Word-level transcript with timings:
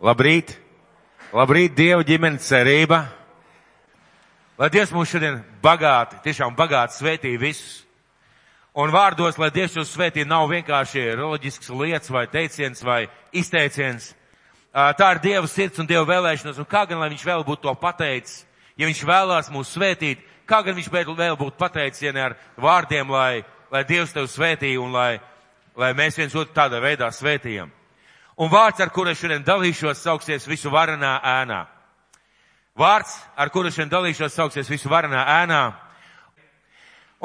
Labrīt! 0.00 0.54
Labrīt, 1.36 1.74
Dieva 1.76 2.00
ģimenes 2.08 2.46
cerība! 2.48 3.02
Lai 4.56 4.68
Dievs 4.72 4.94
mūs 4.96 5.10
šodien 5.12 5.42
bagāti, 5.60 6.16
tiešām 6.24 6.54
bagāti 6.56 6.96
svētī 6.96 7.34
visus. 7.40 7.82
Un 8.72 8.88
vārdos, 8.94 9.36
lai 9.36 9.50
Dievs 9.52 9.74
jūs 9.76 9.90
svētī, 9.92 10.24
nav 10.24 10.46
vienkārši 10.48 11.02
reliģisks 11.18 11.68
lietas 11.76 12.08
vai 12.12 12.22
teiciens 12.32 12.80
vai 12.80 13.02
izteiciens. 13.36 14.06
Tā 14.72 15.08
ir 15.16 15.20
Dieva 15.20 15.50
sirds 15.52 15.82
un 15.82 15.88
Dieva 15.90 16.06
vēlēšanas, 16.08 16.62
un 16.62 16.68
kā 16.70 16.86
gan 16.88 17.02
lai 17.02 17.10
viņš 17.12 17.24
vēl 17.28 17.44
būtu 17.44 17.66
to 17.66 17.74
pateicis, 17.82 18.46
ja 18.80 18.88
viņš 18.88 19.02
vēlās 19.04 19.50
mūs 19.52 19.74
svētīt, 19.76 20.22
kā 20.48 20.62
gan 20.64 20.78
viņš 20.78 20.88
vēl 20.94 21.36
būtu 21.36 21.58
pateicis, 21.60 22.06
ja 22.06 22.14
ne 22.16 22.24
ar 22.30 22.38
vārdiem, 22.56 23.12
lai, 23.12 23.44
lai 23.68 23.84
Dievs 23.84 24.16
tev 24.16 24.30
svētī 24.32 24.78
un 24.80 24.96
lai, 24.96 25.20
lai 25.76 25.92
mēs 25.92 26.16
viens 26.16 26.32
otru 26.40 26.56
tādā 26.56 26.80
veidā 26.80 27.12
svētījam. 27.12 27.68
Un 28.40 28.48
vārds, 28.48 28.80
ar 28.80 28.88
kuru 28.88 29.12
šodien 29.12 29.42
dalīšos, 29.44 29.98
sauksies 30.00 30.46
visu 30.48 30.70
varenā 30.72 31.18
ēnā. 31.28 31.58
Vārds, 32.80 33.18
ar 33.36 33.50
kuru 33.52 33.68
šodien 33.68 33.90
dalīšos, 33.92 34.32
sauksies 34.32 34.70
visu 34.72 34.88
varenā 34.88 35.26
ēnā. 35.42 35.58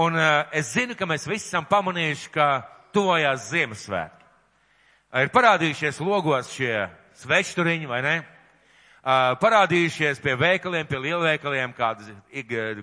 Un 0.03 0.19
uh, 0.19 0.43
es 0.51 0.73
zinu, 0.75 0.91
ka 0.99 1.07
mēs 1.07 1.23
visi 1.23 1.47
esam 1.47 1.63
pamanījuši, 1.71 2.27
ka 2.35 2.49
tuvojās 2.91 3.47
Ziemassvētki. 3.47 4.27
Uh, 4.27 5.23
ir 5.23 5.31
parādījušies 5.31 6.03
logos 6.03 6.51
šie 6.51 6.89
svečturiņi, 7.21 7.87
vai 7.87 8.03
ne? 8.03 8.15
Uh, 8.19 9.37
parādījušies 9.39 10.19
pie 10.19 10.35
veikaliem, 10.35 10.83
pie 10.89 10.99
lielveikaliem 10.99 11.77
kādi 11.79 12.11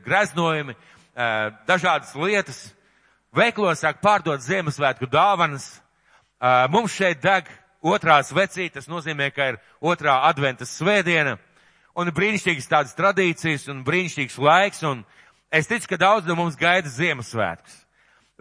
greznojumi, 0.07 0.73
uh, 0.73 1.51
dažādas 1.69 2.17
lietas. 2.17 2.71
Veiklos 3.37 3.85
sāk 3.85 4.01
pārdot 4.01 4.41
Ziemassvētku 4.41 5.05
dāvanas. 5.13 5.75
Uh, 6.41 6.65
mums 6.73 6.97
šeit 6.97 7.21
deg 7.21 7.59
otrā 7.83 8.21
svecīte, 8.25 8.79
tas 8.79 8.89
nozīmē, 8.89 9.31
ka 9.35 9.53
ir 9.53 9.59
otrā 9.83 10.21
adventas 10.29 10.73
svētdiena, 10.79 11.37
un 11.99 12.13
brīnišķīgas 12.15 12.71
tādas 12.71 12.97
tradīcijas, 12.97 13.69
un 13.73 13.83
brīnišķīgs 13.85 14.39
laiks, 14.39 14.83
un 14.87 15.03
es 15.53 15.69
ticu, 15.69 15.91
ka 15.91 16.01
daudz 16.01 16.29
no 16.31 16.39
mums 16.39 16.57
gaida 16.57 16.89
Ziemassvētkus. 16.89 17.81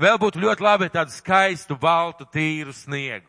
Vēl 0.02 0.17
būtu 0.22 0.42
ļoti 0.42 0.64
labi 0.64 0.89
tādu 0.89 1.14
skaistu, 1.14 1.75
baltu, 1.78 2.25
tīru 2.25 2.73
sniegu. 2.73 3.28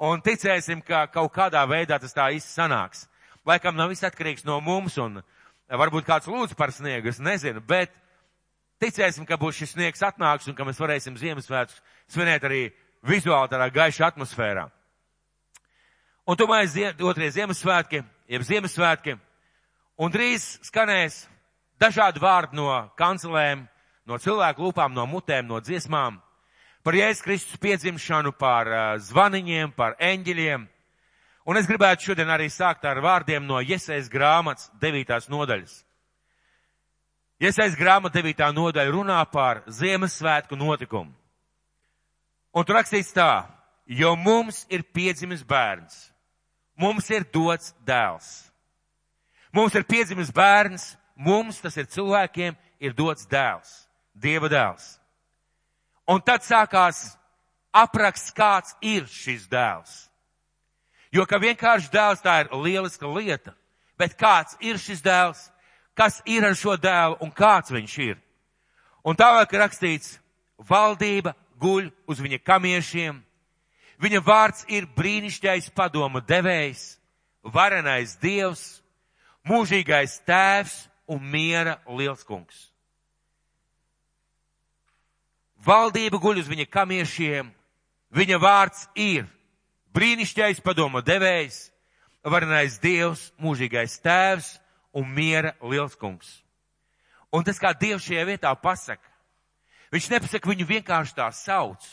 Un 0.00 0.22
ticēsim, 0.24 0.82
ka 0.84 1.06
kaut 1.12 1.32
kādā 1.34 1.62
veidā 1.68 1.98
tas 2.00 2.14
tā 2.16 2.30
īsti 2.32 2.52
sanāks. 2.52 3.06
Laikam 3.46 3.76
nav 3.76 3.90
viss 3.92 4.04
atkarīgs 4.04 4.46
no 4.48 4.60
mums, 4.64 4.96
un 5.00 5.20
varbūt 5.68 6.06
kāds 6.06 6.28
lūdz 6.28 6.54
par 6.56 6.72
sniegu, 6.72 7.08
es 7.08 7.20
nezinu, 7.20 7.62
bet 7.64 7.92
ticēsim, 8.80 9.26
ka 9.28 9.38
būs 9.40 9.60
šis 9.60 9.74
sniegs 9.74 10.04
atnāks 10.04 10.48
un 10.48 10.56
ka 10.56 10.64
mēs 10.68 10.80
varēsim 10.80 11.18
Ziemassvētkus 11.20 11.80
svinēt 12.12 12.44
arī 12.48 12.62
vizuāli 13.06 13.52
tādā 13.52 13.68
gaišā 13.72 14.12
atmosfērā. 14.12 14.68
Un 16.28 16.36
tomēr 16.36 17.00
otrie 17.00 17.30
Ziemassvētki, 17.32 18.02
jeb 18.28 18.42
Ziemassvētki, 18.44 19.16
un 20.00 20.12
drīz 20.12 20.58
skanēs 20.68 21.22
dažādi 21.80 22.20
vārdi 22.20 22.58
no 22.58 22.68
kancelēm, 23.00 23.64
no 24.04 24.18
cilvēku 24.20 24.66
lūpām, 24.66 24.92
no 24.92 25.06
mutēm, 25.08 25.48
no 25.48 25.60
dziesmām, 25.64 26.18
par 26.84 26.96
Jēzus 26.96 27.24
Kristus 27.24 27.60
piedzimšanu, 27.60 28.34
par 28.36 28.68
uh, 28.68 28.82
zvaniņiem, 29.00 29.72
par 29.76 29.96
eņģeļiem. 30.00 30.66
Un 31.48 31.56
es 31.56 31.68
gribētu 31.68 32.10
šodien 32.10 32.28
arī 32.30 32.50
sākt 32.52 32.84
ar 32.84 33.00
vārdiem 33.00 33.46
no 33.48 33.62
Iesaijas 33.64 34.12
grāmatas 34.12 34.68
devītās 34.80 35.30
nodaļas. 35.32 35.80
Iesaijas 37.40 37.78
grāmata 37.80 38.20
devītā 38.20 38.50
nodaļa 38.52 38.92
runā 38.92 39.18
par 39.32 39.62
Ziemassvētku 39.72 40.58
notikumu. 40.60 41.14
Un 42.52 42.66
tur 42.66 42.76
rakstīts 42.76 43.14
tā, 43.16 43.46
jo 43.88 44.12
mums 44.18 44.66
ir 44.68 44.84
piedzimis 44.92 45.46
bērns 45.48 46.09
mums 46.80 47.10
ir 47.12 47.26
dots 47.28 47.74
dēls. 47.86 48.48
Mums 49.52 49.74
ir 49.76 49.84
piedzimis 49.84 50.30
bērns, 50.32 50.94
mums, 51.18 51.60
tas 51.60 51.76
ir 51.76 51.90
cilvēkiem, 51.90 52.56
ir 52.80 52.96
dots 52.96 53.28
dēls, 53.28 53.86
Dieva 54.14 54.48
dēls. 54.50 54.96
Un 56.10 56.20
tad 56.24 56.42
sākās 56.42 57.14
apraksts, 57.72 58.32
kāds 58.34 58.74
ir 58.82 59.06
šis 59.06 59.46
dēls. 59.50 60.10
Jo, 61.14 61.26
ka 61.26 61.40
vienkārši 61.42 61.90
dēls 61.92 62.22
tā 62.22 62.40
ir 62.44 62.52
lieliska 62.54 63.08
lieta, 63.10 63.54
bet 63.98 64.16
kāds 64.18 64.56
ir 64.62 64.78
šis 64.78 65.02
dēls, 65.02 65.48
kas 65.98 66.20
ir 66.26 66.46
ar 66.46 66.56
šo 66.58 66.76
dēlu 66.78 67.18
un 67.24 67.32
kāds 67.34 67.72
viņš 67.74 67.96
ir. 68.06 68.18
Un 69.06 69.16
tālāk 69.16 69.52
rakstīts, 69.56 70.18
valdība 70.68 71.34
guļ 71.60 71.90
uz 72.10 72.20
viņa 72.20 72.40
kamiešiem, 72.44 73.20
Viņa 74.00 74.20
vārds 74.24 74.64
ir 74.72 74.86
brīnišķīgais 74.96 75.68
padoma 75.76 76.22
devējs, 76.24 76.96
varenais 77.44 78.14
dievs, 78.20 78.80
mūžīgais 79.44 80.20
tēvs 80.24 80.76
un 81.10 81.20
miera 81.20 81.76
liels 81.86 82.24
kungs. 82.24 82.70
Valdība 85.60 86.16
guļ 86.16 86.40
uz 86.40 86.48
viņa 86.48 86.64
kamiešiem, 86.72 87.50
viņa 88.16 88.40
vārds 88.40 88.86
ir 88.96 89.28
brīnišķīgais 89.92 90.62
padoma 90.64 91.04
devējs, 91.04 91.66
varenais 92.24 92.78
dievs, 92.80 93.30
mūžīgais 93.36 94.00
tēvs 94.00 94.54
un 94.96 95.12
miera 95.12 95.52
liels 95.60 95.96
kungs. 96.00 96.40
Un 97.30 97.44
tas, 97.46 97.60
kā 97.62 97.70
Dievs 97.78 98.08
šajā 98.08 98.24
vietā 98.26 98.50
pasaka, 98.58 99.06
viņš 99.94 100.08
nepasaka 100.10 100.50
viņu 100.50 100.66
vienkārši 100.66 101.14
tā 101.14 101.28
sauc. 101.34 101.84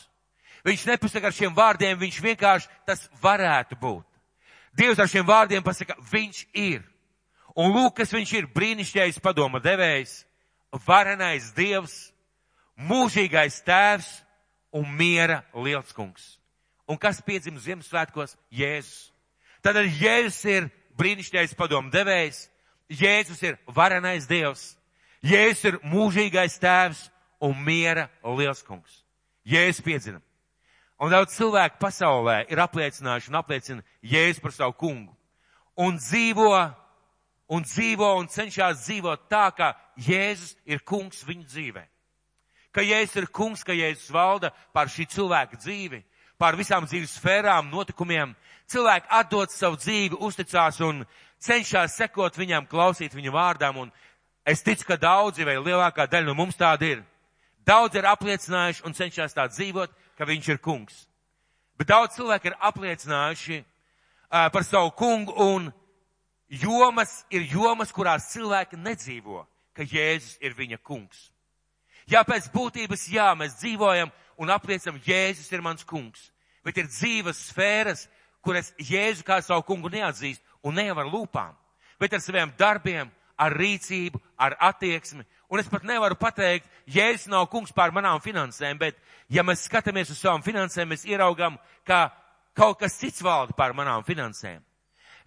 Viņš 0.68 0.84
nepasaka 0.90 1.30
ar 1.30 1.36
šiem 1.36 1.54
vārdiem, 1.56 1.96
viņš 2.00 2.18
vienkārši 2.20 2.70
tas 2.88 3.06
varētu 3.24 3.78
būt. 3.80 4.06
Dievs 4.76 5.00
ar 5.00 5.08
šiem 5.08 5.26
vārdiem 5.26 5.64
pasaka, 5.64 5.96
viņš 6.12 6.42
ir. 6.52 6.82
Un 7.58 7.72
lūk, 7.72 7.96
kas 8.02 8.12
viņš 8.14 8.34
ir 8.36 8.50
brīnišķīgais 8.54 9.22
padoma 9.24 9.62
devējs, 9.64 10.20
varenais 10.86 11.54
Dievs, 11.56 11.96
mūžīgais 12.78 13.62
tēvs 13.66 14.10
un 14.76 14.92
miera 15.00 15.40
liels 15.56 15.96
kungs. 15.96 16.36
Un 16.88 17.00
kas 17.00 17.24
piedzima 17.24 17.64
Ziemassvētkos? 17.64 18.36
Jēzus. 18.52 19.10
Tad 19.64 19.80
Jēzus 19.80 20.44
ir 20.52 20.70
brīnišķīgais 21.00 21.56
padoma 21.58 21.90
devējs, 21.96 22.50
Jēzus 22.92 23.42
ir 23.48 23.58
varenais 23.72 24.28
Dievs, 24.28 24.76
Jēzus 25.24 25.66
ir 25.72 25.82
mūžīgais 25.88 26.60
tēvs 26.60 27.08
un 27.40 27.56
miera 27.64 28.10
liels 28.36 28.62
kungs. 28.68 29.02
Jēzus 29.48 29.84
piedzina. 29.84 30.22
Un 30.98 31.14
daudz 31.14 31.36
cilvēku 31.38 31.78
pasaulē 31.78 32.48
ir 32.50 32.58
apliecinājuši 32.64 33.30
un 33.30 33.38
apliecina 33.38 33.84
Jēzu 34.02 34.42
par 34.42 34.54
savu 34.56 34.74
kungu. 34.74 35.14
Un 35.78 36.00
dzīvo, 36.02 36.50
un 37.54 37.66
dzīvo 37.66 38.16
un 38.18 38.30
cenšas 38.34 38.82
dzīvot 38.88 39.28
tā, 39.30 39.46
ka 39.54 39.76
Jēzus 40.02 40.56
ir 40.66 40.82
kungs 40.82 41.22
viņu 41.28 41.46
dzīvē. 41.46 41.84
Ka 42.74 42.82
Jēzus 42.82 43.22
ir 43.22 43.28
kungs, 43.30 43.62
ka 43.64 43.78
Jēzus 43.78 44.10
valda 44.14 44.50
pār 44.74 44.90
šī 44.90 45.06
cilvēka 45.14 45.60
dzīvi, 45.62 46.02
pār 46.42 46.58
visām 46.58 46.90
dzīves 46.90 47.14
sfērām, 47.20 47.70
notikumiem. 47.70 48.34
Cilvēki 48.66 49.14
atdod 49.20 49.54
savu 49.54 49.78
dzīvi, 49.78 50.18
uzticās 50.18 50.82
un 50.82 51.06
cenšas 51.38 51.94
sekot 51.98 52.38
viņam, 52.38 52.66
klausīt 52.66 53.14
viņu 53.14 53.36
vārdām. 53.38 53.78
Un 53.86 53.94
es 54.46 54.66
ticu, 54.66 54.90
ka 54.90 54.98
daudzi 54.98 55.46
vai 55.46 55.60
lielākā 55.62 56.10
daļa 56.10 56.32
no 56.32 56.34
mums 56.42 56.58
tāda 56.58 56.90
ir. 56.90 57.06
Daudz 57.68 58.00
ir 58.00 58.10
apliecinājuši 58.10 58.86
un 58.88 58.98
cenšas 58.98 59.38
tā 59.38 59.46
dzīvot, 59.52 59.94
ka 60.18 60.26
viņš 60.26 60.50
ir 60.54 60.62
kungs. 60.64 61.06
Bet 61.78 61.92
daudz 61.92 62.18
cilvēku 62.18 62.50
ir 62.50 62.58
apliecinājuši 62.70 63.60
uh, 63.62 64.48
par 64.54 64.66
savu 64.66 64.92
kungu 64.98 65.36
un 65.46 65.70
jomas 66.50 67.22
ir 67.30 67.46
jomas, 67.52 67.94
kurās 67.94 68.32
cilvēki 68.34 68.80
nedzīvo, 68.82 69.44
ka 69.78 69.86
Jēzus 69.86 70.40
ir 70.42 70.58
viņa 70.58 70.80
kungs. 70.82 71.30
Jā, 72.08 72.24
pēc 72.24 72.48
būtības, 72.54 73.10
jā, 73.12 73.28
mēs 73.36 73.60
dzīvojam 73.60 74.12
un 74.40 74.52
apliecinam, 74.54 75.00
Jēzus 75.04 75.52
ir 75.52 75.62
mans 75.62 75.84
kungs. 75.86 76.32
Bet 76.66 76.80
ir 76.80 76.88
dzīves 76.90 77.50
sfēras, 77.52 78.08
kuras 78.42 78.72
Jēzu 78.80 79.26
kā 79.28 79.42
savu 79.44 79.66
kungu 79.68 79.92
neatzīst 79.92 80.42
un 80.64 80.78
ne 80.80 80.88
jau 80.88 80.98
ar 80.98 81.10
lūpām, 81.12 81.54
bet 82.00 82.14
ar 82.16 82.24
saviem 82.24 82.54
darbiem, 82.58 83.12
ar 83.38 83.54
rīcību, 83.54 84.20
ar 84.40 84.58
attieksmi. 84.70 85.26
Un 85.48 85.62
es 85.62 85.70
pat 85.72 85.86
nevaru 85.88 86.18
pateikt, 86.20 86.68
Jēzus 86.92 87.30
nav 87.32 87.46
kungs 87.52 87.72
pār 87.76 87.94
manām 87.96 88.20
finansēm, 88.24 88.80
bet 88.80 88.98
ja 89.32 89.46
mēs 89.48 89.64
skatāmies 89.68 90.12
uz 90.12 90.20
savām 90.20 90.44
finansēm, 90.44 90.90
mēs 90.92 91.06
ieraugam, 91.08 91.56
ka 91.88 92.10
kaut 92.58 92.82
kas 92.82 92.98
cits 93.00 93.24
valda 93.24 93.56
pār 93.56 93.76
manām 93.78 94.04
finansēm. 94.08 94.60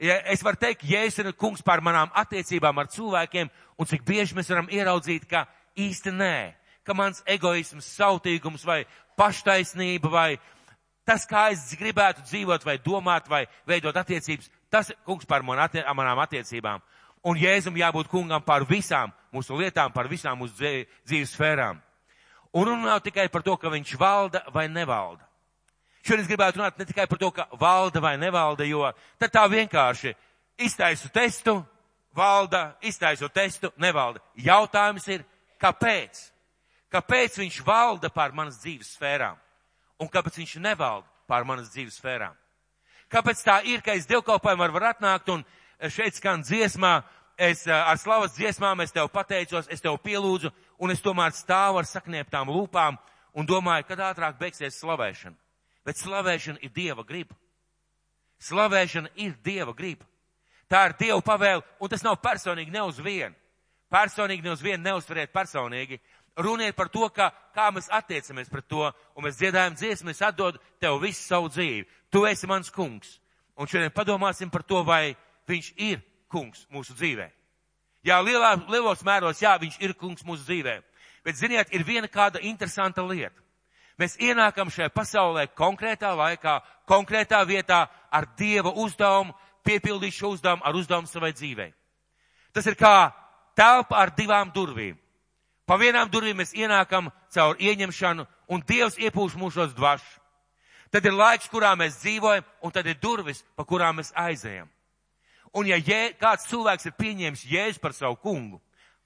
Ja 0.00 0.18
es 0.32 0.44
varu 0.44 0.60
teikt, 0.60 0.84
Jēzus 0.84 1.22
ir 1.24 1.32
kungs 1.40 1.64
pār 1.64 1.80
manām 1.84 2.12
attiecībām 2.16 2.78
ar 2.80 2.92
cilvēkiem, 2.92 3.48
un 3.80 3.88
cik 3.88 4.04
bieži 4.04 4.36
mēs 4.36 4.52
varam 4.52 4.68
ieraudzīt, 4.72 5.24
ka 5.28 5.46
īsti 5.80 6.12
nē, 6.12 6.36
ka 6.84 6.96
mans 6.96 7.24
egoisms, 7.28 7.88
sautīgums 7.96 8.64
vai 8.68 8.82
paštaisnība 9.16 10.12
vai 10.12 10.30
tas, 11.08 11.24
kā 11.28 11.48
es 11.54 11.64
gribētu 11.80 12.24
dzīvot 12.28 12.64
vai 12.64 12.76
domāt 12.84 13.28
vai 13.28 13.46
veidot 13.68 13.96
attiecības, 13.96 14.52
tas 14.68 14.92
kungs 15.08 15.28
pār 15.28 15.44
manām 15.44 16.20
attiecībām. 16.24 16.84
Un 17.24 17.36
Jēzum 17.36 17.76
jābūt 17.76 18.08
kungam 18.08 18.42
par 18.42 18.64
visām 18.68 19.12
mūsu 19.32 19.58
lietām, 19.58 19.92
par 19.92 20.08
visām 20.08 20.38
mūsu 20.40 20.56
dzīves 20.56 21.34
sfērām. 21.34 21.80
Un 22.56 22.70
nav 22.82 23.02
tikai 23.04 23.28
par 23.28 23.44
to, 23.46 23.56
ka 23.56 23.70
viņš 23.70 23.96
valda 24.00 24.42
vai 24.54 24.66
nevalda. 24.68 25.26
Šodien 26.00 26.24
es 26.24 26.30
gribētu 26.30 26.58
runāt 26.58 26.78
ne 26.80 26.86
tikai 26.88 27.04
par 27.06 27.20
to, 27.20 27.28
ka 27.30 27.46
valda 27.60 28.00
vai 28.00 28.16
nevalda, 28.18 28.64
jo 28.64 28.88
tad 29.20 29.34
tā 29.34 29.44
vienkārši 29.52 30.14
iztaisu 30.64 31.10
testu, 31.12 31.58
valda, 32.16 32.74
iztaisu 32.82 33.28
testu, 33.28 33.70
nevalda. 33.76 34.22
Jautājums 34.34 35.06
ir, 35.12 35.24
kāpēc? 35.60 36.24
Kāpēc 36.90 37.36
viņš 37.38 37.60
valda 37.66 38.10
pār 38.10 38.32
manas 38.34 38.58
dzīves 38.64 38.96
sfērām? 38.96 39.36
Un 40.00 40.08
kāpēc 40.08 40.40
viņš 40.40 40.56
nevalda 40.64 41.06
pār 41.28 41.44
manas 41.44 41.70
dzīves 41.70 42.00
sfērām? 42.00 42.34
Kāpēc 43.10 43.44
tā 43.44 43.60
ir, 43.66 43.82
ka 43.82 43.94
es 43.94 44.08
dievkalpojumu 44.08 44.64
var, 44.64 44.72
var 44.74 44.88
atnākt 44.94 45.30
un 45.34 45.44
šeit 45.88 46.18
skan 46.18 46.42
dziesmā, 46.44 47.00
es 47.40 47.64
ar 47.66 47.96
slavas 47.98 48.34
dziesmām 48.36 48.82
es 48.84 48.92
tev 48.92 49.08
pateicos, 49.12 49.68
es 49.72 49.80
tev 49.80 49.96
pielūdzu, 50.04 50.50
un 50.78 50.92
es 50.92 51.00
tomēr 51.00 51.32
stāvu 51.32 51.80
ar 51.80 51.88
saknieptām 51.88 52.50
lūpām 52.52 52.98
un 53.32 53.46
domāju, 53.46 53.86
kad 53.88 54.02
ātrāk 54.10 54.38
beigsies 54.40 54.80
slavēšana. 54.82 55.36
Bet 55.86 56.00
slavēšana 56.00 56.60
ir 56.62 56.72
Dieva 56.74 57.04
griba. 57.06 57.36
Slavēšana 58.40 59.12
ir 59.16 59.36
Dieva 59.44 59.72
griba. 59.76 60.04
Tā 60.70 60.84
ir 60.88 60.96
Dieva 61.00 61.20
pavēle, 61.24 61.64
un 61.80 61.90
tas 61.90 62.04
nav 62.04 62.20
personīgi 62.22 62.72
ne 62.74 62.82
uz 62.84 63.00
vienu. 63.00 63.34
Personīgi 63.90 64.44
ne 64.44 64.52
uz 64.52 64.60
vienu 64.62 64.84
neuztveriet 64.84 65.32
personīgi. 65.34 65.98
Runiet 66.38 66.76
par 66.76 66.88
to, 66.88 67.08
kā, 67.10 67.30
kā 67.54 67.70
mēs 67.74 67.90
attiecamies 67.90 68.48
pret 68.52 68.68
to, 68.70 68.84
un 69.16 69.26
mēs 69.26 69.40
dziedājam 69.40 69.74
dziesmu, 69.74 70.12
es 70.12 70.22
atdodu 70.22 70.60
tev 70.80 71.00
visu 71.02 71.24
savu 71.24 71.50
dzīvi. 71.50 71.88
Tu 72.10 72.22
esi 72.28 72.46
mans 72.46 72.70
kungs. 72.70 73.16
Un 73.58 73.68
šodien 73.68 73.90
padomāsim 73.92 74.50
par 74.50 74.62
to, 74.62 74.84
vai 74.86 75.16
viņš 75.50 75.72
ir 75.76 76.00
kungs 76.30 76.64
mūsu 76.70 76.94
dzīvē. 76.96 77.28
Jā, 78.06 78.20
lielā, 78.24 78.54
lielos 78.70 79.02
mēros, 79.04 79.42
jā, 79.42 79.52
viņš 79.60 79.76
ir 79.84 79.94
kungs 79.98 80.24
mūsu 80.24 80.46
dzīvē. 80.46 80.78
Bet, 81.24 81.36
ziniet, 81.36 81.68
ir 81.74 81.84
viena 81.84 82.08
kāda 82.08 82.40
interesanta 82.40 83.04
lieta. 83.04 83.36
Mēs 84.00 84.16
ienākam 84.16 84.70
šajā 84.72 84.88
pasaulē 84.94 85.44
konkrētā 85.52 86.14
laikā, 86.16 86.60
konkrētā 86.88 87.42
vietā 87.44 87.82
ar 88.08 88.26
Dieva 88.38 88.72
uzdevumu, 88.72 89.34
piepildīt 89.66 90.16
šo 90.16 90.32
uzdevumu 90.38 90.64
ar 90.64 90.78
uzdevumu 90.78 91.10
savai 91.10 91.34
dzīvei. 91.36 91.68
Tas 92.56 92.66
ir 92.66 92.78
kā 92.80 93.10
telpa 93.54 93.98
ar 94.00 94.14
divām 94.16 94.48
durvīm. 94.54 94.96
Pa 95.68 95.76
vienām 95.76 96.08
durvīm 96.10 96.40
mēs 96.40 96.56
ienākam 96.56 97.12
caur 97.30 97.60
ieņemšanu, 97.60 98.24
un 98.48 98.64
Dievs 98.66 98.96
iepūš 98.98 99.36
mūsos 99.36 99.76
dvašu. 99.76 100.16
Tad 100.90 101.04
ir 101.06 101.14
laiks, 101.14 101.50
kurā 101.52 101.76
mēs 101.78 102.00
dzīvojam, 102.00 102.46
un 102.64 102.72
tad 102.74 102.88
ir 102.90 102.96
durvis, 102.98 103.44
pa 103.54 103.68
kurām 103.68 104.00
mēs 104.00 104.10
aizējam. 104.16 104.66
Un 105.56 105.66
ja 105.66 105.78
jē, 105.80 106.14
kāds 106.20 106.46
cilvēks 106.50 106.86
ir 106.86 106.98
pieņēmis 106.98 107.46
Jēzu 107.50 107.80
par 107.82 107.94
savu 107.96 108.16
kungu, 108.22 108.60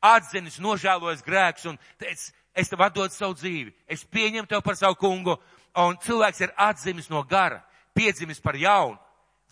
atzinis, 0.05 0.61
nožēlojas 0.61 1.25
grēks 1.25 1.65
un 1.71 1.79
teicis, 2.01 2.33
es 2.55 2.69
tev 2.69 2.83
atdodu 2.85 3.15
savu 3.15 3.37
dzīvi, 3.39 3.73
es 3.89 4.05
pieņemu 4.05 4.49
tev 4.51 4.61
par 4.63 4.77
savu 4.77 4.99
kungu, 5.01 5.39
un 5.81 5.97
cilvēks 6.05 6.43
ir 6.45 6.53
atzimis 6.61 7.09
no 7.11 7.23
gara, 7.25 7.63
piedzimis 7.97 8.43
par 8.45 8.59
jaunu, 8.61 8.99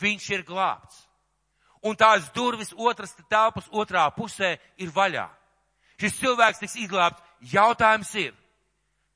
viņš 0.03 0.29
ir 0.37 0.45
glābts. 0.45 1.07
Un 1.83 1.97
tās 1.99 2.29
durvis 2.35 2.75
otras 2.77 3.15
telpas 3.31 3.67
otrā 3.73 4.05
pusē 4.15 4.55
ir 4.79 4.93
vaļā. 4.95 5.27
Šis 5.99 6.19
cilvēks 6.21 6.61
tiks 6.63 6.77
izglābts. 6.79 7.23
Jautājums 7.53 8.13
ir, 8.21 8.37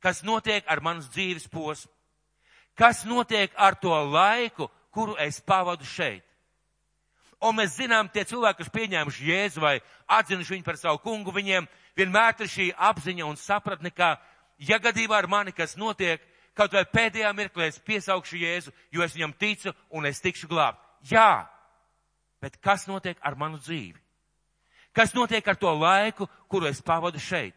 kas 0.02 0.24
notiek 0.26 0.66
ar 0.66 0.82
manas 0.82 1.06
dzīves 1.12 1.46
posmu? 1.50 1.92
Kas 2.76 3.04
notiek 3.06 3.54
ar 3.56 3.78
to 3.80 3.94
laiku, 4.10 4.66
kuru 4.90 5.14
es 5.22 5.38
pavadu 5.40 5.86
šeit? 5.86 6.24
Un 7.44 7.58
mēs 7.58 7.74
zinām, 7.76 8.08
tie 8.08 8.24
cilvēki, 8.24 8.62
kas 8.62 8.72
pieņēmuši 8.72 9.26
Jēzu 9.28 9.60
vai 9.60 9.74
atzinuši 10.08 10.54
viņu 10.54 10.64
par 10.64 10.78
savu 10.80 11.02
kungu, 11.04 11.34
viņiem 11.36 11.66
vienmēr 11.96 12.40
ir 12.40 12.48
šī 12.48 12.70
apziņa 12.72 13.26
un 13.28 13.36
sapratne, 13.36 13.92
ka, 13.92 14.16
ja 14.58 14.78
gadījumā 14.80 15.18
ar 15.18 15.28
mani 15.28 15.52
kas 15.52 15.76
notiek, 15.76 16.22
kaut 16.56 16.72
vai 16.72 16.86
pēdējā 16.88 17.32
mirklī 17.36 17.68
es 17.68 17.78
piesaukšu 17.84 18.40
Jēzu, 18.40 18.72
jo 18.90 19.04
es 19.04 19.12
viņam 19.12 19.36
ticu 19.36 19.74
un 19.90 20.08
es 20.08 20.22
tikšu 20.24 20.48
glābt. 20.48 20.80
Jā, 21.04 21.44
bet 22.40 22.56
kas 22.64 22.86
notiek 22.88 23.20
ar 23.20 23.36
manu 23.36 23.60
dzīvi? 23.60 24.00
Kas 24.96 25.12
notiek 25.12 25.44
ar 25.44 25.58
to 25.60 25.68
laiku, 25.76 26.24
kuru 26.48 26.70
es 26.70 26.80
pavadu 26.80 27.20
šeit? 27.20 27.54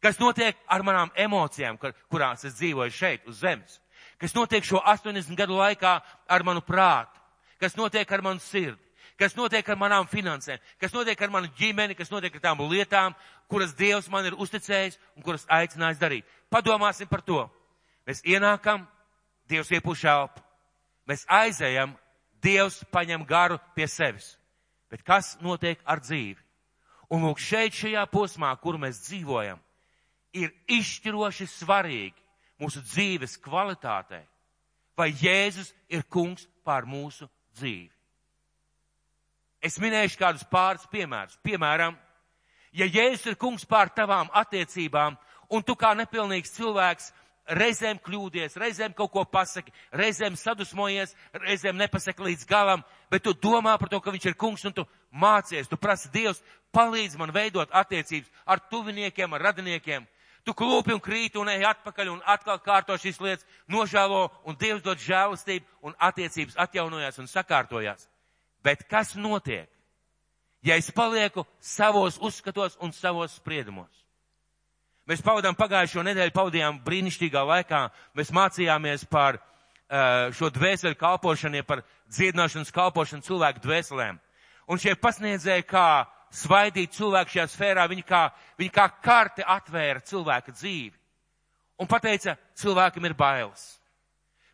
Kas 0.00 0.16
notiek 0.16 0.56
ar 0.70 0.80
manām 0.86 1.10
emocijām, 1.12 1.76
kur, 1.76 1.92
kurās 2.08 2.46
es 2.48 2.56
dzīvoju 2.56 2.94
šeit, 2.94 3.28
uz 3.28 3.42
zemes? 3.42 3.80
Kas 4.18 4.32
notiek 4.34 4.64
šo 4.64 4.80
80 4.80 5.36
gadu 5.36 5.58
laikā 5.58 5.98
ar 6.26 6.44
manu 6.46 6.62
prātu? 6.64 7.17
Kas 7.60 7.76
notiek 7.76 8.10
ar 8.12 8.22
manu 8.24 8.42
sirdi, 8.42 8.80
kas 9.18 9.34
notiek 9.36 9.68
ar 9.68 9.78
manām 9.78 10.08
finansēm, 10.08 10.60
kas 10.80 10.94
notiek 10.94 11.20
ar 11.22 11.32
manu 11.34 11.50
ģimeni, 11.58 11.96
kas 11.98 12.10
notiek 12.10 12.34
ar 12.38 12.44
tām 12.44 12.62
lietām, 12.70 13.16
kuras 13.50 13.74
Dievs 13.74 14.08
man 14.08 14.26
ir 14.26 14.36
uzticējis 14.38 14.98
un 15.16 15.24
kuras 15.26 15.46
aicinājis 15.50 16.00
darīt. 16.00 16.26
Padomāsim 16.50 17.08
par 17.10 17.22
to. 17.22 17.44
Mēs 18.06 18.22
ienākam, 18.24 18.86
Dievs 19.48 19.72
iepuš 19.72 20.04
elpu. 20.04 20.44
Mēs 21.08 21.24
aizējam, 21.28 21.96
Dievs 22.42 22.82
paņem 22.92 23.24
garu 23.26 23.58
pie 23.74 23.88
sevis. 23.88 24.36
Bet 24.88 25.02
kas 25.04 25.36
notiek 25.42 25.80
ar 25.84 26.00
dzīvi? 26.00 26.38
Un 27.12 27.24
lūk, 27.24 27.40
šeit, 27.40 27.72
šajā 27.72 28.04
posmā, 28.12 28.52
kur 28.60 28.76
mēs 28.80 29.00
dzīvojam, 29.06 29.58
ir 30.36 30.52
izšķiroši 30.68 31.46
svarīgi 31.48 32.16
mūsu 32.60 32.82
dzīves 32.84 33.38
kvalitātei, 33.40 34.24
vai 34.98 35.08
Jēzus 35.16 35.72
ir 35.88 36.04
kungs 36.10 36.44
pār 36.66 36.84
mūsu 36.88 37.28
dzīvi. 37.58 37.90
Es 39.62 39.78
minēšu 39.82 40.18
kādus 40.20 40.46
pāris 40.46 40.86
piemērus. 40.90 41.38
Piemēram, 41.42 41.96
ja 42.72 42.86
Jēzus 42.86 43.32
ir 43.32 43.38
kungs 43.40 43.66
pār 43.66 43.90
tavām 43.90 44.30
attiecībām, 44.38 45.16
un 45.50 45.64
tu 45.66 45.74
kā 45.78 45.94
nepilnīgs 45.98 46.54
cilvēks 46.54 47.10
reizēm 47.58 47.98
kļūdies, 48.04 48.56
reizēm 48.60 48.94
kaut 48.96 49.10
ko 49.12 49.24
pasaki, 49.24 49.72
reizēm 49.96 50.36
sadusmojies, 50.36 51.14
reizēm 51.32 51.78
nepasaki 51.80 52.26
līdz 52.26 52.44
galam, 52.48 52.84
bet 53.10 53.24
tu 53.24 53.32
domā 53.32 53.74
par 53.80 53.88
to, 53.88 54.00
ka 54.04 54.12
viņš 54.12 54.28
ir 54.28 54.36
kungs 54.38 54.64
un 54.68 54.76
tu 54.76 54.84
mācies, 55.10 55.68
tu 55.68 55.78
prasi 55.80 56.10
Dievs, 56.12 56.42
palīdz 56.74 57.16
man 57.18 57.32
veidot 57.32 57.72
attiecības 57.72 58.30
ar 58.46 58.62
tuviniekiem, 58.70 59.34
ar 59.34 59.48
radiniekiem. 59.50 60.06
Tu 60.48 60.54
klūpi 60.56 60.94
un 60.96 61.00
krīti 61.04 61.36
un 61.36 61.50
ej 61.52 61.66
atpakaļ 61.68 62.08
un 62.08 62.20
atkal 62.24 62.56
kārto 62.64 62.94
šīs 62.96 63.18
lietas, 63.20 63.44
nožēlo 63.68 64.30
un 64.48 64.56
Dievs 64.56 64.80
dod 64.80 64.96
žēlastību 64.96 65.84
un 65.84 65.96
attiecības 66.00 66.56
atjaunojās 66.64 67.20
un 67.20 67.28
sakārtojās. 67.28 68.06
Bet 68.64 68.86
kas 68.88 69.12
notiek, 69.12 69.68
ja 70.64 70.78
es 70.80 70.88
palieku 70.88 71.44
savos 71.60 72.16
uzskatos 72.16 72.78
un 72.80 72.96
savos 72.96 73.36
spriedumos? 73.36 73.92
Mēs 75.04 75.20
pavadām 75.24 75.52
pagājušo 75.52 76.06
nedēļu, 76.08 76.32
pavadījām 76.32 76.80
brīnišķīgā 76.84 77.44
laikā, 77.52 77.82
mēs 78.16 78.32
mācījāmies 78.32 79.04
par 79.12 79.36
uh, 79.36 80.32
šo 80.32 80.48
dvēseli 80.48 80.96
kalpošanu, 80.96 81.60
par 81.68 81.84
dziedināšanas 82.08 82.72
kalpošanu 82.72 83.28
cilvēku 83.28 83.66
dvēselēm. 83.68 84.16
Un 84.68 84.80
šie 84.80 84.96
pasniedzēji, 84.96 85.68
kā 85.68 86.08
svaidīt 86.34 86.94
cilvēku 86.96 87.34
šajā 87.34 87.46
sfērā, 87.52 87.86
viņi 87.90 88.04
kā, 88.06 88.28
viņi 88.58 88.72
kā 88.74 88.86
karte 89.02 89.44
atvēra 89.46 90.02
cilvēka 90.04 90.54
dzīvi. 90.54 90.96
Un 91.78 91.86
pateica, 91.86 92.34
cilvēkam 92.58 93.06
ir 93.06 93.14
bailes, 93.14 93.66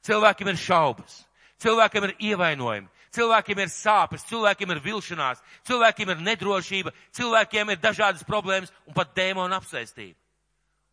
cilvēkam 0.04 0.50
ir 0.52 0.60
šaubas, 0.60 1.22
cilvēkam 1.62 2.10
ir 2.10 2.16
ievainojumi, 2.30 2.90
cilvēkiem 3.14 3.62
ir 3.64 3.72
sāpes, 3.72 4.26
cilvēkiem 4.28 4.74
ir 4.74 4.82
vilšanās, 4.84 5.40
cilvēkiem 5.64 6.12
ir 6.12 6.24
nedrošība, 6.26 6.92
cilvēkiem 7.16 7.72
ir 7.72 7.80
dažādas 7.80 8.26
problēmas 8.28 8.72
un 8.86 8.96
pat 8.96 9.14
dēmona 9.16 9.60
apsēstība. 9.62 10.18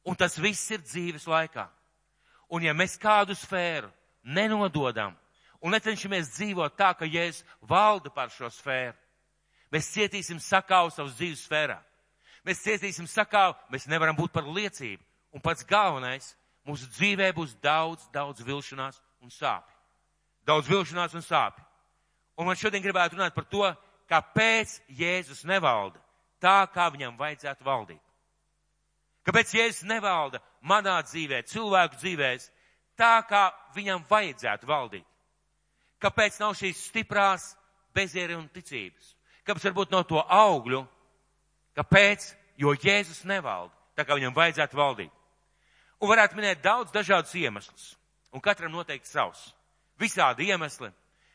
Un 0.07 0.17
tas 0.17 0.37
viss 0.39 0.71
ir 0.71 0.81
dzīves 0.81 1.27
laikā. 1.29 1.67
Un 2.51 2.63
ja 2.65 2.73
mēs 2.73 2.97
kādu 2.99 3.35
sfēru 3.37 3.91
nenododam 4.23 5.13
un 5.61 5.75
necenšamies 5.75 6.31
dzīvot 6.35 6.75
tā, 6.77 6.91
ka 6.97 7.05
Jēzus 7.05 7.45
valda 7.61 8.09
par 8.13 8.31
šo 8.33 8.49
sfēru, 8.49 8.95
Mēs 9.71 9.89
cietīsim 9.93 10.39
sakāvu 10.43 10.91
savas 10.91 11.15
dzīves 11.15 11.45
sfērā. 11.47 11.77
Mēs 12.45 12.63
cietīsim 12.65 13.07
sakāvu, 13.07 13.55
mēs 13.71 13.87
nevaram 13.87 14.17
būt 14.17 14.33
par 14.33 14.47
liecību. 14.47 15.03
Un 15.31 15.43
pats 15.43 15.63
galvenais, 15.67 16.33
mūsu 16.67 16.89
dzīvē 16.91 17.31
būs 17.35 17.55
daudz, 17.63 18.03
daudz 18.13 18.43
vilšanās 18.43 18.99
un 19.23 19.31
sāpju. 19.31 19.77
Daudz 20.45 20.67
vilšanās 20.67 21.15
un 21.15 21.23
sāpju. 21.23 21.63
Un 22.37 22.49
man 22.49 22.57
šodien 22.57 22.83
gribētu 22.83 23.15
runāt 23.15 23.35
par 23.35 23.45
to, 23.45 23.67
kāpēc 24.09 24.79
Jēzus 24.97 25.45
nevalda 25.47 26.01
tā, 26.41 26.65
kā 26.73 26.89
viņam 26.91 27.15
vajadzētu 27.19 27.63
valdīt. 27.63 28.01
Kāpēc 29.27 29.53
Jēzus 29.53 29.85
nevalda 29.85 30.41
manā 30.65 30.97
dzīvē, 31.05 31.43
cilvēku 31.45 31.99
dzīvēs, 32.01 32.49
tā, 32.97 33.21
kā 33.29 33.51
viņam 33.75 34.03
vajadzētu 34.09 34.67
valdīt? 34.67 35.05
Kāpēc 36.01 36.39
nav 36.41 36.55
šīs 36.57 36.87
stiprās 36.89 37.51
bezieri 37.93 38.33
un 38.33 38.47
ticības? 38.49 39.13
Kāpēc 39.47 39.67
varbūt 39.69 39.93
nav 39.93 40.05
to 40.09 40.21
augļu. 40.21 40.83
Kāpēc? 41.77 42.31
Jo 42.61 42.75
Jēzus 42.75 43.23
nevalda, 43.25 43.73
tā 43.97 44.05
kā 44.05 44.17
viņam 44.17 44.35
vajadzētu 44.35 44.77
valdīt. 44.77 45.13
Un 46.01 46.09
varētu 46.09 46.37
minēt 46.37 46.61
daudz 46.61 46.91
dažādus 46.93 47.33
iemeslus, 47.37 47.93
un 48.33 48.41
katram 48.41 48.73
noteikti 48.73 49.09
savs. 49.09 49.51
Visādi 50.01 50.49
iemesli. 50.49 50.91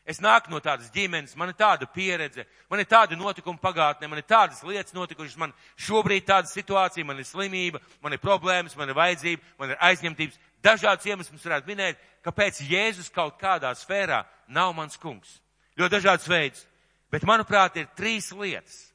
Es 0.07 0.21
nāku 0.23 0.47
no 0.53 0.61
tādas 0.63 0.87
ģimenes, 0.95 1.33
man 1.35 1.51
ir 1.51 1.57
tāda 1.59 1.83
pieredze, 1.91 2.45
man 2.71 2.79
ir 2.79 2.87
tāda 2.87 3.17
notikuma 3.19 3.59
pagātnē, 3.59 4.07
man 4.07 4.21
ir 4.21 4.27
tādas 4.27 4.61
lietas 4.63 4.95
notikušas, 4.95 5.35
man 5.35 5.51
šobrīd 5.83 6.23
tāda 6.29 6.47
situācija, 6.47 7.03
man 7.03 7.19
ir 7.19 7.27
slimība, 7.27 7.81
man 7.99 8.15
ir 8.15 8.21
problēmas, 8.23 8.77
man 8.79 8.87
ir 8.87 8.95
vajadzība, 8.95 9.43
man 9.59 9.73
ir 9.73 9.81
aizņemtības. 9.83 10.39
Dažādas 10.63 11.09
iemeslus 11.11 11.43
varētu 11.43 11.67
minēt, 11.67 11.99
kāpēc 12.23 12.61
Jēzus 12.69 13.11
kaut 13.11 13.35
kādā 13.41 13.73
sfērā 13.75 14.21
nav 14.47 14.71
mans 14.79 14.95
kungs. 14.95 15.41
Ļoti 15.75 15.97
dažāds 15.97 16.31
veids. 16.31 16.63
Bet, 17.11 17.23
manuprāt, 17.23 17.77
ir 17.79 17.87
trīs 17.95 18.31
lietas. 18.35 18.87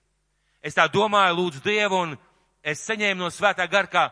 Es 0.63 0.77
tā 0.77 0.85
domāju, 0.93 1.39
lūdzu 1.39 1.63
Dievu, 1.65 2.03
un 2.07 2.17
es 2.63 2.85
saņēmu 2.87 3.25
no 3.25 3.31
svētā 3.33 3.65
garkā, 3.71 4.11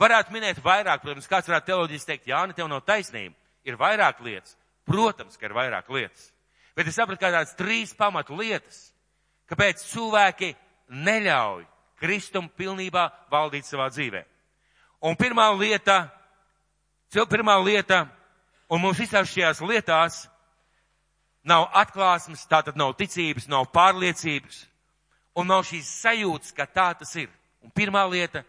varētu 0.00 0.34
minēt 0.34 0.60
vairāk, 0.64 1.02
protams, 1.02 1.28
kāds 1.28 1.48
varētu 1.48 1.72
teoloģijas 1.72 2.06
teikt, 2.08 2.28
Jāni, 2.30 2.54
tev 2.56 2.68
nav 2.70 2.84
taisnība. 2.86 3.34
Ir 3.66 3.76
vairāk 3.80 4.22
lietas. 4.24 4.54
Protams, 4.88 5.36
ka 5.36 5.48
ir 5.48 5.56
vairāk 5.56 5.90
lietas. 5.92 6.30
Bet 6.76 6.88
es 6.88 6.96
sapratu, 6.96 7.20
ka 7.20 7.32
tādas 7.32 7.56
trīs 7.58 7.92
pamatu 7.96 8.38
lietas, 8.38 8.90
kāpēc 9.50 9.82
cilvēki 9.90 10.54
neļauj 10.90 11.66
Kristum 12.00 12.48
pilnībā 12.56 13.08
valdīt 13.32 13.68
savā 13.68 13.90
dzīvē. 13.92 14.22
Un 15.04 15.16
pirmā 15.20 15.50
lieta, 15.56 16.06
pirmā 17.12 17.58
lieta, 17.64 18.06
un 18.70 18.80
mums 18.80 19.00
visās 19.00 19.28
šajās 19.32 19.60
lietās 19.64 20.22
nav 21.44 21.68
atklāsmes, 21.76 22.46
tātad 22.48 22.76
nav 22.76 22.94
ticības, 22.98 23.48
nav 23.48 23.68
pārliecības, 23.74 24.64
un 25.38 25.48
nav 25.50 25.64
šīs 25.68 25.88
sajūtas, 26.02 26.54
ka 26.56 26.66
tā 26.66 26.90
tas 26.98 27.14
ir. 27.16 27.30
Un 27.64 27.72
pirmā 27.76 28.04
lieta 28.10 28.44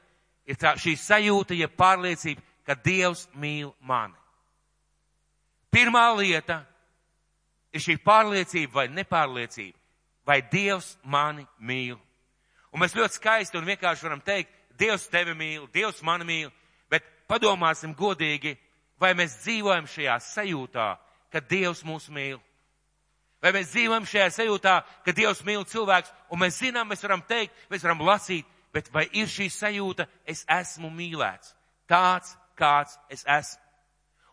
ir 0.48 0.57
tā, 0.60 0.75
šī 0.79 0.95
sajūta, 1.00 1.55
ja 1.57 1.67
pārliecība, 1.67 2.41
ka 2.67 2.75
Dievs 2.75 3.27
mīl 3.36 3.71
mani. 3.79 4.15
Pirmā 5.71 6.05
lieta 6.17 6.62
ir 7.71 7.83
šī 7.83 7.98
pārliecība 8.03 8.81
vai 8.81 8.88
nepārliecība, 8.91 9.77
vai 10.27 10.41
Dievs 10.51 10.98
mani 11.03 11.45
mīl. 11.60 11.98
Un 12.71 12.83
mēs 12.83 12.95
ļoti 12.95 13.19
skaisti 13.19 13.60
un 13.60 13.67
vienkārši 13.67 14.07
varam 14.07 14.24
teikt, 14.24 14.51
Dievs 14.79 15.07
tevi 15.12 15.36
mīl, 15.38 15.67
Dievs 15.74 16.01
mani 16.03 16.27
mīl, 16.27 16.51
bet 16.91 17.07
padomāsim 17.29 17.95
godīgi, 17.95 18.55
vai 19.00 19.13
mēs 19.17 19.39
dzīvojam 19.43 19.88
šajā 19.89 20.17
sajūtā, 20.27 20.88
ka 21.31 21.39
Dievs 21.39 21.83
mūs 21.88 22.10
mīl. 22.12 22.39
Vai 23.41 23.53
mēs 23.55 23.71
dzīvojam 23.74 24.05
šajā 24.05 24.27
sajūtā, 24.36 24.75
ka 25.05 25.13
Dievs 25.17 25.41
mīl 25.45 25.63
cilvēks, 25.65 26.12
un 26.29 26.43
mēs 26.43 26.60
zinām, 26.62 26.89
mēs 26.91 27.01
varam 27.01 27.24
teikt, 27.25 27.55
mēs 27.71 27.81
varam 27.81 28.03
lasīt, 28.05 28.45
bet 28.74 28.91
vai 28.93 29.07
ir 29.17 29.27
šī 29.29 29.50
sajūta, 29.50 30.05
es 30.29 30.43
esmu 30.45 30.91
mīlēts, 30.93 31.55
tāds, 31.89 32.36
kāds 32.57 33.00
es 33.10 33.25
esmu. 33.25 33.62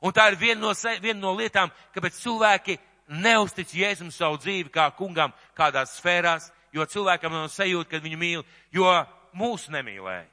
Un 0.04 0.14
tā 0.14 0.28
ir 0.30 0.38
viena 0.38 0.60
no, 0.60 0.74
viena 1.02 1.18
no 1.20 1.32
lietām, 1.34 1.72
kāpēc 1.94 2.20
cilvēki 2.20 2.76
neustic 3.08 3.72
Jēzum 3.74 4.12
savu 4.14 4.38
dzīvi 4.38 4.70
kā 4.70 4.90
kungam 4.94 5.32
kādās 5.56 5.96
sfērās, 5.98 6.52
jo 6.72 6.84
cilvēkam 6.84 7.32
nav 7.32 7.48
sajūta, 7.50 7.90
ka 7.90 8.02
viņu 8.04 8.18
mīl, 8.20 8.44
jo 8.70 8.92
mūs 9.34 9.66
nemīlēja. 9.72 10.28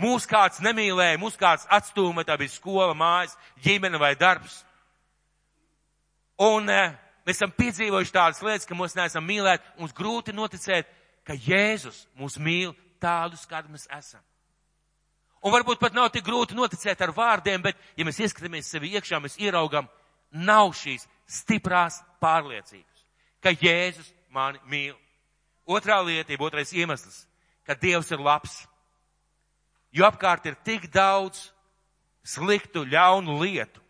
Mūs 0.00 0.24
kāds 0.26 0.62
nemīlēja, 0.64 1.20
mūs 1.20 1.36
kāds 1.36 1.66
atstūma, 1.68 2.24
tā 2.24 2.38
bija 2.40 2.54
skola, 2.54 2.94
mājas, 2.96 3.36
ģimene 3.62 4.00
vai 4.00 4.14
darbs. 4.16 4.62
Un 6.42 6.68
eh, 6.72 6.96
mēs 7.26 7.38
esam 7.38 7.52
piedzīvojuši 7.54 8.14
tādas 8.14 8.42
lietas, 8.42 8.66
ka 8.66 8.76
mūs 8.78 8.96
neesam 8.98 9.24
mīlēti, 9.26 9.76
mums 9.78 9.94
grūti 9.96 10.34
noticēt, 10.34 10.90
ka 11.26 11.36
Jēzus 11.38 12.06
mūs 12.18 12.38
mīl 12.42 12.74
tādus, 13.02 13.46
kādi 13.50 13.70
mēs 13.72 13.86
esam. 13.92 14.22
Un 15.42 15.50
varbūt 15.54 15.80
pat 15.82 15.94
nav 15.94 16.10
tik 16.14 16.24
grūti 16.26 16.54
noticēt 16.54 17.00
ar 17.02 17.10
vārdiem, 17.14 17.62
bet, 17.62 17.78
ja 17.98 18.06
mēs 18.06 18.20
ieskatāmies 18.22 18.70
sevi 18.70 18.92
iekšā, 18.94 19.18
mēs 19.22 19.38
ieraugam, 19.42 19.88
nav 20.30 20.70
šīs 20.78 21.08
stiprās 21.30 21.98
pārliecības, 22.22 23.06
ka 23.42 23.54
Jēzus 23.54 24.12
mani 24.30 24.62
mīl. 24.70 24.94
Otrā 25.66 26.00
lietība, 26.02 26.46
otrais 26.46 26.72
iemesls, 26.74 27.24
ka 27.66 27.74
Dievs 27.78 28.10
ir 28.10 28.22
labs. 28.22 28.54
Jo 29.94 30.06
apkārt 30.08 30.46
ir 30.48 30.56
tik 30.64 30.88
daudz 30.94 31.50
sliktu, 32.26 32.86
ļaunu 32.88 33.36
lietu, 33.42 33.82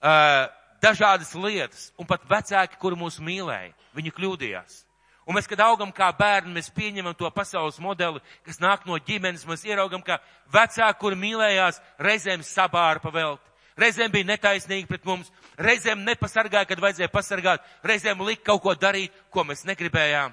uh, 0.00 0.46
dažādas 0.82 1.34
lietas, 1.34 1.90
un 1.98 2.08
pat 2.08 2.24
vecāki, 2.28 2.78
kuri 2.80 2.98
mūs 2.98 3.20
mīlēja, 3.22 3.74
viņi 3.96 4.12
kļūdījās. 4.16 4.82
Un 5.26 5.34
mēs, 5.34 5.48
kad 5.50 5.58
augam 5.64 5.90
kā 5.90 6.06
bērni, 6.14 6.52
mēs 6.54 6.70
pieņemam 6.70 7.16
to 7.18 7.26
pasaules 7.34 7.80
modeli, 7.82 8.20
kas 8.46 8.60
nāk 8.62 8.84
no 8.86 8.94
ģimenes, 9.02 9.42
mēs 9.48 9.64
ieraugam, 9.66 10.04
ka 10.06 10.20
vecāki, 10.54 11.00
kuri 11.00 11.18
mīlējās, 11.18 11.80
reizēm 11.98 12.44
sabāra 12.46 13.02
pa 13.02 13.10
velti. 13.10 13.42
Reizēm 13.76 14.12
bija 14.12 14.24
netaisnīgi 14.30 14.86
pret 14.88 15.02
mums, 15.04 15.32
reizēm 15.60 16.04
nepasargāja, 16.06 16.68
kad 16.70 16.80
vajadzēja 16.80 17.10
pasargāt, 17.12 17.66
reizēm 17.84 18.22
lika 18.24 18.52
kaut 18.52 18.62
ko 18.64 18.76
darīt, 18.78 19.12
ko 19.34 19.44
mēs 19.44 19.66
negribējām. 19.68 20.32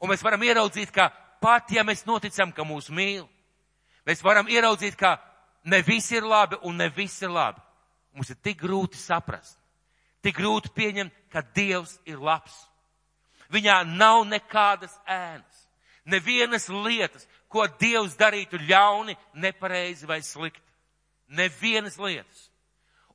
Un 0.00 0.10
mēs 0.10 0.24
varam 0.24 0.42
ieraudzīt, 0.42 0.90
ka 0.90 1.10
pat 1.44 1.70
ja 1.76 1.84
mēs 1.86 2.06
noticam, 2.08 2.50
ka 2.56 2.64
mūs 2.66 2.88
mīl, 2.90 3.28
mēs 4.08 4.24
varam 4.24 4.48
ieraudzīt, 4.48 4.96
ka 4.98 5.18
ne 5.68 5.82
visi 5.84 6.16
ir 6.16 6.26
labi 6.26 6.58
un 6.64 6.80
ne 6.80 6.88
visi 6.88 7.24
ir 7.28 7.36
labi. 7.36 7.62
Mums 8.16 8.32
ir 8.32 8.38
tik 8.40 8.62
grūti 8.64 8.96
saprast, 8.96 9.58
tik 10.24 10.38
grūti 10.38 10.72
pieņemt, 10.72 11.12
ka 11.32 11.42
Dievs 11.54 11.98
ir 12.08 12.16
labs. 12.16 12.54
Viņā 13.52 13.82
nav 13.86 14.24
nekādas 14.26 14.94
ēnas, 15.04 15.58
nevienas 16.08 16.70
lietas, 16.72 17.28
ko 17.52 17.66
Dievs 17.78 18.16
darītu 18.18 18.58
ļauni, 18.64 19.14
nepareizi 19.36 20.08
vai 20.08 20.22
slikti. 20.24 20.64
Nevienas 21.28 21.98
lietas. 21.98 22.48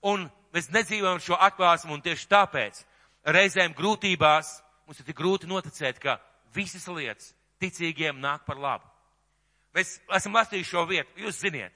Un 0.03 0.27
mēs 0.53 0.69
nedzīvojam 0.69 1.19
šo 1.23 1.37
atklāsmu, 1.39 1.95
un 1.95 2.03
tieši 2.03 2.27
tāpēc 2.29 2.81
reizēm 3.25 3.73
grūtībās 3.77 4.57
mums 4.85 4.99
ir 4.99 5.07
tik 5.07 5.17
grūti 5.17 5.49
noticēt, 5.49 5.99
ka 6.03 6.19
visas 6.53 6.87
lietas 6.91 7.31
ticīgiem 7.61 8.19
nāk 8.21 8.45
par 8.45 8.59
labu. 8.59 8.87
Mēs 9.75 9.99
esam 10.11 10.35
lasījuši 10.35 10.67
šo 10.67 10.83
vietu, 10.89 11.21
jūs 11.23 11.39
ziniet, 11.39 11.71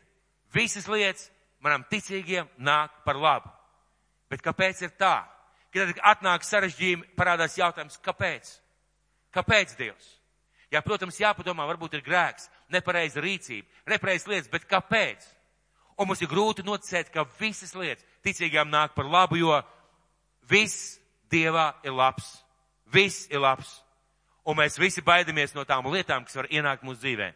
visas 0.54 0.88
lietas 0.92 1.30
manam 1.66 1.86
ticīgiem 1.90 2.50
nāk 2.62 3.02
par 3.06 3.18
labu. 3.20 3.50
Bet 4.30 4.44
kāpēc 4.46 4.84
ir 4.86 4.94
tā? 5.00 5.18
Kad 5.74 5.98
atnāk 6.08 6.46
sarežģījumi, 6.48 7.10
parādās 7.18 7.58
jautājums, 7.60 7.98
kāpēc? 8.06 8.52
Kāpēc 9.36 9.74
Dievs? 9.76 10.12
Jā, 10.72 10.82
protams, 10.86 11.20
jāpadomā, 11.20 11.66
varbūt 11.70 11.98
ir 11.98 12.04
grēks, 12.06 12.48
nepareiza 12.74 13.22
rīcība, 13.24 13.68
nepareiza 13.92 14.32
lietas, 14.32 14.50
bet 14.52 14.66
kāpēc? 14.70 15.26
Un 16.00 16.10
mums 16.10 16.22
ir 16.24 16.32
grūti 16.32 16.66
noticēt, 16.66 17.12
ka 17.14 17.24
visas 17.40 17.76
lietas 17.78 18.04
ticīgām 18.26 18.72
nāk 18.72 18.96
par 18.96 19.08
labu, 19.08 19.40
jo 19.40 19.56
viss 20.50 21.00
Dievā 21.32 21.72
ir 21.84 21.96
labs. 21.96 22.28
Viss 22.94 23.26
ir 23.34 23.42
labs. 23.42 23.80
Un 24.46 24.60
mēs 24.60 24.78
visi 24.78 25.02
baidamies 25.02 25.56
no 25.56 25.64
tām 25.66 25.88
lietām, 25.90 26.24
kas 26.28 26.38
var 26.38 26.48
ienākt 26.54 26.86
mūsu 26.86 27.02
dzīvē. 27.02 27.32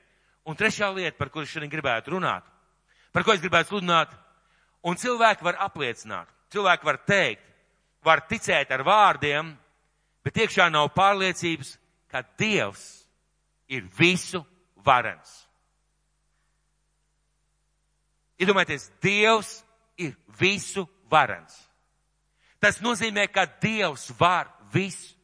Un 0.46 0.58
trešā 0.58 0.92
lieta, 0.94 1.18
par 1.18 1.32
kuru 1.34 1.50
šodien 1.50 1.72
gribētu 1.72 2.14
runāt, 2.14 2.46
par 3.14 3.26
ko 3.26 3.34
es 3.34 3.42
gribētu 3.44 3.74
sludināt, 3.74 4.12
un 4.86 4.98
cilvēki 5.00 5.46
var 5.46 5.60
apliecināt, 5.66 6.30
cilvēki 6.54 6.88
var 6.88 7.02
teikt, 7.08 7.46
var 8.06 8.24
ticēt 8.30 8.72
ar 8.72 8.84
vārdiem, 8.88 9.52
bet 10.24 10.40
iekšā 10.46 10.70
nav 10.72 10.92
pārliecības, 10.96 11.76
ka 12.10 12.24
Dievs 12.40 12.86
ir 13.70 13.86
visu 13.98 14.42
varens. 14.86 15.50
Iedomājieties, 18.40 18.88
Dievs 19.04 19.52
ir 20.00 20.16
visu 20.40 20.86
varens. 21.12 21.56
Tas 22.60 22.80
nozīmē, 22.84 23.28
ka 23.32 23.46
Dievs 23.62 24.10
var 24.20 24.48
visu. 24.74 25.16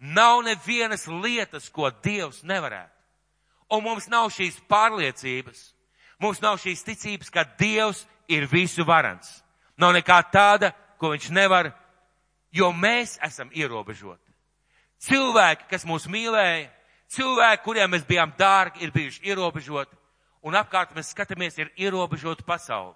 Nav 0.00 0.40
nevienas 0.44 1.04
lietas, 1.08 1.68
ko 1.68 1.90
Dievs 2.04 2.42
nevarētu. 2.44 2.96
Un 3.70 3.84
mums 3.84 4.08
nav 4.10 4.30
šīs 4.32 4.56
pārliecības, 4.68 5.60
mums 6.20 6.40
nav 6.42 6.58
šīs 6.60 6.84
ticības, 6.86 7.30
ka 7.32 7.44
Dievs 7.58 8.04
ir 8.28 8.46
visu 8.50 8.84
varens. 8.86 9.40
Nav 9.80 9.94
nekā 9.96 10.20
tāda, 10.32 10.72
ko 11.00 11.14
viņš 11.14 11.30
nevar, 11.32 11.72
jo 12.52 12.70
mēs 12.72 13.16
esam 13.24 13.50
ierobežoti. 13.56 14.26
Cilvēki, 15.00 15.68
kas 15.70 15.86
mūs 15.88 16.04
mīlēja, 16.12 16.68
cilvēki, 17.14 17.64
kuriem 17.64 17.94
mēs 17.94 18.04
bijām 18.06 18.34
dārgi, 18.38 18.84
ir 18.84 18.92
bijuši 18.92 19.24
ierobežoti, 19.32 19.96
un 20.44 20.56
apkārt 20.56 20.92
mēs 20.96 21.14
skatāmies, 21.14 21.56
ir 21.58 21.72
ierobežota 21.80 22.44
pasaule. 22.44 22.94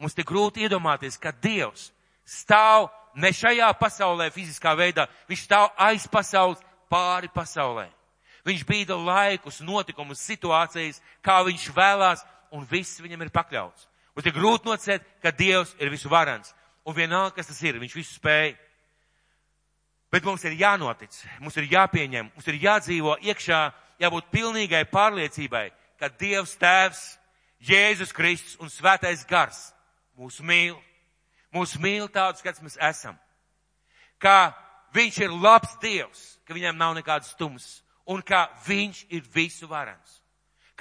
Mums 0.00 0.16
tik 0.16 0.26
grūti 0.26 0.64
iedomāties, 0.64 1.18
ka 1.20 1.30
Dievs 1.32 1.90
stāv 2.24 2.88
ne 3.14 3.28
šajā 3.36 3.68
pasaulē 3.78 4.30
fiziskā 4.32 4.72
veidā, 4.78 5.06
viņš 5.28 5.44
stāv 5.44 5.68
aiz 5.76 6.06
pasaules, 6.08 6.62
pāri 6.90 7.28
pasaulē. 7.32 7.90
Viņš 8.42 8.64
bīda 8.66 8.96
laikus, 8.98 9.60
notikumus, 9.62 10.24
situācijas, 10.26 10.98
kā 11.22 11.38
viņš 11.46 11.68
vēlās, 11.76 12.24
un 12.52 12.66
viss 12.68 13.00
viņam 13.02 13.24
ir 13.24 13.32
pakļauts. 13.34 13.88
Mums 14.12 14.28
ir 14.28 14.36
grūti 14.36 14.68
nocēt, 14.68 15.06
ka 15.22 15.32
Dievs 15.32 15.72
ir 15.80 15.90
visu 15.92 16.10
varans. 16.12 16.52
Un 16.84 16.96
vienalga, 16.96 17.36
kas 17.36 17.48
tas 17.48 17.62
ir, 17.64 17.78
viņš 17.80 17.96
visu 17.96 18.18
spēj. 18.18 18.54
Bet 20.12 20.26
mums 20.28 20.44
ir 20.44 20.58
jānotic, 20.60 21.14
mums 21.40 21.56
ir 21.56 21.70
jāpieņem, 21.72 22.28
mums 22.34 22.48
ir 22.50 22.60
jādzīvo 22.60 23.16
iekšā, 23.24 23.60
jābūt 24.02 24.28
pilnīgai 24.34 24.84
pārliecībai, 24.92 25.70
ka 25.96 26.10
Dievs 26.20 26.52
Tēvs, 26.60 27.02
Jēzus 27.62 28.12
Kristus 28.12 28.58
un 28.60 28.68
Svētais 28.68 29.24
Gars 29.28 29.70
mūs 30.18 30.42
mīl. 30.44 30.76
Mūs 31.52 31.76
mīl 31.80 32.08
tādus, 32.12 32.42
kāds 32.44 32.60
mēs 32.64 32.78
esam. 32.80 33.16
ka 34.22 34.54
viņš 34.94 35.18
ir 35.24 35.34
labs 35.34 35.74
Dievs, 35.82 36.38
ka 36.46 36.54
viņam 36.54 36.78
nav 36.78 36.94
nekādas 36.94 37.34
tums 37.34 37.82
un 38.06 38.22
ka 38.22 38.46
viņš 38.66 39.06
ir 39.10 39.26
visu 39.34 39.66
varans. 39.66 40.21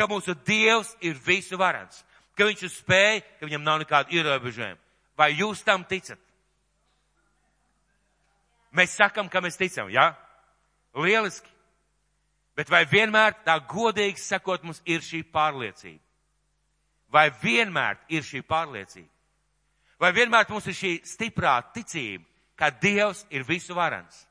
Ka 0.02 0.08
mūsu 0.10 0.34
Dievs 0.34 0.96
ir 1.06 1.14
visu 1.22 1.60
varans. 1.62 2.00
Ka 2.34 2.48
viņš 2.48 2.62
ir 2.66 2.72
spēj, 2.74 3.20
ka 3.38 3.46
viņam 3.46 3.62
nav 3.62 3.84
nekāda 3.84 4.10
ierobežojuma. 4.10 4.80
Vai 5.14 5.28
jūs 5.38 5.62
tam 5.62 5.84
ticat? 5.86 6.18
Mēs 8.74 8.96
sakam, 8.98 9.30
ka 9.30 9.44
mēs 9.46 9.60
ticam, 9.60 9.92
jā? 9.94 10.08
Ja? 10.10 11.02
Lieliski. 11.06 11.52
Bet 12.58 12.72
vai 12.74 12.82
vienmēr 12.90 13.36
tā 13.46 13.60
godīgi 13.70 14.18
sakot 14.18 14.66
mums 14.66 14.82
ir 14.90 15.06
šī 15.06 15.22
pārliecība? 15.30 16.02
Vai 17.14 17.28
vienmēr 17.44 18.02
ir 18.10 18.26
šī 18.26 18.42
pārliecība? 18.48 19.10
Vai 20.02 20.12
vienmēr 20.18 20.50
mums 20.50 20.66
ir 20.66 20.80
šī 20.80 20.92
stiprā 21.06 21.60
ticība, 21.76 22.26
ka 22.58 22.72
Dievs 22.74 23.22
ir 23.30 23.46
visu 23.46 23.78
varans? 23.78 24.26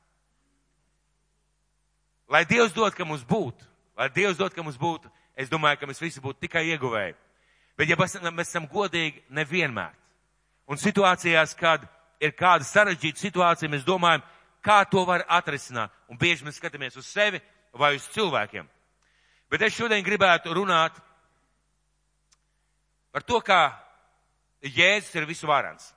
Lai 2.26 2.42
Dievs 2.44 2.74
dod, 2.74 2.90
ka 2.94 3.06
mums 3.06 3.22
būtu, 3.22 3.70
lai 3.94 4.10
Dievs 4.10 4.38
dod, 4.40 4.50
ka 4.50 4.66
mums 4.66 4.80
būtu, 4.80 5.10
es 5.40 5.50
domāju, 5.50 5.80
ka 5.80 5.88
mēs 5.88 6.02
visi 6.02 6.20
būtu 6.22 6.44
tikai 6.44 6.66
ieguvēji. 6.74 7.16
Bet 7.78 7.88
ja 7.88 7.96
mēs, 7.96 8.18
esam 8.44 8.66
godīgi, 8.68 9.22
nevienmēr. 9.32 9.94
Un 10.70 10.78
situācijās, 10.78 11.54
kad 11.58 11.86
ir 12.20 12.34
kāda 12.36 12.66
sarežģīta 12.68 13.24
situācija, 13.24 13.70
mēs 13.72 13.86
domājam, 13.86 14.22
kā 14.62 14.82
to 14.90 15.04
var 15.08 15.24
atrisināt. 15.28 15.92
Un 16.10 16.20
bieži 16.20 16.44
mēs 16.44 16.60
skatāmies 16.60 16.98
uz 17.00 17.08
sevi 17.08 17.40
vai 17.72 17.94
uz 17.96 18.04
cilvēkiem. 18.12 18.68
Bet 19.50 19.64
es 19.66 19.74
šodien 19.74 20.04
gribētu 20.04 20.52
runāt 20.54 20.98
par 23.10 23.24
to, 23.26 23.40
kā 23.40 23.62
Jēzus 24.60 25.16
ir 25.16 25.24
visu 25.24 25.48
varants. 25.48 25.88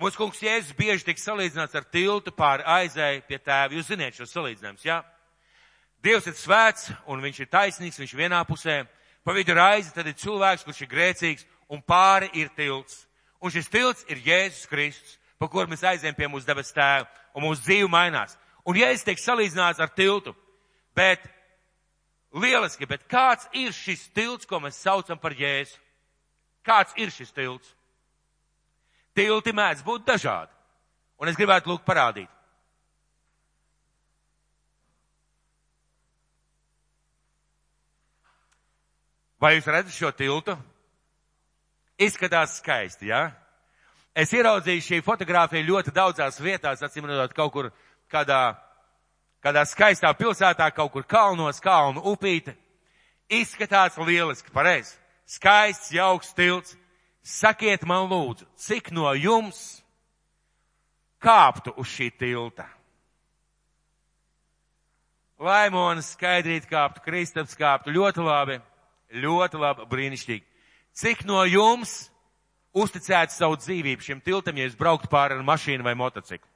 Mūsu 0.00 0.18
kungs 0.18 0.40
Jēzus 0.42 0.76
bieži 0.78 1.08
tiek 1.08 1.18
salīdzināts 1.18 1.74
ar 1.74 1.84
tiltu 1.90 2.30
pāri 2.34 2.62
aizēju 2.66 3.26
pie 3.26 3.38
tēva. 3.38 3.74
Jūs 3.74 3.90
ziniet 3.90 4.14
šo 4.14 4.26
salīdzinājumus, 4.30 4.86
jā? 4.86 5.02
Ja? 5.02 5.13
Dievs 6.04 6.28
ir 6.28 6.36
svēts 6.36 6.90
un 7.08 7.22
viņš 7.24 7.40
ir 7.40 7.48
taisnīgs, 7.48 7.98
viņš 7.98 8.14
vienā 8.18 8.42
pusē. 8.44 8.82
Pa 9.24 9.32
vidu 9.32 9.54
ir 9.54 9.60
aizi, 9.64 9.92
tad 9.94 10.06
ir 10.06 10.18
cilvēks, 10.20 10.66
kurš 10.66 10.82
ir 10.84 10.90
grēcīgs 10.90 11.46
un 11.72 11.80
pāri 11.80 12.28
ir 12.36 12.50
tilts. 12.56 13.06
Un 13.40 13.52
šis 13.52 13.70
tilts 13.72 14.04
ir 14.12 14.20
Jēzus 14.20 14.68
Kristus 14.68 15.18
pa 15.44 15.50
kuru 15.52 15.68
mēs 15.68 15.84
aizējām 15.84 16.16
pie 16.16 16.28
mūsu 16.32 16.48
debes 16.48 16.72
tēva, 16.72 17.04
un 17.36 17.44
mūsu 17.44 17.66
dzīve 17.66 17.88
mainās. 17.92 18.36
Un 18.64 18.78
es 18.80 19.04
tiek 19.04 19.20
salīdzināts 19.20 19.82
ar 19.82 19.90
tiltu, 19.92 20.32
bet 20.96 21.24
lieliski, 22.32 22.88
bet 22.88 23.04
kāds 23.10 23.48
ir 23.52 23.74
šis 23.76 24.06
tilts, 24.16 24.48
ko 24.48 24.62
mēs 24.62 24.80
saucam 24.80 25.20
par 25.20 25.36
Jēzu? 25.36 25.76
Kāds 26.64 26.96
ir 26.96 27.12
šis 27.12 27.34
tilts? 27.36 27.74
Tilti 29.14 29.52
mēdz 29.52 29.84
būt 29.84 30.06
dažādi, 30.08 30.50
un 31.20 31.28
es 31.28 31.36
gribētu 31.36 31.70
lūgt 31.70 31.84
parādīt. 31.86 32.30
Vai 39.44 39.58
jūs 39.58 39.66
redzat 39.68 39.92
šo 39.92 40.08
tiltu? 40.16 40.54
Izskatās 42.00 42.56
skaisti, 42.62 43.10
jā? 43.10 43.26
Ja? 43.28 43.44
Es 44.16 44.30
ieraudzīju 44.32 44.82
šī 44.86 45.00
fotografija 45.02 45.66
ļoti 45.66 45.92
daudzās 45.92 46.38
vietās, 46.40 46.80
acīm 46.86 47.08
redzot, 47.10 47.34
kaut 47.34 47.52
kur 47.52 47.68
kādā, 48.08 48.54
kādā 49.44 49.66
skaistā 49.66 50.14
pilsētā, 50.16 50.70
kaut 50.72 50.94
kur 50.94 51.04
kalnos, 51.04 51.58
kalnu 51.60 52.00
upīte. 52.14 52.54
Izskatās 53.28 53.98
lieliski, 53.98 54.54
pareizi. 54.54 54.94
Skaists, 55.26 55.92
jauks 55.92 56.32
tilts. 56.32 56.76
Sakiet 57.24 57.84
man 57.88 58.08
lūdzu, 58.08 58.46
cik 58.60 58.92
no 58.92 59.08
jums 59.16 59.82
kāptu 61.24 61.72
uz 61.80 61.88
šī 61.88 62.10
tilta? 62.20 62.68
Laimonis 65.40 66.14
skaidrīt 66.14 66.68
kāptu, 66.68 67.02
Kristaps 67.04 67.56
kāptu, 67.56 67.96
ļoti 67.96 68.24
labi, 68.24 68.60
ļoti 69.22 69.60
labi, 69.60 69.86
brīnišķīgi. 69.90 70.44
Cik 70.94 71.24
no 71.28 71.42
jums 71.46 72.08
uzticētu 72.74 73.34
savu 73.34 73.58
dzīvību 73.60 74.02
šim 74.02 74.20
tiltam, 74.24 74.58
ja 74.58 74.66
es 74.68 74.76
brauktu 74.78 75.10
pāri 75.10 75.38
ar 75.38 75.46
mašīnu 75.46 75.86
vai 75.86 75.94
motociklu? 75.98 76.48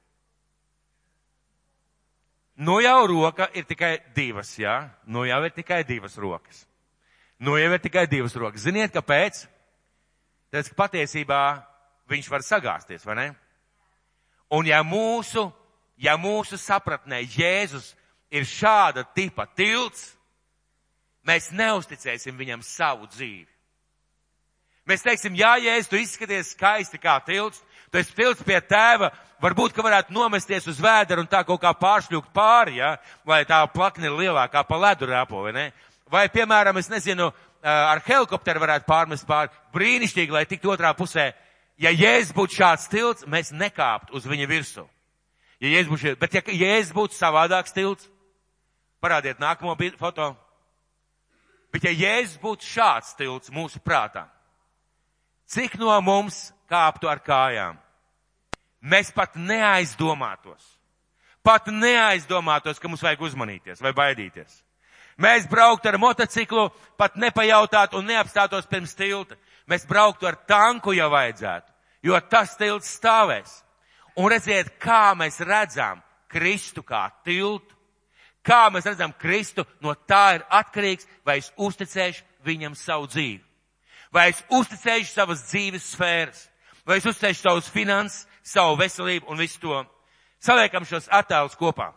Nu 2.59 2.81
jau 2.83 3.07
roka 3.07 3.47
ir 3.55 3.63
tikai 3.63 3.97
divas, 4.15 4.51
jā? 4.59 4.89
Nu 5.07 5.23
jau 5.23 5.39
ir 5.47 5.53
tikai 5.55 5.83
divas 5.87 6.17
rokas. 6.19 6.65
Nu 7.39 7.55
jau 7.55 7.71
ir 7.71 7.79
tikai 7.79 8.03
divas 8.11 8.35
rokas. 8.35 8.65
Ziniet, 8.67 8.91
kāpēc? 8.91 9.45
Tāpēc, 10.51 10.71
ka 10.73 10.75
patiesībā 10.81 11.39
viņš 12.11 12.27
var 12.27 12.43
sagāsties, 12.43 13.05
vai 13.07 13.15
ne? 13.15 13.27
Un 14.51 14.67
ja 14.67 14.81
mūsu, 14.83 15.45
ja 15.95 16.17
mūsu 16.19 16.57
sapratnē 16.59 17.21
Jēzus 17.21 17.93
ir 18.33 18.43
šāda 18.43 19.05
tipa 19.15 19.45
tilts, 19.55 20.17
mēs 21.29 21.51
neusticēsim 21.53 22.37
viņam 22.37 22.65
savu 22.65 23.07
dzīvi. 23.13 23.47
Mēs 24.89 25.03
teiksim, 25.05 25.35
jā, 25.37 25.51
Jēzus, 25.61 25.89
tu 25.91 25.99
izskaties 26.01 26.55
skaisti 26.55 26.97
kā 26.97 27.19
tilts, 27.21 27.59
tu 27.91 27.99
esi 27.99 28.15
tilts 28.17 28.41
pie 28.45 28.57
tēva, 28.65 29.11
varbūt, 29.43 29.75
ka 29.75 29.85
varētu 29.85 30.15
nomesties 30.15 30.65
uz 30.71 30.79
vēdera 30.81 31.21
un 31.21 31.29
tā 31.29 31.43
kaut 31.45 31.61
kā 31.61 31.75
pāršļūkt 31.77 32.31
pāri, 32.33 32.79
ja? 32.79 32.95
vai 33.27 33.43
tā 33.45 33.61
plakne 33.69 34.09
ir 34.09 34.17
lielākā 34.17 34.63
pa 34.65 34.79
ledu 34.81 35.11
rāpo, 35.11 35.43
vai 35.45 35.53
ne? 35.53 35.67
Vai, 36.09 36.25
piemēram, 36.33 36.79
es 36.81 36.89
nezinu, 36.89 37.29
ar 37.61 38.01
helikopteru 38.07 38.63
varētu 38.63 38.89
pārmest 38.89 39.27
pāri, 39.29 39.53
brīnišķīgi, 39.75 40.33
lai 40.33 40.47
tiktu 40.49 40.73
otrā 40.73 40.95
pusē. 40.97 41.29
Ja 41.79 41.93
Jēzus 41.93 42.33
būtu 42.35 42.57
šāds 42.57 42.89
tilts, 42.89 43.27
mēs 43.29 43.53
nekāptu 43.53 44.17
uz 44.17 44.25
viņa 44.27 44.49
virsmu. 44.49 44.89
Ja 45.61 45.75
Jēzus 45.75 45.93
būtu, 45.93 46.17
bet 46.17 46.33
ja 46.33 46.41
Jēzus 46.47 46.95
būtu 46.97 47.13
savādāks 47.13 47.77
tilts, 47.77 48.09
parādiet 49.03 49.37
nākamo 49.37 49.77
foto. 50.01 50.33
Bet 51.73 51.85
ja 51.85 51.93
Jēzus 51.93 52.39
būtu 52.41 52.65
šāds 52.65 53.15
tilts 53.17 53.51
mūsu 53.53 53.81
prātā, 53.85 54.25
Cik 55.49 55.79
no 55.81 55.95
mums 56.05 56.51
kāptu 56.69 57.09
ar 57.09 57.21
kājām? 57.25 57.77
Mēs 58.85 59.09
pat 59.11 59.33
neaizdomātos. 59.33 60.61
Pat 61.41 61.71
neaizdomātos, 61.73 62.77
ka 62.77 62.91
mums 62.91 63.01
vajag 63.01 63.23
uzmanīties 63.25 63.81
vai 63.81 63.93
baidīties. 63.97 64.59
Mēs 65.19 65.47
brauktu 65.49 65.89
ar 65.89 65.97
motociklu, 65.99 66.67
pat 66.99 67.17
nepajautātu 67.19 67.97
un 67.97 68.05
neapstātos 68.07 68.69
pirms 68.69 68.93
tilta. 68.95 69.35
Mēs 69.67 69.87
brauktu 69.89 70.29
ar 70.29 70.37
tanku, 70.47 70.93
ja 70.95 71.09
vajadzētu, 71.11 71.73
jo 72.05 72.19
tas 72.29 72.53
tilts 72.59 72.93
stāvēs. 72.99 73.57
Un 74.19 74.29
redziet, 74.31 74.75
kā 74.79 75.15
mēs 75.17 75.41
redzam 75.41 76.03
Kristu 76.29 76.85
kā 76.85 77.07
tiltu. 77.25 77.73
Kā 78.45 78.69
mēs 78.71 78.87
redzam 78.87 79.13
Kristu, 79.19 79.65
no 79.83 79.93
tā 80.07 80.39
ir 80.39 80.45
atkarīgs, 80.49 81.07
vai 81.25 81.39
es 81.41 81.51
uzticēšu 81.57 82.23
viņam 82.47 82.75
savu 82.75 83.09
dzīvi. 83.11 83.43
Vai 84.11 84.29
es 84.31 84.41
uzticēšu 84.49 85.11
savas 85.11 85.43
dzīves 85.51 85.91
sfēras, 85.93 86.45
vai 86.87 86.97
es 86.97 87.05
uzticēšu 87.05 87.43
savus 87.43 87.69
finanses, 87.69 88.25
savu 88.43 88.77
veselību 88.79 89.29
un 89.29 89.37
visu 89.37 89.59
to. 89.61 89.83
Saliekam 90.41 90.87
šos 90.87 91.09
attēlus 91.11 91.57
kopā. 91.59 91.91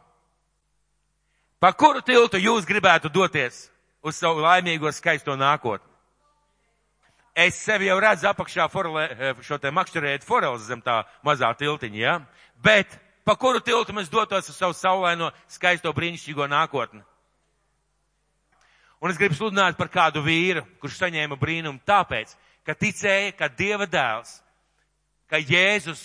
Pa 1.62 1.70
kuru 1.78 2.02
tiltu 2.02 2.40
jūs 2.42 2.66
gribētu 2.66 3.08
doties 3.12 3.68
uz 4.02 4.18
savu 4.18 4.42
laimīgo 4.42 4.90
skaisto 4.92 5.36
nākotni? 5.38 5.86
Es 7.32 7.56
sevi 7.64 7.86
jau 7.86 7.96
redzu 8.02 8.26
apakšā 8.28 8.66
forele, 8.68 9.06
eh, 9.08 9.34
šo 9.40 9.56
te 9.58 9.70
makšķerēt 9.70 10.24
foreles 10.24 10.66
zem 10.66 10.82
tā 10.82 11.04
mazā 11.24 11.48
tiltiņa, 11.56 11.96
ja? 11.96 12.18
Bet 12.60 12.98
pa 13.24 13.36
kuru 13.38 13.60
tiltu 13.60 13.94
mēs 13.94 14.10
dotos 14.10 14.48
uz 14.50 14.56
savu 14.56 14.74
saulaino 14.76 15.30
skaisto 15.50 15.92
brīnišķīgo 15.94 16.48
nākotni? 16.50 17.02
Un 19.02 19.10
es 19.10 19.18
gribu 19.18 19.34
sludināt 19.34 19.74
par 19.78 19.90
kādu 19.90 20.22
vīru, 20.22 20.62
kurš 20.78 21.00
saņēma 21.00 21.38
brīnumu 21.38 21.82
tāpēc, 21.86 22.36
ka 22.62 22.76
ticēja, 22.78 23.32
ka 23.34 23.48
Dieva 23.50 23.88
dēls, 23.90 24.36
ka 25.26 25.40
Jēzus, 25.42 26.02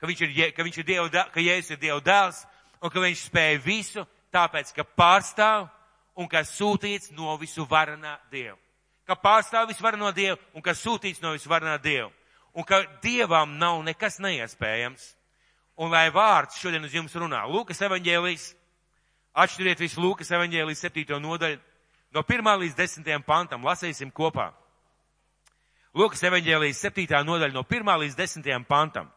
ka 0.00 0.08
viņš 0.10 0.24
ir, 0.26 0.32
ka 0.56 0.66
viņš 0.66 0.80
ir 0.80 0.88
Dieva, 0.88 1.06
dēls, 1.12 1.30
ka 1.30 1.44
Jēzus 1.44 1.76
ir 1.76 1.82
Dieva 1.84 2.00
dēls 2.02 2.40
un 2.82 2.90
ka 2.90 3.04
viņš 3.04 3.22
spēja 3.28 3.60
visu, 3.62 4.06
tāpēc, 4.34 4.74
ka 4.74 4.82
pārstāv 4.82 5.68
un 6.18 6.26
ka 6.28 6.42
sūtīts 6.46 7.14
no 7.14 7.36
visu 7.38 7.62
varanā 7.70 8.18
Dieva. 8.32 8.58
Ka 9.06 9.16
pārstāv 9.18 9.70
visu 9.70 9.82
varano 9.82 10.12
Dievu 10.14 10.38
un 10.54 10.62
ka 10.62 10.74
sūtīts 10.76 11.22
no 11.22 11.32
visu 11.34 11.50
varanā 11.50 11.78
Dievu. 11.82 12.10
Un 12.54 12.66
ka 12.66 12.82
Dievam 13.02 13.56
nav 13.58 13.80
nekas 13.86 14.20
neiespējams. 14.22 15.14
Un 15.80 15.92
lai 15.92 16.10
vārds 16.12 16.58
šodien 16.60 16.84
uz 16.84 16.92
jums 16.92 17.14
runā. 17.16 17.40
Lūkas 17.48 17.80
evaņģēlijas, 17.86 18.50
atšķiriet 19.32 19.80
visu 19.80 20.02
Lūkas 20.04 20.28
evaņģēlijas 20.36 20.82
septīto 20.84 21.16
nodaļu 21.22 21.60
no 22.12 22.24
1 22.26 22.50
līdz 22.64 22.76
10 22.76 23.24
pantam. 23.24 23.64
Lasīsim 23.64 24.10
kopā. 24.12 24.50
Lūkas 25.96 26.22
evaņģēlijas 26.28 26.82
7. 26.84 27.22
nodaļa 27.26 27.54
no 27.56 27.64
1 27.64 27.96
līdz 28.04 28.18
10 28.18 28.68
pantam. 28.68 29.08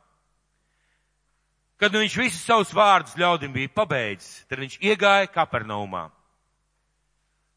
Kad 1.78 1.92
nu 1.94 2.00
viņš 2.00 2.16
visus 2.18 2.46
savus 2.46 2.72
vārdus 2.72 3.18
ļaudim 3.20 3.52
bija 3.54 3.72
pabeidzis, 3.76 4.46
tad 4.48 4.62
viņš 4.62 4.78
iegāja 4.80 5.28
Kapernaumā. 5.34 6.06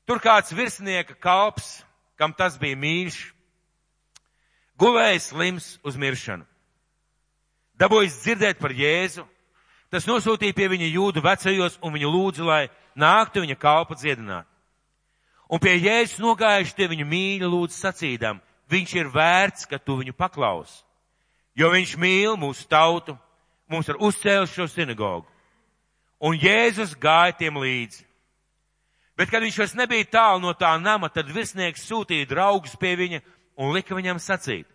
Tur 0.07 0.19
kāds 0.23 0.51
virsnieka 0.55 1.15
kalps, 1.23 1.85
kam 2.19 2.35
tas 2.35 2.57
bija 2.59 2.79
mīļš, 2.79 3.21
gulēja 4.83 5.23
slims 5.23 5.77
uz 5.87 5.99
miršanu. 6.01 6.47
Dabūjis 7.77 8.21
dzirdēt 8.23 8.61
par 8.61 8.73
Jēzu, 8.73 9.27
Tas 9.91 10.07
nosūtīja 10.07 10.55
pie 10.57 10.67
viņa 10.71 10.89
jūdu 10.91 11.23
vecajos 11.23 11.79
un 11.85 11.95
viņu 11.95 12.11
lūdza, 12.11 12.45
lai 12.47 12.63
nāktu 12.99 13.45
viņa 13.45 13.57
kalpa 13.61 13.95
dziedināt. 13.95 14.47
Un 15.47 15.63
pie 15.63 15.77
Jēzus 15.79 16.19
nogājuši 16.19 16.75
tie 16.75 16.89
viņu 16.91 17.07
mīļi 17.07 17.47
lūdz 17.47 17.77
sacīdam, 17.79 18.41
viņš 18.69 18.95
ir 18.99 19.13
vērts, 19.15 19.69
ka 19.71 19.79
tu 19.79 20.01
viņu 20.01 20.17
paklaus. 20.19 20.83
Jo 21.55 21.71
viņš 21.71 21.95
mīl 22.03 22.35
mūsu 22.37 22.67
tautu, 22.69 23.15
mums 23.71 23.87
ir 23.89 24.01
uzcēlis 24.03 24.57
šo 24.57 24.67
sinagogu. 24.67 25.29
Un 26.19 26.35
Jēzus 26.35 26.97
gāja 26.99 27.37
tiem 27.39 27.61
līdzi. 27.63 28.03
Bet, 29.17 29.31
kad 29.31 29.41
viņš 29.41 29.61
vairs 29.63 29.77
nebija 29.79 30.11
tālu 30.11 30.43
no 30.43 30.53
tā 30.53 30.75
nama, 30.83 31.09
tad 31.09 31.31
virsnieks 31.33 31.87
sūtīja 31.87 32.27
draugus 32.29 32.75
pie 32.77 32.97
viņa 32.99 33.23
un 33.57 33.73
lika 33.73 33.97
viņam 33.97 34.19
sacīt, 34.21 34.67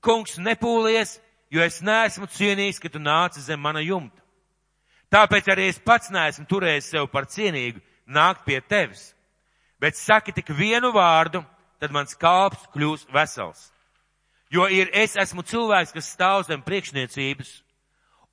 kungs 0.00 0.38
nepūlies, 0.40 1.18
jo 1.52 1.60
es 1.60 1.82
neesmu 1.84 2.26
cienījis, 2.32 2.80
ka 2.80 2.88
tu 2.88 3.00
nāci 3.02 3.42
zem 3.44 3.60
mana 3.60 3.82
jumta. 3.84 4.22
Tāpēc 5.12 5.50
arī 5.52 5.68
es 5.68 5.80
pats 5.84 6.08
neesmu 6.08 6.46
turējis 6.48 6.88
sev 6.94 7.10
par 7.12 7.28
cienīgu 7.28 7.82
nākt 8.08 8.46
pie 8.46 8.60
tevis. 8.64 9.10
Bet 9.80 9.98
saki 9.98 10.32
tik 10.32 10.48
vienu 10.56 10.92
vārdu, 10.94 11.42
tad 11.82 11.92
mans 11.92 12.16
kalps 12.16 12.64
kļūs 12.72 13.04
vesels. 13.12 13.68
Jo 14.52 14.68
ir 14.72 14.88
es 14.96 15.16
esmu 15.16 15.44
cilvēks, 15.44 15.92
kas 15.92 16.08
stāv 16.14 16.46
zem 16.48 16.62
priekšniecības, 16.64 17.52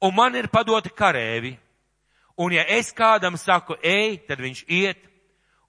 un 0.03 0.15
man 0.15 0.35
ir 0.35 0.51
padoti 0.51 0.91
karēvi. 0.91 1.57
Un 2.39 2.55
ja 2.55 2.63
es 2.71 2.93
kādam 2.95 3.35
saku, 3.35 3.75
ej, 3.83 4.21
tad 4.27 4.39
viņš 4.39 4.63
iet, 4.71 4.99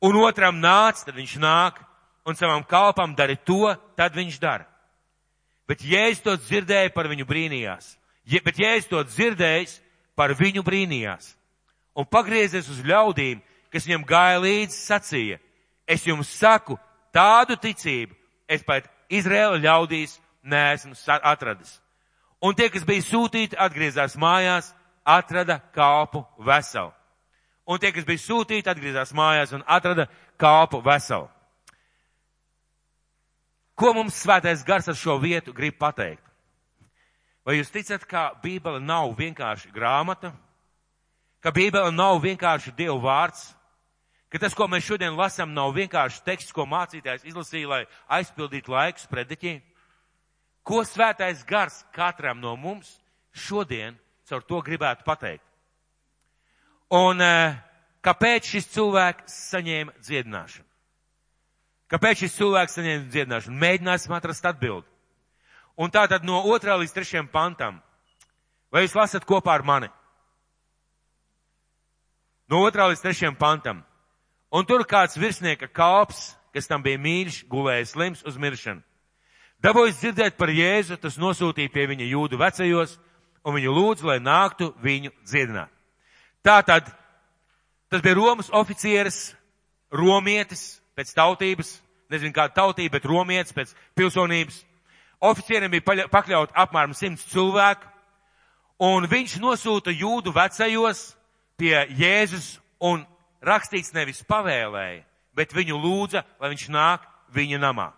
un 0.06 0.14
otram 0.22 0.60
nāc, 0.62 1.02
tad 1.02 1.16
viņš 1.18 1.38
nāk, 1.42 1.80
un 2.26 2.38
savam 2.38 2.62
kalpam 2.62 3.16
dari 3.18 3.34
to, 3.42 3.74
tad 3.98 4.14
viņš 4.14 4.38
dara. 4.38 4.69
Bet 5.70 5.84
Jēzus 5.86 6.24
to 6.24 6.34
dzirdēja, 6.34 6.90
par 6.90 7.06
viņu 7.06 7.28
brīnījās. 7.28 7.92
Je, 8.26 8.40
bet 8.42 8.58
Jēzus 8.58 8.90
to 8.90 9.02
dzirdējis, 9.06 9.76
par 10.18 10.34
viņu 10.34 10.64
brīnījās. 10.66 11.30
Un 11.94 12.08
pagriezies 12.10 12.66
uz 12.70 12.80
ļaudīm, 12.86 13.38
kas 13.70 13.86
viņam 13.86 14.06
gāja 14.08 14.40
līdzi, 14.42 14.74
sacīja, 14.74 15.38
es 15.86 16.06
jums 16.06 16.32
saku, 16.40 16.74
tādu 17.14 17.54
ticību 17.60 18.16
es 18.50 18.66
pat 18.66 18.88
Izraēla 19.10 19.60
ļaudīs 19.62 20.18
neesmu 20.42 20.96
atradis. 21.22 21.78
Un 22.42 22.56
tie, 22.56 22.70
kas 22.72 22.86
bija 22.88 23.04
sūtīti, 23.04 23.58
atgriezās 23.58 24.16
mājās, 24.18 24.72
atrada 25.04 25.60
kalpu 25.74 26.24
veselu. 26.42 26.90
Un 27.70 27.78
tie, 27.78 27.92
kas 27.94 28.06
bija 28.08 28.22
sūtīti, 28.22 28.70
atgriezās 28.70 29.12
mājās 29.14 29.52
un 29.54 29.62
atrada 29.66 30.08
kalpu 30.40 30.80
veselu. 30.82 31.28
Ko 33.80 33.94
mums 33.96 34.18
svētais 34.20 34.60
gars 34.60 34.90
ar 34.92 34.96
šo 34.98 35.14
vietu 35.16 35.54
grib 35.56 35.78
pateikt? 35.80 36.26
Vai 37.48 37.54
jūs 37.56 37.72
ticat, 37.72 38.04
ka 38.04 38.26
Bībele 38.42 38.76
nav 38.84 39.14
vienkārši 39.16 39.70
grāmata, 39.72 40.34
ka 41.40 41.48
Bībele 41.56 41.88
nav 41.94 42.20
vienkārši 42.20 42.74
Dieva 42.76 42.98
vārds, 43.00 43.46
ka 44.28 44.42
tas, 44.42 44.52
ko 44.52 44.68
mēs 44.68 44.84
šodien 44.84 45.16
lasām, 45.16 45.56
nav 45.56 45.72
vienkārši 45.78 46.20
teksts, 46.28 46.52
ko 46.52 46.68
mācītājs 46.68 47.24
izlasīja, 47.32 47.72
lai 47.72 47.80
aizpildītu 48.20 48.76
laikus 48.76 49.08
prediķī? 49.08 49.56
Ko 50.60 50.84
svētais 50.84 51.40
gars 51.48 51.80
katram 51.96 52.36
no 52.44 52.52
mums 52.60 52.98
šodien 53.32 53.96
caur 54.28 54.44
to 54.44 54.60
gribētu 54.60 55.08
pateikt? 55.08 55.46
Un 56.92 57.24
eh, 57.24 57.56
kāpēc 58.04 58.52
šis 58.52 58.74
cilvēks 58.76 59.40
saņēma 59.54 59.96
dziedināšanu? 60.04 60.69
Kāpēc 61.90 62.22
šis 62.22 62.36
cilvēks 62.38 62.76
saņēma 62.78 63.08
dziedināšanu? 63.10 63.58
Mēģināsim 63.58 64.14
atrast 64.14 64.46
atbildi. 64.46 64.86
Un 65.80 65.90
tā 65.90 66.04
tad 66.10 66.26
no 66.26 66.42
otrā 66.52 66.76
līdz 66.78 66.92
trešajam 66.94 67.30
pantam. 67.32 67.80
Vai 68.70 68.84
jūs 68.84 68.94
lasat 68.94 69.26
kopā 69.26 69.56
ar 69.56 69.64
mani? 69.66 69.88
No 72.50 72.62
otrā 72.66 72.86
līdz 72.90 73.02
trešajam 73.02 73.38
pantam. 73.38 73.82
Un 74.50 74.66
tur 74.66 74.84
kāds 74.86 75.18
virsnieka 75.18 75.70
kalps, 75.70 76.32
kas 76.54 76.66
tam 76.70 76.82
bija 76.82 76.98
mīļš, 76.98 77.44
gulēja 77.50 77.86
slims 77.86 78.22
uz 78.26 78.38
miršanu. 78.38 78.82
Dabūjis 79.62 80.00
dzirdēt 80.00 80.38
par 80.40 80.50
Jēzu, 80.50 80.96
tas 80.96 81.18
nosūtīja 81.20 81.70
pie 81.72 81.84
viņa 81.90 82.06
jūdu 82.08 82.38
vecajos 82.40 82.96
un 83.44 83.56
viņu 83.58 83.74
lūdzu, 83.76 84.06
lai 84.08 84.18
nāktu 84.22 84.70
viņu 84.82 85.12
dziedināt. 85.28 85.70
Tātad, 86.42 86.88
tas 87.92 88.02
bija 88.02 88.16
Romas 88.16 88.48
oficieris, 88.56 89.34
romietis 89.92 90.79
pēc 90.98 91.12
tautības, 91.16 91.76
nezinu 92.10 92.34
kāda 92.34 92.54
tautība, 92.56 92.98
bet 92.98 93.06
romietis 93.08 93.54
pēc 93.54 93.74
pilsonības 93.98 94.64
oficieriem 95.20 95.70
bija 95.70 96.08
pakļaut 96.10 96.54
apmēram 96.56 96.94
simts 96.96 97.26
cilvēku, 97.30 97.86
un 98.80 99.06
viņš 99.08 99.36
nosūta 99.42 99.92
jūdu 99.92 100.32
vecajos 100.34 101.10
pie 101.60 101.76
Jēzus 101.98 102.54
un 102.80 103.04
rakstīts 103.44 103.92
nevis 103.94 104.24
pavēlēja, 104.28 105.04
bet 105.36 105.54
viņu 105.54 105.78
lūdza, 105.80 106.24
lai 106.40 106.52
viņš 106.54 106.68
nāk 106.72 107.04
viņa 107.34 107.60
namā. 107.60 107.90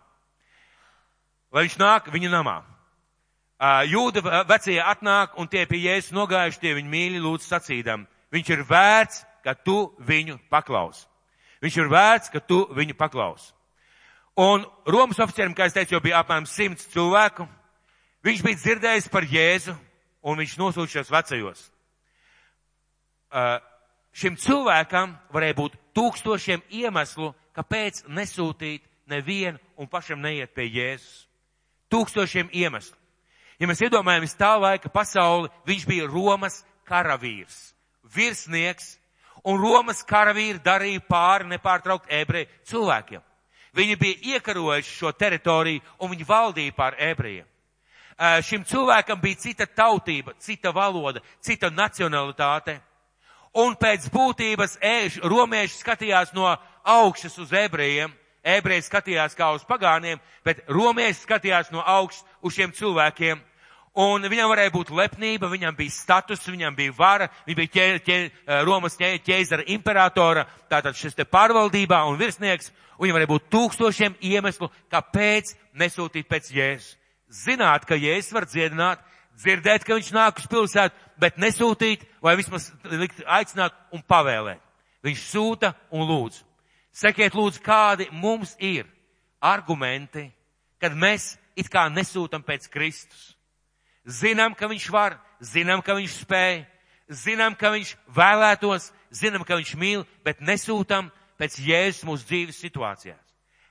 Lai 1.52 1.66
viņš 1.66 1.78
nāk 1.80 2.10
viņa 2.12 2.32
namā. 2.32 2.58
Jūda 3.86 4.42
vecie 4.48 4.80
atnāk 4.82 5.36
un 5.38 5.46
tie 5.46 5.62
pie 5.70 5.84
Jēzus 5.84 6.14
nogājuši, 6.16 6.60
tie 6.60 6.74
viņu 6.74 6.90
mīļi 6.90 7.22
lūdz 7.22 7.46
sacīdam. 7.46 8.08
Viņš 8.34 8.50
ir 8.50 8.64
vērts, 8.66 9.22
ka 9.44 9.54
tu 9.54 9.92
viņu 10.02 10.40
paklaus. 10.50 11.04
Viņš 11.62 11.78
ir 11.78 11.90
vērts, 11.92 12.30
ka 12.32 12.40
tu 12.42 12.64
viņu 12.74 12.96
paklaus. 12.98 13.52
Un 14.38 14.64
Romas 14.88 15.20
oficierim, 15.20 15.54
kā 15.54 15.68
es 15.68 15.76
teicu, 15.76 15.94
jau 15.94 16.02
bija 16.02 16.22
apmēram 16.22 16.46
simts 16.48 16.88
cilvēku. 16.90 17.46
Viņš 18.24 18.42
bija 18.46 18.58
dzirdējis 18.58 19.10
par 19.12 19.26
Jēzu 19.28 19.74
un 20.22 20.40
viņš 20.40 20.56
nosūtījās 20.58 21.10
vecajos. 21.12 21.66
Uh, 23.32 23.58
šim 24.14 24.36
cilvēkam 24.40 25.14
varēja 25.32 25.58
būt 25.58 25.76
tūkstošiem 25.96 26.64
iemeslu, 26.82 27.32
kāpēc 27.56 28.02
nesūtīt 28.08 28.84
nevienu 29.10 29.60
un 29.76 29.90
pašam 29.90 30.20
neiet 30.22 30.54
pie 30.56 30.68
Jēzus. 30.70 31.26
Tūkstošiem 31.92 32.50
iemeslu. 32.56 32.96
Ja 33.60 33.68
mēs 33.68 33.82
iedomājamies 33.84 34.34
tā 34.38 34.54
laika 34.58 34.90
pasauli, 34.90 35.50
viņš 35.68 35.84
bija 35.86 36.08
Romas 36.08 36.62
karavīrs, 36.88 37.74
virsnieks, 38.14 38.96
un 39.44 39.60
Romas 39.60 40.02
karavīri 40.06 40.62
darīja 40.62 41.02
pāri 41.08 41.48
nepārtraukt 41.50 42.10
ebreju 42.12 42.50
cilvēkiem. 42.70 43.22
Viņi 43.72 43.96
bija 43.96 44.34
iekarojuši 44.34 44.94
šo 44.98 45.12
teritoriju 45.16 45.80
un 45.98 46.12
viņi 46.12 46.28
valdīja 46.28 46.76
pār 46.76 46.96
ebrejiem. 47.00 47.46
Šim 48.44 48.64
cilvēkam 48.68 49.20
bija 49.20 49.40
cita 49.40 49.66
tautība, 49.66 50.34
cita 50.38 50.70
valoda, 50.70 51.22
cita 51.40 51.70
nacionalitāte. 51.70 52.78
Un 53.52 53.74
pēc 53.76 54.06
būtības 54.12 54.78
ēž, 54.80 55.18
romieši 55.28 55.80
skatījās 55.80 56.32
no 56.36 56.46
augšas 56.84 57.38
uz 57.42 57.52
ebrejiem, 57.52 58.12
ebreji 58.44 58.86
skatījās 58.86 59.34
kā 59.36 59.50
uz 59.56 59.64
pagāniem, 59.68 60.20
bet 60.44 60.62
romieši 60.68 61.20
skatījās 61.20 61.72
no 61.72 61.82
augšas 61.84 62.24
uz 62.40 62.54
šiem 62.56 62.72
cilvēkiem. 62.76 63.40
Un 63.92 64.24
viņam 64.24 64.48
varēja 64.48 64.72
būt 64.72 64.90
lepnība, 64.96 65.50
viņam 65.52 65.74
bija 65.76 65.92
status, 65.92 66.46
viņam 66.48 66.72
bija 66.76 66.94
vara, 66.96 67.26
viņš 67.44 67.56
bija 67.56 67.70
ķē, 67.72 67.86
ķē, 68.06 68.16
Romas 68.64 68.94
ķē, 68.96 69.10
ķēzara 69.20 69.66
imperatora, 69.74 70.46
tātad 70.72 70.96
šis 70.96 71.18
te 71.18 71.26
pārvaldībā 71.28 71.98
un 72.08 72.16
virsnieks, 72.16 72.70
un 72.96 73.04
viņam 73.04 73.18
varēja 73.18 73.30
būt 73.34 73.50
tūkstošiem 73.52 74.16
iemeslu, 74.30 74.70
kāpēc 74.92 75.52
nesūtīt 75.76 76.28
pēc 76.30 76.48
Jēzus. 76.56 76.94
Zināt, 77.42 77.84
ka 77.84 77.98
Jēzus 78.00 78.32
var 78.32 78.46
dziedināt, 78.48 79.02
dzirdēt, 79.36 79.84
ka 79.84 79.98
viņš 79.98 80.08
nāk 80.16 80.40
uz 80.40 80.48
pilsētu, 80.48 80.96
bet 81.20 81.36
nesūtīt 81.36 82.08
vai 82.24 82.32
vismaz 82.40 82.70
likt 82.88 83.20
aicināt 83.28 83.76
un 83.92 84.00
pavēlēt. 84.08 84.64
Viņš 85.04 85.26
sūta 85.34 85.74
un 85.92 86.06
lūdz. 86.08 86.40
Sekiet 86.96 87.36
lūdzu, 87.36 87.60
kādi 87.64 88.08
mums 88.12 88.56
ir 88.56 88.88
argumenti, 89.36 90.30
kad 90.80 90.96
mēs 90.96 91.34
it 91.60 91.68
kā 91.68 91.90
nesūtam 91.92 92.40
pēc 92.40 92.70
Kristus 92.72 93.31
Zinām, 94.02 94.54
ka 94.58 94.66
viņš 94.66 94.88
var, 94.90 95.18
zinām, 95.40 95.82
ka 95.82 95.94
viņš 95.94 96.14
spēj, 96.24 96.64
zinām, 97.08 97.54
ka 97.54 97.70
viņš 97.70 97.94
vēlētos, 98.10 98.90
zinām, 99.14 99.44
ka 99.46 99.58
viņš 99.60 99.74
mīl, 99.78 100.06
bet 100.26 100.40
nesūtam 100.42 101.10
pēc 101.38 101.58
jēzus 101.62 102.06
mūsu 102.08 102.26
dzīves 102.26 102.58
situācijās. 102.62 103.20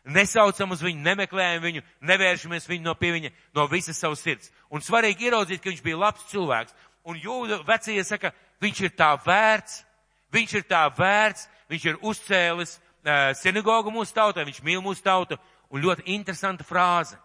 Nesaucam 0.02 0.72
uz 0.74 0.82
viņu, 0.82 1.04
nemeklējam 1.06 1.62
viņu, 1.62 1.84
nevēršamies 2.10 2.66
viņu 2.70 2.88
no 2.88 2.96
pie 2.98 3.12
viņa, 3.14 3.32
no 3.54 3.68
visas 3.70 4.00
savas 4.02 4.24
sirds. 4.24 4.50
Un 4.74 4.82
svarīgi 4.82 5.28
ieraudzīt, 5.28 5.62
ka 5.62 5.70
viņš 5.70 5.84
bija 5.86 6.00
labs 6.00 6.26
cilvēks. 6.32 6.74
Un 7.06 7.20
jūda 7.22 7.60
vecie 7.68 8.02
saka, 8.06 8.32
viņš 8.64 8.82
ir 8.88 8.96
tā 8.98 9.12
vērts, 9.22 9.84
viņš 10.34 10.56
ir 10.58 10.66
tā 10.70 10.86
vērts, 10.98 11.48
viņš 11.70 11.86
ir 11.86 12.00
uzcēlis 12.02 12.78
uh, 12.78 13.30
sinagogu 13.38 13.94
mūsu 13.94 14.16
tautai, 14.16 14.48
viņš 14.48 14.64
mīl 14.66 14.82
mūsu 14.82 15.04
tautu. 15.06 15.38
Un 15.72 15.84
ļoti 15.86 16.08
interesanta 16.16 16.66
frāze 16.68 17.20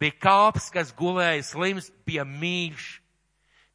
bija 0.00 0.18
kalps, 0.20 0.70
kas 0.74 0.92
gulēja 0.96 1.42
slims, 1.46 1.90
bija 2.06 2.24
mīļš. 2.28 2.86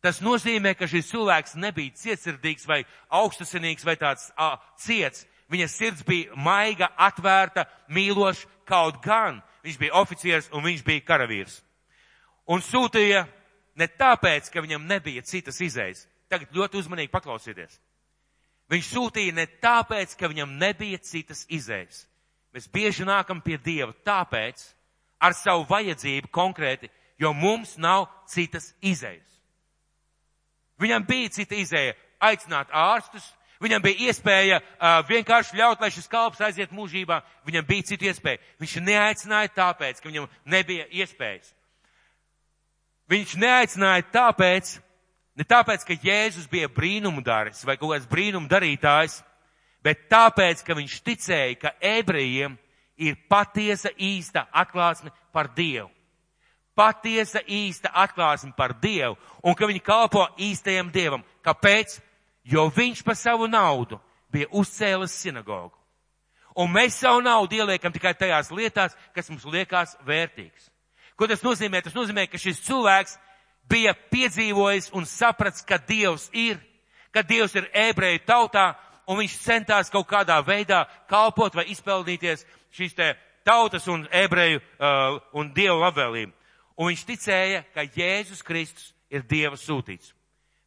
Tas 0.04 0.22
nozīmē, 0.24 0.76
ka 0.80 0.88
šis 0.88 1.10
cilvēks 1.12 1.58
nebija 1.60 1.96
cietsirdīgs 2.00 2.68
vai 2.68 2.84
augstasinīgs 3.12 3.84
vai 3.88 3.98
tāds 4.00 4.30
a, 4.40 4.54
ciets. 4.80 5.26
Viņa 5.52 5.68
sirds 5.68 6.06
bija 6.06 6.36
maiga, 6.38 6.92
atvērta, 6.96 7.66
mīloša, 7.92 8.48
kaut 8.70 9.02
gan 9.04 9.42
viņš 9.66 9.80
bija 9.82 9.98
oficieris 10.00 10.50
un 10.54 10.64
viņš 10.64 10.86
bija 10.86 11.06
karavīrs. 11.08 11.60
Un 12.50 12.64
sūtīja 12.64 13.26
ne 13.78 13.88
tāpēc, 14.00 14.50
ka 14.54 14.64
viņam 14.64 14.88
nebija 14.88 15.26
citas 15.26 15.60
izējas, 15.62 16.06
tagad 16.30 16.54
ļoti 16.56 16.80
uzmanīgi 16.80 17.12
paklausieties. 17.14 17.80
Viņš 18.70 18.92
sūtīja 18.94 19.34
ne 19.34 19.48
tāpēc, 19.62 20.14
ka 20.18 20.30
viņam 20.30 20.58
nebija 20.62 21.02
citas 21.02 21.46
izējas. 21.50 22.06
Mēs 22.54 22.70
bieži 22.70 23.06
nākam 23.06 23.42
pie 23.42 23.58
Dieva 23.62 23.94
tāpēc, 24.06 24.62
ar 25.20 25.36
savu 25.36 25.66
vajadzību 25.70 26.32
konkrēti, 26.32 26.90
jo 27.20 27.34
mums 27.34 27.76
nav 27.78 28.08
citas 28.28 28.72
izējas. 28.82 29.28
Viņam 30.80 31.04
bija 31.08 31.30
cita 31.30 31.56
izēja- 31.60 31.94
aicināt 32.30 32.72
ārstus, 32.72 33.34
viņam 33.60 33.82
bija 33.84 34.08
iespēja 34.08 34.62
uh, 34.62 35.04
vienkārši 35.08 35.56
ļaut, 35.60 35.82
lai 35.82 35.92
šis 35.92 36.08
kalps 36.08 36.40
aiziet 36.40 36.72
mūžībā, 36.72 37.22
viņam 37.46 37.68
bija 37.68 37.84
cita 37.84 38.06
iespēja. 38.06 38.40
Viņš 38.60 38.76
neaicināja 38.84 39.50
tāpēc, 39.56 40.00
ka 40.00 40.10
viņam 40.10 40.30
nebija 40.46 40.86
iespējas. 40.88 41.54
Viņš 43.10 43.36
neaicināja 43.36 44.04
tāpēc, 44.14 44.80
ne 45.36 45.44
tāpēc, 45.44 45.84
ka 45.84 45.98
Jēzus 45.98 46.48
bija 46.48 46.70
brīnumu 46.70 47.24
daris 47.24 47.66
vai 47.66 47.76
kaut 47.76 47.96
kāds 47.96 48.08
brīnumu 48.08 48.48
darītājs, 48.48 49.24
bet 49.84 50.08
tāpēc, 50.10 50.64
ka 50.64 50.78
viņš 50.78 51.02
ticēja, 51.04 51.56
ka 51.60 51.72
ebrejiem 51.82 52.58
ir 53.00 53.16
patiesa 53.30 53.92
īsta 53.96 54.46
atklāsme 54.52 55.12
par 55.34 55.50
Dievu. 55.56 55.90
Patiesa 56.76 57.42
īsta 57.48 57.92
atklāsme 57.92 58.54
par 58.56 58.76
Dievu 58.80 59.18
un 59.44 59.56
ka 59.56 59.68
viņi 59.68 59.82
kalpo 59.84 60.28
īstajam 60.38 60.92
Dievam. 60.92 61.24
Kāpēc? 61.44 62.00
Jo 62.44 62.70
viņš 62.72 63.04
par 63.04 63.18
savu 63.20 63.48
naudu 63.48 64.00
bija 64.32 64.48
uzcēlis 64.52 65.16
sinagogu. 65.22 65.76
Un 66.56 66.72
mēs 66.72 66.98
savu 67.00 67.22
naudu 67.22 67.60
ieliekam 67.60 67.94
tikai 67.94 68.14
tajās 68.18 68.50
lietās, 68.52 68.96
kas 69.16 69.30
mums 69.30 69.46
liekas 69.46 69.96
vērtīgs. 70.08 70.70
Ko 71.16 71.28
tas 71.28 71.44
nozīmē? 71.44 71.82
Tas 71.84 71.96
nozīmē, 71.96 72.26
ka 72.32 72.40
šis 72.40 72.62
cilvēks 72.66 73.18
bija 73.70 73.94
piedzīvojis 74.12 74.90
un 74.96 75.06
saprats, 75.06 75.64
ka 75.64 75.78
Dievs 75.78 76.30
ir, 76.34 76.60
ka 77.12 77.24
Dievs 77.24 77.56
ir 77.60 77.70
ebreju 77.76 78.24
tautā, 78.26 78.74
un 79.10 79.20
viņš 79.20 79.36
centās 79.44 79.92
kaut 79.92 80.08
kādā 80.10 80.38
veidā 80.46 80.86
kalpot 81.10 81.56
vai 81.56 81.68
izpeldīties 81.74 82.46
šīs 82.76 82.96
te 82.98 83.14
tautas 83.48 83.88
un 83.88 84.06
ebreju 84.12 84.60
uh, 84.60 85.18
un 85.34 85.54
dievu 85.54 85.80
labvēlību. 85.82 86.34
Un 86.80 86.92
viņš 86.92 87.04
ticēja, 87.08 87.64
ka 87.76 87.84
Jēzus 87.84 88.44
Kristus 88.46 88.94
ir 89.12 89.26
Dieva 89.28 89.58
sūtīts. 89.60 90.14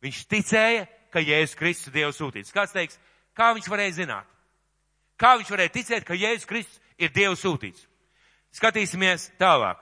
Viņš 0.02 0.24
ticēja, 0.28 0.86
ka 1.12 1.22
Jēzus 1.22 1.56
Kristus 1.56 1.88
ir 1.88 1.96
Dieva 2.00 2.12
sūtīts. 2.12 2.52
Kāds 2.52 2.74
teiks, 2.74 2.98
kā 3.38 3.52
viņš 3.56 3.70
varēja 3.70 3.96
zināt? 4.02 4.28
Kā 5.16 5.36
viņš 5.38 5.52
varēja 5.54 5.72
ticēt, 5.78 6.04
ka 6.04 6.18
Jēzus 6.18 6.48
Kristus 6.50 6.80
ir 6.98 7.12
Dieva 7.14 7.38
sūtīts? 7.38 7.86
Skatīsimies 8.52 9.30
tālāk. 9.40 9.80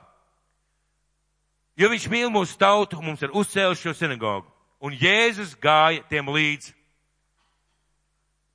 Jo 1.80 1.88
viņš 1.90 2.06
mīl 2.12 2.30
mūsu 2.30 2.59
tautu, 2.61 3.00
mums 3.02 3.22
ir 3.24 3.33
uzcēlis 3.35 3.80
šo 3.80 3.94
sinagogu. 3.96 4.46
Un 4.85 4.94
Jēzus 4.96 5.56
gāja 5.61 6.04
tiem 6.09 6.28
līdzi. 6.28 6.74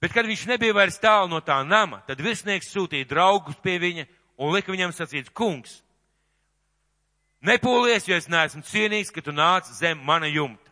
Bet, 0.05 0.13
kad 0.13 0.27
viņš 0.29 0.43
nebija 0.45 0.75
vairs 0.77 0.99
tālu 1.01 1.31
no 1.31 1.39
tā 1.41 1.55
nama, 1.65 1.97
tad 2.05 2.19
virsnieks 2.21 2.67
sūtīja 2.69 3.07
draugus 3.09 3.57
pie 3.57 3.79
viņa 3.81 4.03
un 4.37 4.51
lika 4.53 4.69
viņam 4.69 4.91
sacīt, 4.93 5.31
kungs, 5.33 5.79
nepūlies, 7.41 8.05
jo 8.05 8.13
es 8.13 8.29
neesmu 8.29 8.61
cienīgs, 8.69 9.09
ka 9.09 9.23
tu 9.25 9.33
nāc 9.33 9.71
zem 9.73 10.03
mana 10.05 10.29
jumta. 10.29 10.69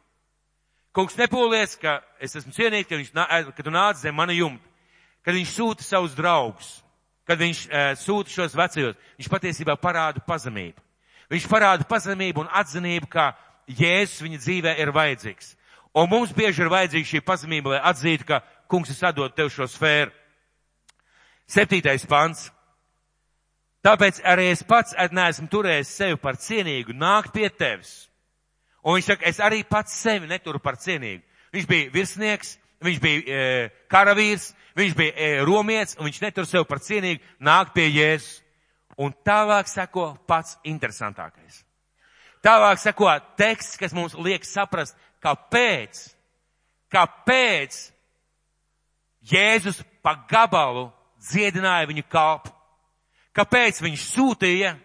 Kungs 0.93 1.17
nepūlies, 1.17 1.73
ka 1.81 1.95
es 2.21 2.37
esmu 2.37 2.53
cienīgs, 2.53 2.85
ka, 2.91 3.01
viņš, 3.01 3.09
ka 3.57 3.65
tu 3.65 3.73
nāc 3.73 3.97
zem 4.03 4.13
mana 4.13 4.37
jumta. 4.37 4.69
Kad 5.25 5.33
viņš 5.39 5.55
sūta 5.55 5.87
savus 5.87 6.13
draugus, 6.13 6.69
kad 7.25 7.41
viņš 7.41 7.65
e, 7.65 7.83
sūta 8.03 8.29
šos 8.29 8.53
vecajos, 8.53 9.01
viņš 9.17 9.33
patiesībā 9.33 9.79
parāda 9.81 10.21
pazemību. 10.21 10.77
Viņš 11.33 11.49
parāda 11.49 11.89
pazemību 11.89 12.45
un 12.45 12.53
atzinību, 12.53 13.09
ka 13.09 13.31
Jēzus 13.65 14.21
viņa 14.21 14.45
dzīvē 14.45 14.77
ir 14.77 14.93
vajadzīgs. 14.93 15.55
Un 15.97 16.09
mums 16.09 16.33
bieži 16.33 16.61
ir 16.61 16.69
vajadzīga 16.73 17.09
šī 17.09 17.19
pazemība, 17.25 17.75
lai 17.75 17.81
atzītu, 17.89 18.25
ka 18.25 18.39
kungs, 18.71 18.91
es 18.93 19.03
atdodu 19.03 19.33
tev 19.35 19.51
šo 19.53 19.67
sfēru. 19.69 20.11
Septītais 21.49 22.05
pants. 22.09 22.47
Tāpēc 23.83 24.21
arī 24.23 24.47
es 24.53 24.63
pats 24.63 24.95
neesmu 25.11 25.49
turējis 25.51 25.91
sevi 25.97 26.19
par 26.21 26.37
cienīgu 26.39 26.95
nākt 26.95 27.33
pie 27.35 27.49
tevis. 27.51 28.07
Un 28.83 28.95
viņš 28.97 29.09
saka, 29.11 29.27
es 29.27 29.39
arī 29.43 29.63
pats 29.67 29.95
sevi 29.95 30.27
neturu 30.27 30.59
par 30.63 30.77
cienīgu. 30.79 31.23
Viņš 31.53 31.67
bija 31.67 31.91
virsnieks, 31.91 32.55
viņš 32.83 33.01
bija 33.03 33.23
e, 33.23 33.67
karavīrs, 33.91 34.49
viņš 34.79 34.95
bija 34.97 35.13
e, 35.13 35.27
romietis, 35.47 35.97
un 35.99 36.07
viņš 36.07 36.21
netur 36.23 36.47
sevi 36.47 36.67
par 36.67 36.81
cienīgu 36.83 37.23
nākt 37.43 37.75
pie 37.75 37.89
Jēzus. 37.91 38.39
Un 39.03 39.13
tālāk 39.25 39.67
seko 39.71 40.11
pats 40.29 40.57
interesantākais. 40.69 41.63
Tālāk 42.43 42.81
seko 42.81 43.09
teksts, 43.39 43.79
kas 43.79 43.95
mums 43.95 44.13
liek 44.19 44.43
saprast, 44.45 44.97
kāpēc, 45.23 46.01
kāpēc 46.91 47.79
Jēzus 49.31 49.79
pa 50.03 50.15
gabalu 50.29 50.89
dziedināja 51.23 51.87
viņu 51.89 52.03
kalpu. 52.11 52.51
Kāpēc 53.33 53.79
viņš 53.81 54.03
sūtīja? 54.13 54.75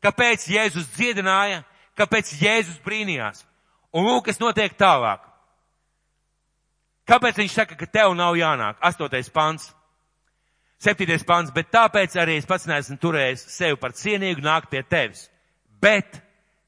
Kāpēc 0.00 0.46
Jēzus 0.48 0.88
dziedināja? 0.94 1.64
Kāpēc 1.98 2.32
Jēzus 2.40 2.78
brīnījās? 2.84 3.42
Un 3.92 4.06
lūk, 4.06 4.28
kas 4.30 4.40
notiek 4.40 4.76
tālāk. 4.78 5.26
Kāpēc 7.10 7.40
viņš 7.42 7.54
saka, 7.58 7.76
ka 7.76 7.88
tev 7.90 8.14
nav 8.14 8.38
jānāk? 8.38 8.78
Astotais 8.80 9.28
pants. 9.34 9.72
Septītais 10.80 11.26
pants, 11.26 11.50
bet 11.52 11.68
tāpēc 11.74 12.14
arī 12.16 12.38
es 12.40 12.46
pats 12.48 12.64
neesmu 12.70 12.96
turējis 13.02 13.42
sevi 13.52 13.76
par 13.76 13.92
cienīgu 13.92 14.40
nākt 14.40 14.70
pie 14.72 14.80
tevis. 14.86 15.26
Bet 15.82 16.22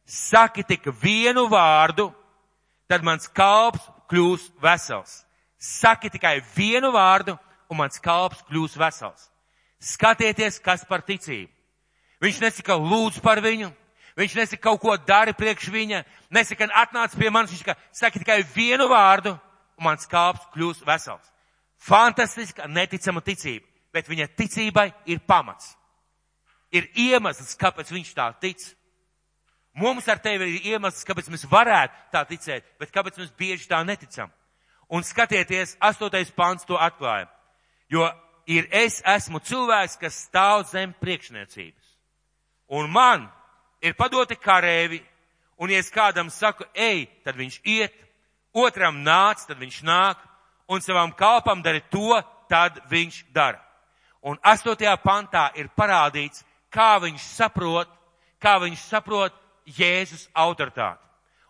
saki 0.05 0.67
tik 0.69 0.91
vienu 1.01 1.47
vārdu, 1.49 2.11
tad 2.91 3.07
mans 3.07 3.31
kalps 3.33 3.87
kļūs 4.13 4.51
vesels. 4.61 5.23
Saki 5.63 6.11
tikai 6.11 6.41
vienu 6.57 6.91
vārdu, 6.91 7.37
un 7.71 7.79
mans 7.79 8.01
kalps 8.03 8.43
kļūs 8.49 8.75
vesels. 8.81 9.29
Skatieties, 9.83 10.59
kas 10.63 10.83
par 10.89 11.05
ticību. 11.07 11.51
Viņš 12.23 12.41
nesaka, 12.43 12.75
lūdzu 12.79 13.23
par 13.23 13.41
viņu, 13.43 13.69
viņš 14.19 14.35
nesaka, 14.39 14.63
kaut 14.63 14.81
ko 14.83 14.97
dari 15.07 15.35
priekš 15.35 15.71
viņa, 15.75 16.03
nesaka, 16.35 16.69
atnāc 16.83 17.15
pie 17.19 17.31
manis, 17.35 17.51
viņš 17.55 17.63
saka, 17.65 17.77
saki 17.95 18.23
tikai 18.23 18.41
vienu 18.55 18.87
vārdu, 18.91 19.37
un 19.79 19.87
mans 19.89 20.07
kalps 20.11 20.45
kļūs 20.55 20.83
vesels. 20.87 21.31
Fantastiska, 21.83 22.69
neticama 22.71 23.23
ticība, 23.27 23.67
bet 23.95 24.11
viņa 24.11 24.29
ticībai 24.39 24.89
ir 25.11 25.23
pamats. 25.27 25.73
Ir 26.73 26.87
iemesls, 26.95 27.57
kāpēc 27.59 27.91
viņš 27.91 28.15
tā 28.17 28.29
tic. 28.41 28.63
Mums 29.79 30.07
ar 30.09 30.21
tevi 30.23 30.57
ir 30.57 30.71
iemesls, 30.75 31.03
kāpēc 31.07 31.31
mēs 31.33 31.47
varētu 31.51 32.15
tā 32.15 32.23
ticēt, 32.29 32.71
bet 32.79 32.95
kāpēc 32.95 33.19
mēs 33.19 33.35
bieži 33.39 33.71
tā 33.71 33.83
neticam. 33.87 34.31
Un 34.93 35.05
skatieties, 35.05 35.77
astotais 35.81 36.31
pants 36.31 36.67
to 36.69 36.77
atklāja. 36.77 37.31
Jo 37.89 38.05
ir 38.47 38.69
es 38.71 39.01
esmu 39.07 39.41
cilvēks, 39.41 39.97
kas 40.01 40.19
stāv 40.27 40.67
zem 40.69 40.93
priekšniecības. 41.01 41.89
Un 42.73 42.91
man 42.93 43.27
ir 43.81 43.97
padoti 43.97 44.37
karēvi, 44.37 45.01
un 45.59 45.71
ja 45.71 45.81
es 45.81 45.91
kādam 45.93 46.31
saku, 46.31 46.65
ej, 46.75 47.07
tad 47.25 47.37
viņš 47.37 47.61
iet, 47.65 47.97
otram 48.53 49.01
nāc, 49.05 49.47
tad 49.47 49.61
viņš 49.61 49.83
nāk, 49.87 50.21
un 50.69 50.81
savam 50.81 51.13
kalpam 51.13 51.63
dari 51.63 51.83
to, 51.91 52.21
tad 52.49 52.81
viņš 52.91 53.25
dara. 53.33 53.61
Un 54.23 54.39
astotajā 54.43 54.95
pantā 55.03 55.49
ir 55.59 55.73
parādīts, 55.77 56.45
kā 56.71 56.97
viņš 57.03 57.23
saprot, 57.37 57.89
kā 58.39 58.59
viņš 58.63 58.85
saprot 58.89 59.35
Jēzus 59.67 60.29
autoritāti. 60.35 61.01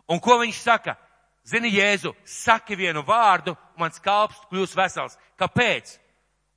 Un 0.09 0.21
ko 0.21 0.39
viņš 0.41 0.59
saka? 0.61 0.97
Zini, 1.45 1.73
Jēzu, 1.75 2.13
saki 2.25 2.77
vienu 2.79 3.03
vārdu, 3.03 3.57
mans 3.79 3.99
kalps 4.03 4.39
kļūs 4.51 4.77
vesels. 4.79 5.17
Kāpēc? 5.41 5.97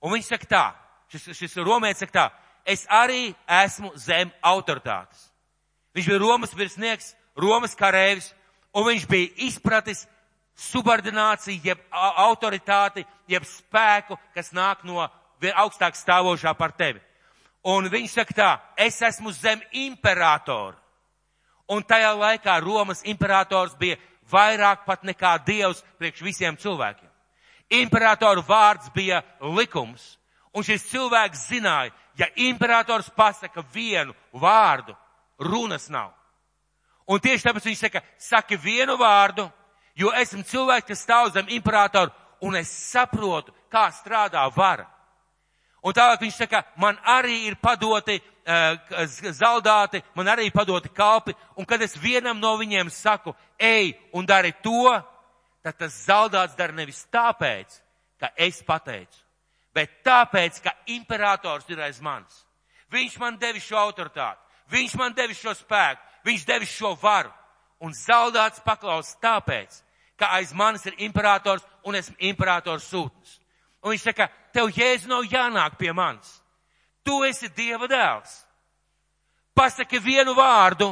Un 0.05 0.13
viņš 0.13 0.27
saka 0.29 0.49
tā, 0.49 0.65
šis, 1.09 1.31
šis 1.39 1.57
romēts 1.65 2.03
saka 2.03 2.13
tā, 2.13 2.25
es 2.65 2.85
arī 2.89 3.33
esmu 3.63 3.93
zem 3.97 4.29
autoritātes. 4.45 5.31
Viņš 5.95 6.09
bija 6.11 6.21
Romas 6.21 6.53
virsnieks, 6.53 7.13
Romas 7.37 7.73
karēvis, 7.77 8.29
un 8.75 8.85
viņš 8.85 9.07
bija 9.09 9.31
izpratis 9.47 10.05
subordināciju, 10.69 11.59
jeb 11.63 11.81
autoritāti, 11.91 13.05
jeb 13.27 13.43
spēku, 13.47 14.19
kas 14.35 14.53
nāk 14.55 14.85
no 14.87 15.01
augstāk 15.55 15.97
stāvošā 15.97 16.53
par 16.57 16.75
tevi. 16.77 17.01
Un 17.65 17.89
viņš 17.89 18.19
saka 18.19 18.35
tā, 18.37 18.49
es 18.77 19.01
esmu 19.01 19.33
zem 19.33 19.61
imperatora. 19.73 20.77
Un 21.73 21.81
tajā 21.81 22.11
laikā 22.13 22.59
Romas 22.61 23.01
imperators 23.09 23.73
bija 23.79 23.97
vairāk 24.31 24.85
pat 24.85 25.03
nekā 25.03 25.35
Dievs 25.45 25.83
priekš 25.99 26.23
visiem 26.25 26.57
cilvēkiem. 26.57 27.09
Imperatoru 27.81 28.43
vārds 28.45 28.91
bija 28.93 29.21
likums, 29.41 30.17
un 30.53 30.63
šis 30.63 30.85
cilvēks 30.91 31.47
zināja, 31.49 31.93
ja 32.17 32.27
imperators 32.35 33.09
pasaka 33.09 33.63
vienu 33.73 34.13
vārdu, 34.33 34.95
runas 35.39 35.89
nav. 35.89 36.13
Un 37.07 37.19
tieši 37.21 37.45
tāpēc 37.45 37.65
viņš 37.69 37.81
saka, 37.85 38.01
saki 38.17 38.57
vienu 38.57 38.97
vārdu, 38.97 39.49
jo 39.95 40.11
esmu 40.15 40.43
cilvēks, 40.43 40.87
kas 40.87 41.03
stāv 41.05 41.31
zem 41.33 41.49
imperatoru, 41.53 42.13
un 42.41 42.55
es 42.57 42.69
saprotu, 42.69 43.53
kā 43.71 43.89
strādā 43.93 44.45
vara. 44.55 44.87
Un 45.85 45.93
tālāk 45.93 46.23
viņš 46.23 46.39
saka, 46.45 46.63
man 46.81 46.97
arī 47.05 47.43
ir 47.45 47.59
padoti 47.61 48.17
uh, 48.45 49.05
zaldāti, 49.33 50.01
man 50.15 50.29
arī 50.31 50.51
padoti 50.53 50.89
kalpi, 50.89 51.35
un 51.57 51.65
kad 51.65 51.81
es 51.81 51.97
vienam 51.97 52.39
no 52.39 52.55
viņiem 52.57 52.89
saku, 52.93 53.33
ej 53.59 53.93
un 54.13 54.25
dari 54.25 54.53
to, 54.63 54.91
tad 55.63 55.77
tas 55.77 55.95
zaudāts 56.05 56.57
dara 56.57 56.73
nevis 56.73 57.05
tāpēc, 57.11 57.79
ka 58.19 58.31
es 58.37 58.61
pateicu, 58.63 59.17
bet 59.73 60.01
tāpēc, 60.05 60.61
ka 60.63 60.75
imperators 60.93 61.65
ir 61.69 61.81
aiz 61.81 62.01
manis. 62.01 62.43
Viņš 62.93 63.17
man 63.19 63.39
devis 63.41 63.65
šo 63.65 63.79
autoritāti, 63.81 64.39
viņš 64.71 64.93
man 64.99 65.15
devis 65.17 65.41
šo 65.41 65.55
spēku, 65.57 66.01
viņš 66.25 66.45
devis 66.45 66.75
šo 66.77 66.93
varu. 67.01 67.33
Un 67.83 67.91
zaudāts 67.91 68.61
paklaus 68.63 69.11
tāpēc, 69.21 69.81
ka 70.15 70.29
aiz 70.37 70.53
manis 70.55 70.85
ir 70.87 70.95
imperators 71.03 71.65
un 71.83 71.97
esmu 71.99 72.15
imperators 72.29 72.87
sūtnis. 72.87 73.39
Un 73.83 73.91
viņš 73.91 74.05
saka, 74.07 74.29
tev 74.55 74.71
jēzu 74.73 75.11
nav 75.11 75.27
jānāk 75.29 75.75
pie 75.77 75.91
manis. 75.93 76.39
Tu 77.05 77.15
esi 77.27 77.49
Dieva 77.53 77.87
dēls. 77.87 78.41
Pasaki 79.55 80.01
vienu 80.03 80.33
vārdu, 80.35 80.89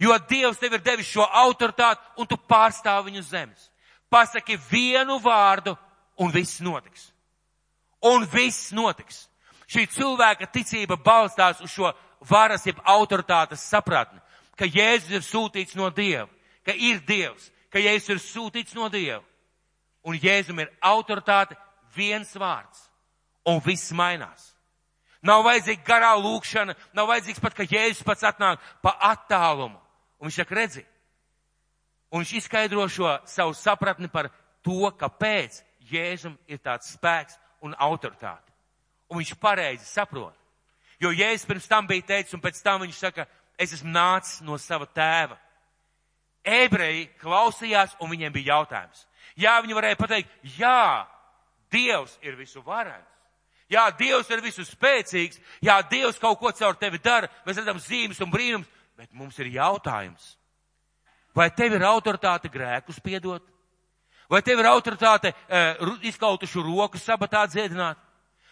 jo 0.00 0.16
Dievs 0.30 0.60
tev 0.60 0.78
ir 0.78 0.84
devis 0.84 1.10
šo 1.10 1.26
autoritāti 1.26 2.22
un 2.22 2.28
tu 2.30 2.38
pārstāvi 2.38 3.10
viņu 3.10 3.24
zemes. 3.26 3.68
Pasaki 4.08 4.56
vienu 4.70 5.18
vārdu 5.20 5.74
un 6.16 6.32
viss 6.32 6.62
notiks. 6.64 7.10
Un 8.06 8.24
viss 8.32 8.72
notiks. 8.72 9.26
Šī 9.66 9.86
cilvēka 9.90 10.46
ticība 10.54 10.96
balstās 10.96 11.60
uz 11.60 11.72
šo 11.74 11.90
varas 12.30 12.64
jeb 12.66 12.78
autoritātes 12.86 13.64
sapratni, 13.66 14.20
ka 14.56 14.64
Jēzus 14.64 15.18
ir 15.18 15.24
sūtīts 15.26 15.76
no 15.76 15.90
Dieva, 15.90 16.28
ka 16.64 16.72
ir 16.72 17.02
Dievs, 17.06 17.50
ka 17.70 17.82
Jēzus 17.82 18.14
ir 18.14 18.22
sūtīts 18.22 18.76
no 18.78 18.88
Dieva. 18.88 19.24
Un 20.06 20.14
Jēzum 20.22 20.62
ir 20.62 20.70
autoritāte 20.80 21.58
viens 21.96 22.30
vārds. 22.38 22.86
Un 23.46 23.58
viss 23.62 23.92
mainās. 23.92 24.55
Nav 25.26 25.42
vajadzīga 25.46 25.82
garā 25.86 26.12
lūkšana, 26.20 26.76
nav 26.94 27.08
vajadzīgs 27.10 27.42
pat, 27.42 27.54
ka 27.56 27.66
Jēzus 27.66 28.04
pats 28.06 28.26
atnāk 28.28 28.62
pa 28.84 28.92
attālumu. 29.10 29.78
Un 30.20 30.28
viņš 30.28 30.40
saka, 30.42 30.54
redzi. 30.54 30.84
Un 32.12 32.22
viņš 32.22 32.34
izskaidro 32.38 32.84
šo 32.88 33.16
savu 33.26 33.54
sapratni 33.58 34.10
par 34.12 34.30
to, 34.64 34.86
kāpēc 35.00 35.62
Jēzum 35.90 36.36
ir 36.50 36.60
tāds 36.62 36.92
spēks 36.94 37.38
un 37.66 37.74
autoritāte. 37.78 38.54
Un 39.10 39.20
viņš 39.20 39.34
pareizi 39.42 39.88
saprot. 39.88 40.36
Jo 41.02 41.10
Jēzus 41.12 41.48
pirms 41.48 41.66
tam 41.68 41.88
bija 41.90 42.06
teicis, 42.14 42.34
un 42.36 42.42
pēc 42.44 42.62
tam 42.62 42.84
viņš 42.84 43.02
saka, 43.02 43.26
es 43.58 43.74
esmu 43.76 43.90
nācis 43.92 44.40
no 44.46 44.56
sava 44.60 44.86
tēva. 44.86 45.36
Ebreji 46.46 47.08
klausījās, 47.20 47.96
un 48.00 48.10
viņiem 48.12 48.32
bija 48.32 48.54
jautājums. 48.54 49.02
Jā, 49.36 49.58
viņi 49.60 49.76
varēja 49.76 49.98
pateikt, 49.98 50.32
jā, 50.56 51.06
Dievs 51.72 52.14
ir 52.22 52.36
visu 52.38 52.62
varens. 52.62 53.15
Jā, 53.70 53.88
Dievs 53.98 54.30
ir 54.30 54.42
visu 54.44 54.62
spēcīgs. 54.62 55.40
Jā, 55.64 55.80
Dievs 55.90 56.20
kaut 56.22 56.38
ko 56.38 56.52
caur 56.54 56.76
tevi 56.78 57.00
dara. 57.02 57.30
Mēs 57.46 57.58
redzam 57.58 57.80
zīmes 57.82 58.20
un 58.22 58.30
brīnums. 58.30 58.70
Bet 58.96 59.10
mums 59.12 59.36
ir 59.42 59.50
jautājums. 59.52 60.36
Vai 61.36 61.50
tev 61.52 61.74
ir 61.76 61.84
autoritāte 61.84 62.48
grēkus 62.48 63.00
piedot? 63.04 63.44
Vai 64.30 64.40
tev 64.42 64.62
ir 64.62 64.68
autoritāte 64.70 65.34
uh, 65.34 65.98
izkautušu 66.08 66.64
roku 66.64 66.98
sabatā 66.98 67.44
dziedināt? 67.50 67.98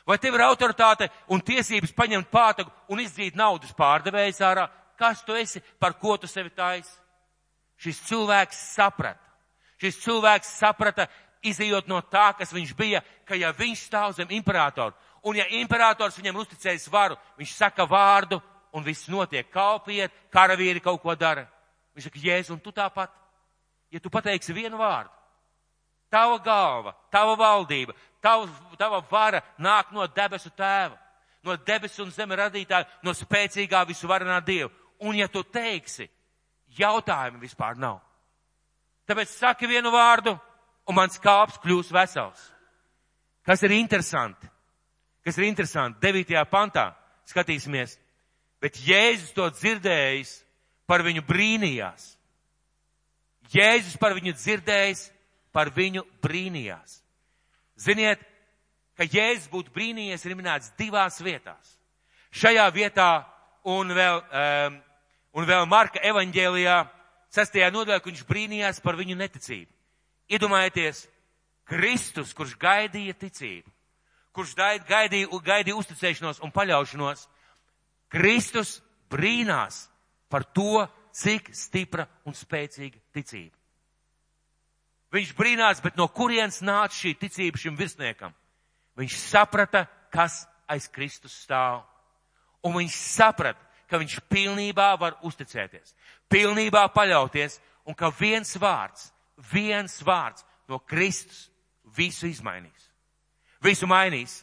Vai 0.04 0.18
tev 0.20 0.36
ir 0.36 0.44
autoritāte 0.44 1.08
un 1.32 1.40
tiesības 1.40 1.94
paņemt 1.96 2.28
pātagu 2.28 2.70
un 2.92 3.00
izdzīt 3.00 3.38
naudas 3.40 3.72
pārdevējs 3.72 4.42
ārā? 4.44 4.68
Kas 5.00 5.24
tu 5.24 5.34
esi, 5.34 5.62
par 5.80 5.96
ko 5.98 6.18
tu 6.20 6.28
sevi 6.28 6.52
taisi? 6.52 6.92
Šis 7.80 8.02
cilvēks 8.10 8.60
saprata. 8.74 9.22
Šis 9.80 9.96
cilvēks 10.04 10.52
saprata, 10.60 11.08
izējot 11.44 11.88
no 11.90 12.00
tā, 12.10 12.30
kas 12.38 12.52
viņš 12.54 12.74
bija, 12.76 13.02
ka 13.28 13.36
ja 13.38 13.52
viņš 13.56 13.86
stāv 13.88 14.14
zem 14.16 14.30
imperatoru, 14.36 14.94
un 15.24 15.38
ja 15.38 15.46
imperators 15.60 16.16
viņam 16.18 16.40
uzticējis 16.42 16.88
varu, 16.92 17.18
viņš 17.38 17.54
saka 17.56 17.86
vārdu, 17.88 18.40
un 18.74 18.84
viss 18.84 19.08
notiek, 19.08 19.46
kalpiet, 19.52 20.12
karavīri 20.34 20.82
kaut 20.82 21.00
ko 21.02 21.14
dara. 21.14 21.46
Viņš 21.94 22.08
saka, 22.08 22.22
Jēzu, 22.24 22.56
un 22.56 22.62
tu 22.62 22.72
tāpat, 22.74 23.12
ja 23.94 24.00
tu 24.02 24.10
pateiksi 24.10 24.56
vienu 24.56 24.80
vārdu, 24.80 25.12
tava 26.10 26.38
galva, 26.42 26.94
tava 27.10 27.36
valdība, 27.38 27.94
tava, 28.22 28.48
tava 28.78 29.00
vara 29.10 29.42
nāk 29.58 29.92
no 29.94 30.06
debesu 30.06 30.50
tēva, 30.50 30.98
no 31.44 31.56
debesu 31.56 32.02
un 32.04 32.10
zeme 32.14 32.36
radītāja, 32.38 32.88
no 33.02 33.14
spēcīgā 33.14 33.84
visu 33.86 34.08
varenā 34.10 34.40
Dieva. 34.44 34.72
Un 35.04 35.18
ja 35.18 35.28
tu 35.28 35.42
teiksi, 35.42 36.08
jautājumu 36.78 37.42
vispār 37.42 37.76
nav. 37.78 38.00
Tāpēc 39.04 39.34
saki 39.34 39.68
vienu 39.68 39.92
vārdu, 39.92 40.32
un 40.88 40.98
mans 40.98 41.20
kāps 41.20 41.58
kļūs 41.62 41.92
vesels. 41.94 42.40
Kas 43.44 43.62
ir 43.64 43.74
interesanti? 43.76 44.48
Kas 45.24 45.38
ir 45.38 45.48
interesanti? 45.48 46.00
9. 46.04 46.44
pantā 46.50 46.90
skatīsimies. 47.28 47.98
Bet 48.60 48.78
Jēzus 48.80 49.34
to 49.36 49.48
dzirdējis, 49.52 50.38
par 50.88 51.04
viņu 51.04 51.24
brīnījās. 51.28 52.14
Jēzus 53.52 53.96
par 54.00 54.14
viņu 54.16 54.34
dzirdējis, 54.36 55.08
par 55.52 55.70
viņu 55.72 56.04
brīnījās. 56.24 57.00
Ziniet, 57.80 58.22
ka 58.96 59.04
Jēzus 59.04 59.50
būtu 59.52 59.72
brīnījies 59.74 60.24
ir 60.24 60.36
minēts 60.38 60.72
divās 60.78 61.20
vietās. 61.24 61.76
Šajā 62.34 62.64
vietā 62.74 63.24
un 63.68 63.92
vēl, 63.94 64.20
um, 64.24 64.80
un 65.38 65.48
vēl 65.48 65.68
Marka 65.70 66.02
evaņģēlijā 66.02 66.78
sastajā 67.34 67.70
nodaļā, 67.74 68.00
ka 68.00 68.10
viņš 68.10 68.24
brīnījās 68.28 68.80
par 68.84 68.98
viņu 68.98 69.18
neticību. 69.18 69.73
Iedomājieties, 70.32 71.04
Kristus, 71.68 72.32
kurš 72.36 72.54
gaidīja 72.60 73.16
ticību, 73.16 73.70
kurš 74.34 74.54
gaidīja, 74.88 75.28
gaidīja 75.44 75.76
uzticēšanos 75.80 76.40
un 76.44 76.52
paļaušanos, 76.52 77.26
Kristus 78.12 78.78
brīnās 79.12 79.86
par 80.32 80.44
to, 80.44 80.84
cik 81.14 81.52
stipra 81.54 82.06
un 82.26 82.34
spēcīga 82.34 82.98
ticība. 83.14 83.54
Viņš 85.14 85.30
brīnās, 85.38 85.78
bet 85.78 85.94
no 85.94 86.08
kurienes 86.10 86.58
nāca 86.66 86.96
šī 86.96 87.14
ticība 87.20 87.60
šim 87.60 87.76
virsniekam? 87.78 88.32
Viņš 88.98 89.18
saprata, 89.28 89.84
kas 90.10 90.42
aiz 90.66 90.88
Kristus 90.90 91.36
stāv. 91.44 91.84
Un 92.66 92.74
viņš 92.80 92.96
saprata, 93.14 93.60
ka 93.86 94.00
viņš 94.00 94.16
pilnībā 94.32 94.88
var 94.98 95.20
uzticēties, 95.22 95.94
pilnībā 96.32 96.88
paļauties, 96.90 97.60
un 97.86 97.94
ka 97.94 98.10
viens 98.18 98.56
vārds, 98.58 99.12
viens 99.52 99.96
vārds 100.04 100.44
no 100.68 100.78
Kristus 100.78 101.48
visu 101.96 102.26
izmainīs. 102.26 102.90
Visu 103.62 103.88
mainīs. 103.88 104.42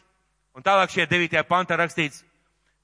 Un 0.52 0.64
tālāk 0.64 0.92
šie 0.92 1.06
9. 1.08 1.40
pantā 1.48 1.78
rakstīts, 1.80 2.24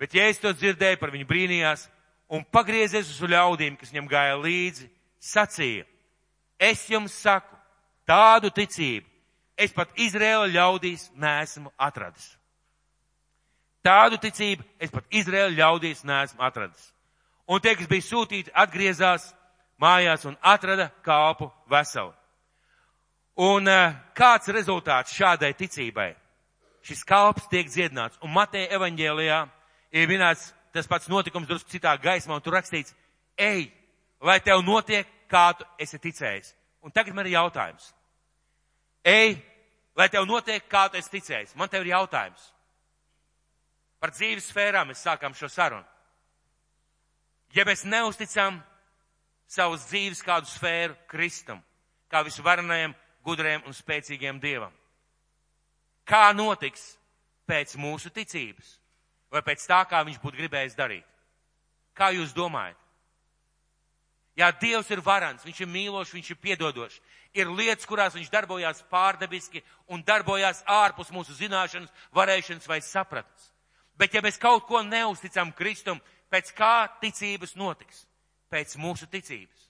bet 0.01 0.15
ja 0.17 0.29
es 0.31 0.41
to 0.41 0.53
dzirdēju, 0.57 1.01
par 1.01 1.13
viņu 1.13 1.27
brīnījās, 1.29 1.85
un 2.33 2.45
pagriezies 2.45 3.11
uz 3.13 3.21
ļaudīm, 3.29 3.77
kas 3.77 3.93
viņam 3.93 4.09
gāja 4.09 4.39
līdzi, 4.41 4.89
sacīja, 5.21 5.85
es 6.59 6.87
jums 6.89 7.13
saku, 7.13 7.57
tādu 8.09 8.49
ticību 8.55 9.05
es 9.59 9.75
pat 9.75 9.91
Izrēla 9.99 10.47
ļaudīs 10.49 11.11
neesmu 11.19 11.73
atradis. 11.77 12.31
Tādu 13.85 14.19
ticību 14.23 14.65
es 14.81 14.93
pat 14.95 15.05
Izrēla 15.11 15.53
ļaudīs 15.55 16.05
neesmu 16.07 16.45
atradis. 16.45 16.93
Un 17.49 17.61
tie, 17.65 17.75
kas 17.77 17.89
bija 17.89 18.05
sūtīti, 18.05 18.53
atgriezās 18.53 19.31
mājās 19.81 20.27
un 20.29 20.37
atrada 20.43 20.91
kalpu 21.05 21.51
veselu. 21.71 22.13
Un 23.39 23.71
uh, 23.71 23.95
kāds 24.19 24.51
rezultāts 24.51 25.15
šādai 25.15 25.53
ticībai? 25.55 26.11
Šis 26.83 27.05
kalps 27.07 27.47
tiek 27.51 27.69
dziedināts. 27.71 28.19
Un 28.25 28.33
Mateja 28.35 28.73
evaņģēlijā 28.79 29.39
ir 29.95 30.09
minēts 30.11 30.53
tas 30.75 30.89
pats 30.91 31.09
notikums 31.11 31.49
drusku 31.49 31.71
citā 31.71 31.95
gaismā, 32.03 32.37
un 32.37 32.45
tur 32.45 32.57
rakstīts, 32.59 32.95
ej, 33.39 33.69
lai 34.21 34.39
tev 34.45 34.63
notiek, 34.67 35.07
kā 35.31 35.53
tu 35.59 35.67
esi 35.79 36.01
ticējis. 36.03 36.55
Un 36.83 36.95
tagad 36.95 37.15
man 37.15 37.27
ir 37.27 37.37
jautājums. 37.37 37.93
Ej, 39.05 39.39
lai 39.99 40.09
tev 40.09 40.27
notiek, 40.29 40.65
kā 40.71 40.89
tu 40.91 40.99
esi 40.99 41.13
ticējis. 41.17 41.55
Man 41.59 41.71
tev 41.71 41.87
ir 41.87 41.93
jautājums. 41.93 42.43
Par 43.99 44.13
dzīves 44.15 44.47
sfērām 44.51 44.91
mēs 44.91 45.03
sākam 45.03 45.35
šo 45.35 45.51
sarunu. 45.51 45.87
Ja 47.57 47.65
mēs 47.67 47.85
neusticam 47.89 48.61
savus 49.49 49.87
dzīves 49.89 50.23
kādu 50.25 50.51
sfēru 50.51 50.97
Kristum, 51.11 51.63
kā 52.13 52.23
visvarenajam, 52.27 52.95
gudriem 53.25 53.65
un 53.67 53.77
spēcīgiem 53.77 54.41
Dievam, 54.41 54.73
kā 56.09 56.29
notiks 56.37 56.95
pēc 57.49 57.75
mūsu 57.81 58.13
ticības? 58.13 58.79
vai 59.31 59.43
pēc 59.45 59.65
tā, 59.69 59.83
kā 59.89 60.03
viņš 60.07 60.21
būtu 60.23 60.41
gribējis 60.41 60.77
darīt? 60.79 61.07
Kā 61.97 62.11
jūs 62.15 62.35
domājat? 62.37 62.77
Jā, 64.39 64.53
Dievs 64.55 64.91
ir 64.95 65.03
varants, 65.03 65.45
viņš 65.45 65.61
ir 65.65 65.71
mīlošs, 65.71 66.15
viņš 66.15 66.29
ir 66.31 66.39
piedodošs. 66.39 67.01
Ir 67.35 67.51
lietas, 67.51 67.87
kurās 67.87 68.15
viņš 68.15 68.31
darbojās 68.31 68.85
pārdabiski 68.91 69.65
un 69.91 70.05
darbojās 70.07 70.63
ārpus 70.71 71.11
mūsu 71.13 71.35
zināšanas, 71.35 71.91
varēšanas 72.15 72.69
vai 72.71 72.79
sapratnes. 72.87 73.51
Bet 73.99 74.15
ja 74.15 74.23
mēs 74.23 74.39
kaut 74.39 74.65
ko 74.69 74.85
neusticam 74.87 75.51
Kristum, 75.53 75.99
pēc 76.31 76.53
kā 76.55 76.87
ticības 77.03 77.57
notiks? 77.59 78.05
Pēc 78.49 78.77
mūsu 78.81 79.09
ticības. 79.11 79.67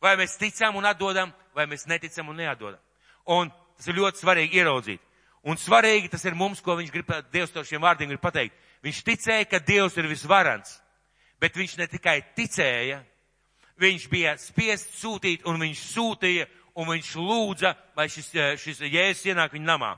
Vai 0.00 0.14
mēs 0.16 0.36
ticam 0.40 0.76
un 0.76 0.86
atdodam, 0.88 1.32
vai 1.56 1.66
mēs 1.66 1.86
neticam 1.88 2.28
un 2.28 2.40
neatdodam. 2.40 2.80
Un 3.32 3.50
tas 3.76 3.88
ir 3.88 3.98
ļoti 3.98 4.22
svarīgi 4.22 4.60
ieraudzīt. 4.60 5.02
Un 5.46 5.58
svarīgi 5.60 6.10
tas 6.10 6.24
ir 6.26 6.34
mums, 6.34 6.60
ko 6.60 6.74
viņš 6.78 6.90
grib, 6.90 7.10
Dievs 7.32 7.52
to 7.54 7.62
šiem 7.64 7.84
vārdiem 7.84 8.10
grib 8.10 8.22
pateikt. 8.22 8.56
Viņš 8.82 9.02
ticēja, 9.06 9.46
ka 9.50 9.60
Dievs 9.62 9.96
ir 9.96 10.08
visvarants, 10.10 10.78
bet 11.40 11.56
viņš 11.56 11.76
ne 11.78 11.86
tikai 11.90 12.18
ticēja, 12.36 13.00
viņš 13.80 14.08
bija 14.10 14.34
spiest 14.40 14.94
sūtīt 14.98 15.46
un 15.46 15.60
viņš 15.62 15.84
sūtīja 15.92 16.48
un 16.76 16.90
viņš 16.90 17.12
lūdza, 17.20 17.72
lai 17.96 18.08
šis, 18.12 18.32
šis 18.62 18.82
jēzus 18.84 19.30
ienāk 19.30 19.54
viņa 19.56 19.70
namā. 19.70 19.94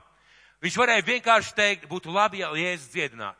Viņš 0.63 0.77
varēja 0.79 1.07
vienkārši 1.07 1.55
teikt, 1.55 1.87
būtu 1.91 2.11
labi, 2.11 2.41
ja 2.43 2.51
jēzus 2.55 2.91
dziedinātu. 2.93 3.39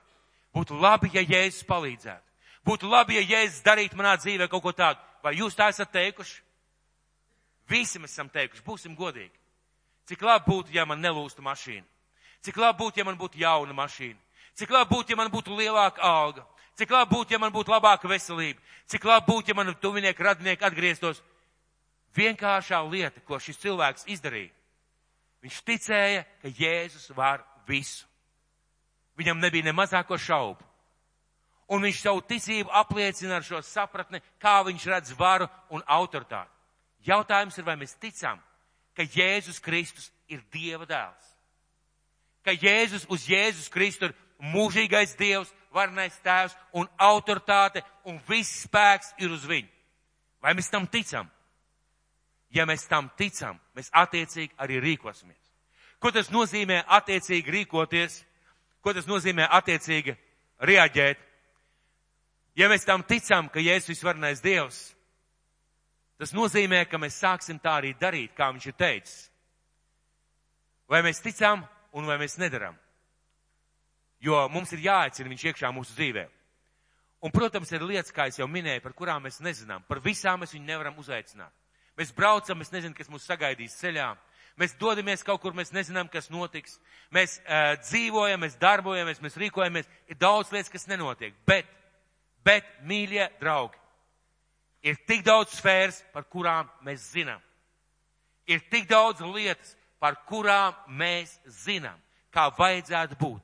Būtu 0.55 0.80
labi, 0.80 1.11
ja 1.13 1.23
jēzus 1.23 1.65
palīdzētu. 1.67 2.28
Būtu 2.70 2.86
labi, 2.86 3.17
ja 3.17 3.26
jēzus 3.26 3.63
darītu 3.65 3.97
manā 3.97 4.13
dzīvē 4.20 4.45
kaut 4.49 4.61
ko 4.61 4.74
tādu. 4.78 5.01
Vai 5.26 5.34
jūs 5.39 5.57
tā 5.57 5.72
esat 5.74 5.89
teikuši? 5.89 6.41
Visi 7.70 8.01
mēs 8.01 8.13
esam 8.13 8.30
teikuši, 8.30 8.65
būsim 8.65 8.97
godīgi. 8.97 9.34
Cik 10.09 10.22
labi 10.26 10.45
būtu, 10.49 10.74
ja 10.74 10.86
man 10.89 11.01
nelūstu 11.01 11.41
mašīna. 11.45 11.86
Cik 12.45 12.57
labi 12.61 12.80
būtu, 12.84 13.01
ja 13.01 13.05
man 13.05 13.17
būtu 13.17 13.41
jauna 13.41 13.74
mašīna. 13.78 14.17
Cik 14.57 14.72
labi 14.74 14.89
būtu, 14.93 15.13
ja 15.13 15.17
man 15.17 15.32
būtu 15.34 15.57
lielāka 15.57 16.01
alga. 16.05 16.45
Cik 16.78 16.93
labi 16.93 17.13
būtu, 17.15 17.34
ja 17.34 17.41
man 17.41 17.53
būtu 17.53 17.74
labāka 17.74 18.09
veselība. 18.09 18.61
Cik 18.89 19.05
labi 19.05 19.32
būtu, 19.32 19.49
ja 19.49 19.57
man 19.57 19.74
tuvinieki, 19.82 20.24
radinieki 20.24 20.65
atgrieztos. 20.65 21.24
Vienkāršā 22.17 22.80
lieta, 22.89 23.22
ko 23.26 23.38
šis 23.41 23.61
cilvēks 23.61 24.07
izdarīja. 24.09 24.53
Viņš 25.45 25.59
ticēja, 25.65 26.26
ka 26.41 26.53
Jēzus 26.53 27.11
var 27.15 27.45
visu. 27.67 28.05
Viņam 29.17 29.41
nebija 29.41 29.65
ne 29.70 29.76
mazāko 29.76 30.17
šaubu. 30.17 30.68
Un 31.70 31.84
viņš 31.86 32.01
savu 32.01 32.24
ticību 32.26 32.72
apliecina 32.74 33.38
ar 33.38 33.45
šo 33.45 33.61
sapratni, 33.61 34.22
kā 34.41 34.59
viņš 34.65 34.86
redz 34.89 35.11
varu 35.17 35.47
un 35.70 35.84
autoritāti. 35.86 36.49
Jautājums 37.05 37.57
ir, 37.57 37.65
vai 37.67 37.78
mēs 37.80 37.93
ticam, 38.01 38.39
ka 38.97 39.05
Jēzus 39.05 39.61
Kristus 39.63 40.09
ir 40.28 40.41
Dieva 40.51 40.88
dēls. 40.89 41.28
Ka 42.43 42.51
Jēzus 42.51 43.05
uz 43.09 43.28
Jēzus 43.30 43.70
Kristu 43.72 44.09
ir 44.09 44.15
mūžīgais 44.39 45.15
Dievs, 45.20 45.53
varnais 45.72 46.15
tēvs 46.24 46.55
un 46.74 46.88
autoritāte 46.97 47.84
un 48.09 48.17
viss 48.28 48.63
spēks 48.65 49.13
ir 49.22 49.32
uz 49.32 49.45
viņu. 49.45 49.70
Vai 50.41 50.55
mēs 50.57 50.72
tam 50.72 50.88
ticam? 50.88 51.30
Ja 52.49 52.65
mēs 52.65 52.88
tam 52.89 53.11
ticam, 53.17 53.59
mēs 53.78 53.91
attiecīgi 53.93 54.55
arī 54.57 54.80
rīkosimies. 54.82 55.38
Ko 55.99 56.11
tas 56.15 56.32
nozīmē 56.32 56.82
attiecīgi 56.88 57.51
rīkoties? 57.53 58.24
Ko 58.82 58.93
tas 58.95 59.05
nozīmē 59.05 59.45
attiecīgi 59.59 60.15
reaģēt? 60.63 61.28
Ja 62.60 62.68
mēs 62.68 62.84
tam 62.84 63.05
ticam, 63.07 63.47
ka 63.47 63.62
Jēzus 63.64 63.93
visvarnais 63.93 64.41
Dievs, 64.43 64.82
tas 66.20 66.34
nozīmē, 66.36 66.82
ka 66.91 66.99
mēs 66.99 67.22
sāksim 67.22 67.60
tā 67.64 67.78
arī 67.80 67.93
darīt, 67.95 68.34
kā 68.36 68.49
viņš 68.51 68.66
ir 68.68 68.76
teicis. 68.76 69.20
Vai 70.89 70.99
mēs 71.05 71.24
ticam 71.24 71.64
un 71.95 72.10
vai 72.10 72.18
mēs 72.20 72.36
nedaram? 72.41 72.76
Jo 74.20 74.49
mums 74.51 74.74
ir 74.76 74.84
jāaicina 74.84 75.32
viņš 75.32 75.45
iekšā 75.51 75.72
mūsu 75.72 75.95
dzīvē. 75.95 76.26
Un, 77.24 77.32
protams, 77.32 77.72
ir 77.72 77.84
lietas, 77.84 78.12
kā 78.16 78.28
es 78.28 78.39
jau 78.39 78.47
minēju, 78.47 78.84
par 78.84 78.95
kurām 78.95 79.24
mēs 79.24 79.39
nezinām. 79.43 79.84
Par 79.88 80.03
visām 80.03 80.43
mēs 80.43 80.55
viņu 80.55 80.68
nevaram 80.68 80.99
uzaicināt. 80.99 81.55
Mēs 81.99 82.14
braucam, 82.16 82.60
mēs 82.60 82.72
nezinām, 82.72 82.95
kas 82.95 83.12
mūs 83.12 83.28
sagaidīs 83.28 83.80
ceļā. 83.80 84.14
Mēs 84.60 84.76
dodamies 84.80 85.24
kaut 85.24 85.39
kur, 85.43 85.55
mēs 85.55 85.72
nezinām, 85.76 86.07
kas 86.12 86.28
notiks. 86.32 86.78
Mēs 87.16 87.39
uh, 87.43 87.76
dzīvojam, 87.84 88.43
mēs 88.43 88.60
darbojamies, 88.60 89.20
mēs 89.24 89.39
rīkojamies. 89.39 89.88
Ir 90.12 90.20
daudz 90.20 90.51
lietas, 90.51 90.72
kas 90.72 90.88
nenotiek. 90.88 91.36
Bet, 91.47 91.68
bet, 92.49 92.65
mīļie 92.89 93.29
draugi, 93.41 93.77
ir 94.81 94.97
tik 95.07 95.23
daudz 95.27 95.53
sfēras, 95.59 96.01
par 96.13 96.25
kurām 96.31 96.69
mēs 96.85 97.11
zinām. 97.13 97.41
Ir 98.49 98.63
tik 98.71 98.87
daudz 98.89 99.21
lietas, 99.21 99.75
par 100.01 100.17
kurām 100.25 100.73
mēs 100.97 101.35
zinām, 101.65 101.97
kā 102.33 102.47
vajadzētu 102.57 103.17
būt. 103.19 103.43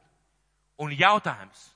Un 0.82 0.92
jautājums, 0.96 1.70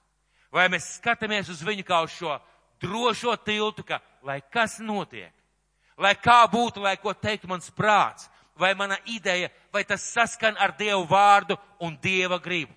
vai 0.52 0.68
mēs 0.72 0.96
skatāmies 0.98 1.52
uz 1.52 1.62
viņu 1.64 1.86
kā 1.88 2.02
uz 2.04 2.16
šo 2.16 2.40
drošo 2.82 3.36
tiltu, 3.46 3.84
ka 3.84 4.00
lai 4.24 4.40
kas 4.52 4.80
notiek, 4.80 5.34
lai 6.00 6.16
kā 6.16 6.42
būtu, 6.52 6.82
lai 6.84 6.96
ko 6.98 7.14
teikt 7.14 7.48
mans 7.48 7.70
prāts, 7.76 8.30
vai 8.60 8.74
mana 8.76 8.98
ideja, 9.06 9.52
vai 9.72 9.86
tas 9.88 10.04
saskan 10.04 10.58
ar 10.60 10.74
Dievu 10.80 11.06
vārdu 11.08 11.56
un 11.80 11.96
Dieva 12.02 12.40
gribu. 12.40 12.74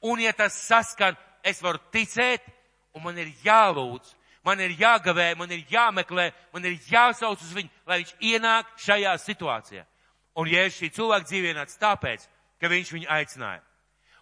Un 0.00 0.20
ja 0.20 0.32
tas 0.32 0.56
saskan, 0.68 1.16
es 1.44 1.60
varu 1.60 1.80
ticēt, 1.92 2.44
un 2.94 3.04
man 3.04 3.18
ir 3.18 3.30
jālūdz, 3.44 4.14
man 4.46 4.60
ir 4.60 4.74
jāgavē, 4.78 5.32
man 5.38 5.50
ir 5.54 5.64
jāmeklē, 5.70 6.30
man 6.52 6.66
ir 6.68 6.78
jāsauc 6.90 7.40
uz 7.40 7.54
viņu, 7.56 7.70
lai 7.86 8.00
viņš 8.02 8.12
ienāk 8.32 8.74
šajā 8.80 9.14
situācijā. 9.24 9.84
Un 10.40 10.48
ja 10.48 10.66
šī 10.70 10.90
cilvēka 10.94 11.28
dzīvē 11.28 11.54
nāca 11.56 11.80
tāpēc, 11.80 12.26
ka 12.60 12.70
viņš 12.70 12.92
viņu 12.96 13.10
aicināja. 13.10 13.62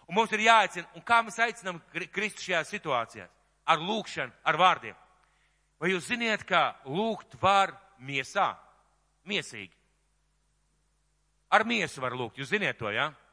Un 0.09 0.17
mums 0.17 0.31
ir 0.33 0.47
jāaicina, 0.47 0.87
un 0.97 1.05
kā 1.05 1.21
mēs 1.21 1.37
aicinām 1.45 1.81
Kristu 1.93 2.47
šajā 2.47 2.63
situācijā? 2.65 3.27
Ar 3.69 3.77
lūkšanu, 3.77 4.33
ar 4.43 4.57
vārdiem. 4.57 4.95
Vai 5.79 5.93
jūs 5.93 6.09
ziniet, 6.09 6.43
ka 6.49 6.73
lūgt 6.89 7.37
var 7.41 7.75
miesā. 8.01 8.55
Miesīgi. 9.29 9.75
Ar 11.53 11.65
miesu 11.65 12.01
var 12.01 12.17
lūgt, 12.17 12.41
jūs 12.41 12.49
ziniet 12.49 12.77
to, 12.81 12.89
jā? 12.89 13.09
Ja? 13.09 13.29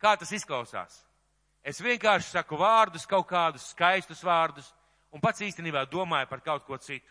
Kā 0.00 0.14
tas 0.20 0.32
izklausās? 0.36 1.00
Es 1.64 1.80
vienkārši 1.80 2.34
saku 2.34 2.58
vārdus, 2.60 3.06
kaut 3.08 3.26
kādus 3.30 3.70
skaistus 3.72 4.20
vārdus, 4.24 4.68
un 5.14 5.22
pats 5.22 5.40
īstenībā 5.46 5.86
domāju 5.88 6.28
par 6.28 6.42
kaut 6.44 6.66
ko 6.66 6.76
citu. 6.76 7.10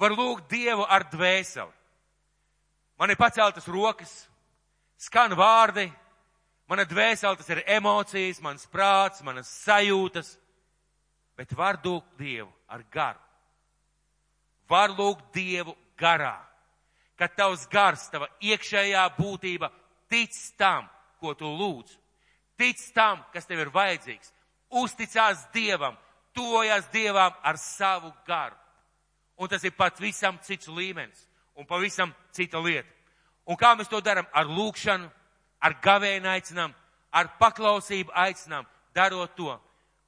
Var 0.00 0.14
lūgt 0.16 0.48
Dievu 0.50 0.86
ar 0.88 1.06
dvēseli. 1.12 1.70
Man 2.98 3.10
ir 3.10 3.18
paceltas 3.18 3.68
rokas, 3.70 4.12
skan 4.98 5.36
vārdi, 5.38 5.86
mana 6.70 6.86
dvēsele 6.88 7.38
tas 7.38 7.50
ir 7.50 7.62
emocijas, 7.78 8.42
mans 8.42 8.66
prāts, 8.70 9.22
manas 9.22 9.50
sajūtas, 9.62 10.36
bet 11.38 11.54
var 11.54 11.78
lūgt 11.84 12.18
Dievu 12.18 12.50
ar 12.66 12.82
garu 12.90 13.22
var 14.72 14.92
lūgt 14.96 15.32
Dievu 15.34 15.74
garā. 15.98 16.38
Kad 17.18 17.36
tavs 17.36 17.66
gars, 17.70 18.06
tava 18.10 18.30
iekšējā 18.42 19.04
būtība 19.18 19.68
tic 20.10 20.32
tam, 20.58 20.88
ko 21.20 21.34
tu 21.38 21.46
lūdz. 21.46 21.98
Tic 22.58 22.80
tam, 22.94 23.22
kas 23.32 23.46
tev 23.48 23.62
ir 23.64 23.72
vajadzīgs. 23.74 24.32
Uzticās 24.82 25.46
Dievam, 25.54 25.96
tojas 26.34 26.86
Dievam 26.92 27.34
ar 27.42 27.58
savu 27.60 28.12
garu. 28.26 28.56
Un 29.36 29.48
tas 29.48 29.64
ir 29.64 29.74
pat 29.76 30.00
visam 30.00 30.38
cits 30.44 30.68
līmenis 30.68 31.26
un 31.56 31.66
pavisam 31.66 32.12
cita 32.32 32.60
lieta. 32.60 32.88
Un 33.46 33.58
kā 33.58 33.72
mēs 33.76 33.90
to 33.90 34.00
darām? 34.00 34.28
Ar 34.32 34.46
lūkšanu, 34.46 35.08
ar 35.62 35.74
gavēnu 35.82 36.30
aicinām, 36.30 36.74
ar 37.12 37.32
paklausību 37.40 38.14
aicinām, 38.14 38.66
darot 38.94 39.34
to. 39.36 39.52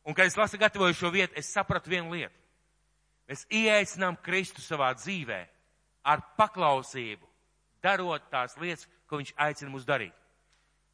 Un, 0.05 0.15
kad 0.15 0.29
es 0.29 0.37
lasu 0.37 0.61
gatavoju 0.61 0.95
šo 0.95 1.11
vietu, 1.11 1.35
es 1.37 1.51
sapratu 1.53 1.91
vienu 1.91 2.15
lietu. 2.15 2.35
Mēs 3.29 3.47
ieaicinām 3.49 4.19
Kristu 4.23 4.61
savā 4.61 4.91
dzīvē 4.99 5.41
ar 6.05 6.21
paklausību, 6.37 7.25
darot 7.83 8.27
tās 8.31 8.59
lietas, 8.61 8.85
ko 9.09 9.21
viņš 9.21 9.33
aicina 9.41 9.73
mūs 9.73 9.87
darīt. 9.89 10.13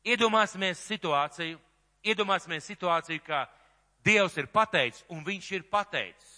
Iedomāsimies 0.07 0.81
situāciju, 0.89 1.59
iedomāsimies 2.05 2.69
situāciju, 2.71 3.23
ka 3.27 3.47
Dievs 4.05 4.39
ir 4.41 4.47
pateicis 4.49 5.05
un 5.13 5.21
viņš 5.25 5.51
ir 5.59 5.67
pateicis, 5.69 6.31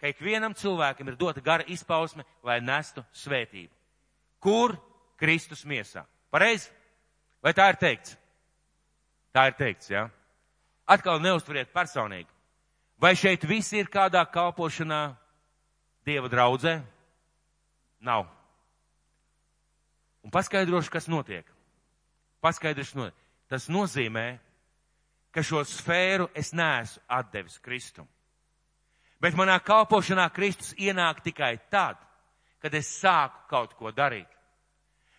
ka 0.00 0.08
ikvienam 0.08 0.54
cilvēkam 0.56 1.10
ir 1.10 1.18
dota 1.20 1.42
gara 1.44 1.66
izpausme, 1.68 2.24
lai 2.42 2.56
nestu 2.64 3.04
svētību. 3.12 3.72
Kur 4.40 4.78
Kristus 5.20 5.64
miesā? 5.68 6.06
Pareizi? 6.32 6.70
Vai 7.44 7.52
tā 7.52 7.68
ir 7.68 7.76
teikts? 7.80 8.16
Tā 9.36 9.50
ir 9.50 9.58
teikts, 9.58 9.90
jā. 9.92 10.06
Ja? 10.06 10.12
Atkal 10.86 11.20
neustveriet 11.20 11.72
personīgi. 11.74 12.30
Vai 12.96 13.12
šeit 13.18 13.44
visi 13.44 13.80
ir 13.80 13.90
kādā 13.92 14.22
kalpošanā 14.30 15.16
Dieva 16.06 16.30
draudzē? 16.32 16.78
Nav. 18.00 18.28
Un 20.24 20.32
paskaidrošu, 20.32 20.92
kas 20.94 21.10
notiek. 21.10 21.55
Paskaidrošu, 22.46 22.98
no... 23.00 23.10
tas 23.50 23.66
nozīmē, 23.72 24.38
ka 25.34 25.42
šo 25.42 25.64
sfēru 25.66 26.28
es 26.34 26.52
neesmu 26.54 27.02
atdevis 27.10 27.58
Kristum. 27.58 28.06
Bet 29.20 29.34
manā 29.34 29.56
kalpošanā 29.64 30.28
Kristus 30.30 30.74
ienāk 30.78 31.24
tikai 31.24 31.56
tad, 31.72 31.98
kad 32.62 32.74
es 32.74 32.88
sāku 33.00 33.48
kaut 33.50 33.74
ko 33.78 33.90
darīt. 33.90 34.28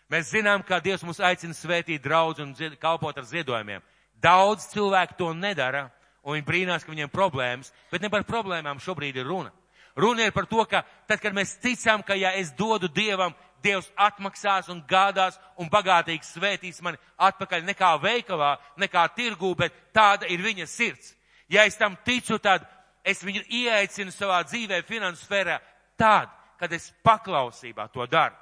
Mēs 0.08 0.32
zinām, 0.32 0.64
ka 0.64 0.80
Dievs 0.80 1.04
mūs 1.04 1.20
aicina 1.20 1.56
svētīt 1.58 2.04
draudz 2.04 2.40
un 2.40 2.54
kalpot 2.80 3.18
ar 3.18 3.26
ziedojumiem. 3.28 3.84
Daudz 4.24 4.70
cilvēku 4.72 5.18
to 5.20 5.34
nedara, 5.36 5.90
un 6.24 6.38
viņi 6.38 6.48
brīnās, 6.48 6.86
ka 6.86 6.94
viņiem 6.94 7.12
problēmas, 7.12 7.74
bet 7.92 8.02
ne 8.02 8.10
par 8.10 8.24
problēmām 8.24 8.80
šobrīd 8.80 9.20
ir 9.20 9.28
runa. 9.28 9.52
Runa 9.98 10.28
ir 10.28 10.32
par 10.32 10.46
to, 10.46 10.64
ka 10.70 10.84
tad, 11.10 11.20
kad 11.20 11.36
mēs 11.36 11.58
ticam, 11.60 12.04
ka 12.06 12.16
ja 12.16 12.32
es 12.38 12.54
dodu 12.56 12.88
Dievam, 12.88 13.36
Dievs 13.64 13.90
atmaksās 13.96 14.70
un 14.70 14.82
gādās 14.88 15.40
un 15.58 15.70
bagātīgi 15.70 16.26
svētīs 16.26 16.82
mani 16.82 17.00
atpakaļ 17.18 17.66
nekā 17.66 17.92
veikalā, 18.02 18.56
nekā 18.78 19.08
tirgū, 19.18 19.54
bet 19.58 19.76
tāda 19.94 20.30
ir 20.30 20.44
viņa 20.46 20.68
sirds. 20.70 21.14
Ja 21.50 21.66
es 21.66 21.78
tam 21.78 21.98
ticu, 22.06 22.38
tad 22.40 22.66
es 23.08 23.24
viņu 23.24 23.46
ieaicinu 23.48 24.12
savā 24.12 24.42
dzīvē, 24.46 24.82
finansu 24.88 25.26
sfērā, 25.26 25.60
tad, 25.98 26.30
kad 26.60 26.74
es 26.74 26.92
paklausībā 27.06 27.88
to 27.94 28.06
daru. 28.06 28.36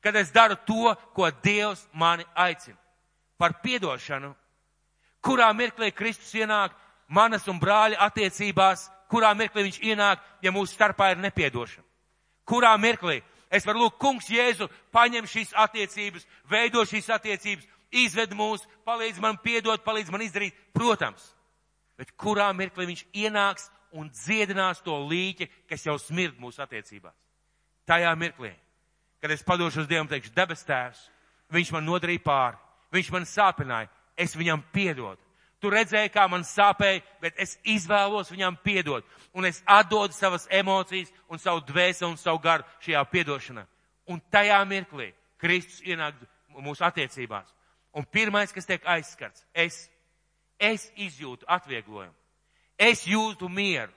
Kad 0.00 0.16
es 0.16 0.30
daru 0.32 0.56
to, 0.66 0.94
ko 1.14 1.28
Dievs 1.44 1.84
mani 1.92 2.24
aicina. 2.34 2.78
Par 3.36 3.60
piedošanu, 3.62 4.32
kurā 5.24 5.50
mirklī 5.56 5.90
Kristus 5.92 6.32
ienāk 6.36 6.72
manas 7.08 7.46
un 7.48 7.60
brāļa 7.60 8.00
attiecībās, 8.06 8.88
kurā 9.10 9.32
mirklī 9.36 9.66
viņš 9.68 9.80
ienāk, 9.84 10.22
ja 10.42 10.52
mūsu 10.54 10.74
starpā 10.74 11.12
ir 11.12 11.20
nepiedošana. 11.20 11.86
Kurā 12.48 12.72
mirklī? 12.80 13.20
Es 13.50 13.66
varu 13.66 13.82
lūgt, 13.84 13.98
kungs 13.98 14.28
Jēzu, 14.30 14.68
paņem 14.94 15.26
šīs 15.26 15.50
attiecības, 15.58 16.26
veido 16.50 16.84
šīs 16.86 17.08
attiecības, 17.10 17.66
izved 17.90 18.34
mūs, 18.38 18.62
palīdz 18.86 19.18
man 19.22 19.38
piedot, 19.42 19.82
palīdz 19.82 20.12
man 20.14 20.22
izdarīt. 20.22 20.54
Protams, 20.76 21.24
bet 21.98 22.14
kurā 22.14 22.50
mirklī 22.54 22.86
viņš 22.92 23.04
ienāks 23.24 23.66
un 23.98 24.10
dziedinās 24.14 24.82
to 24.86 24.94
līķi, 25.10 25.48
kas 25.68 25.86
jau 25.86 25.96
smird 25.98 26.38
mūsu 26.38 26.62
attiecībās. 26.62 27.16
Tajā 27.90 28.12
mirklī, 28.14 28.52
kad 29.20 29.34
es 29.34 29.42
padošos 29.42 29.88
Dievam, 29.90 30.08
teikšu, 30.08 30.30
debes 30.36 30.62
tēvs, 30.66 31.02
viņš 31.50 31.72
man 31.74 31.88
nodarīja 31.88 32.22
pāri, 32.22 32.60
viņš 32.94 33.10
man 33.14 33.26
sāpināja, 33.26 33.90
es 34.14 34.36
viņam 34.38 34.62
piedodu. 34.70 35.18
Tu 35.60 35.68
redzēji, 35.68 36.12
kā 36.14 36.24
man 36.30 36.44
sāpēja, 36.46 37.02
bet 37.20 37.36
es 37.40 37.58
izvēlos 37.68 38.30
viņam 38.32 38.56
piedot. 38.64 39.04
Un 39.36 39.44
es 39.44 39.60
atdodu 39.68 40.16
savas 40.16 40.46
emocijas 40.50 41.12
un 41.28 41.38
savu 41.38 41.60
dvēseli 41.68 42.08
un 42.08 42.16
savu 42.16 42.40
garu 42.40 42.64
šajā 42.80 43.02
piedošanā. 43.12 43.66
Un 44.08 44.22
tajā 44.32 44.58
mirklī 44.66 45.10
Kristus 45.40 45.82
ienāk 45.84 46.16
mūsu 46.56 46.84
attiecībās. 46.84 47.48
Un 47.92 48.06
pirmais, 48.06 48.52
kas 48.52 48.68
tiek 48.68 48.84
aizskarts, 48.88 49.44
es, 49.52 49.82
es 50.58 50.88
izjūtu 50.96 51.44
atvieglojumu. 51.48 52.14
Es 52.80 53.04
jūtu 53.04 53.50
mieru. 53.52 53.92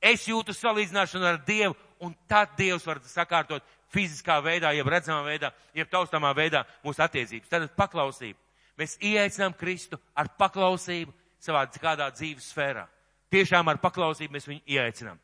Es 0.00 0.26
jūtu 0.28 0.54
salīdzināšanu 0.54 1.26
ar 1.26 1.40
Dievu, 1.46 1.74
un 2.04 2.12
tad 2.30 2.52
Dievs 2.58 2.84
var 2.86 3.00
sakārtot 3.08 3.64
fiziskā 3.94 4.36
veidā, 4.44 4.70
jeb 4.76 4.90
redzamā 4.92 5.24
veidā, 5.26 5.50
jeb 5.74 5.88
taustāmā 5.90 6.34
veidā 6.36 6.62
mūsu 6.84 7.02
attiecības. 7.02 7.48
Tad 7.50 7.66
paklausība. 7.78 8.38
Mēs 8.78 8.94
ieaicinām 9.02 9.56
Kristu 9.58 9.98
ar 10.14 10.30
paklausību 10.38 11.12
savā 11.42 11.64
kādā 11.74 12.08
dzīves 12.14 12.52
sfērā. 12.52 12.86
Tiešām 13.32 13.68
ar 13.68 13.80
paklausību 13.82 14.36
mēs 14.36 14.46
viņu 14.48 14.62
ieaicinām. 14.76 15.18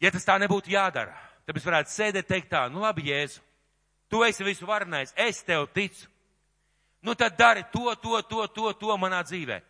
Ja 0.00 0.10
tas 0.12 0.26
tā 0.28 0.36
nebūtu 0.40 0.72
jādara, 0.72 1.14
tad 1.46 1.56
mēs 1.56 1.66
varētu 1.66 1.92
sēdēt 1.92 2.28
teikt 2.28 2.50
tā, 2.52 2.66
nu 2.72 2.82
labi, 2.82 3.06
Jēzu, 3.08 3.40
tu 4.12 4.22
esi 4.26 4.44
visu 4.44 4.66
varenais, 4.68 5.14
es 5.16 5.40
tev 5.44 5.68
ticu. 5.72 6.08
Nu 7.06 7.14
tad 7.14 7.36
dari 7.38 7.62
to, 7.72 7.94
to, 8.02 8.20
to, 8.28 8.46
to, 8.52 8.72
to 8.80 8.96
manā 8.98 9.22
dzīvē. 9.24 9.60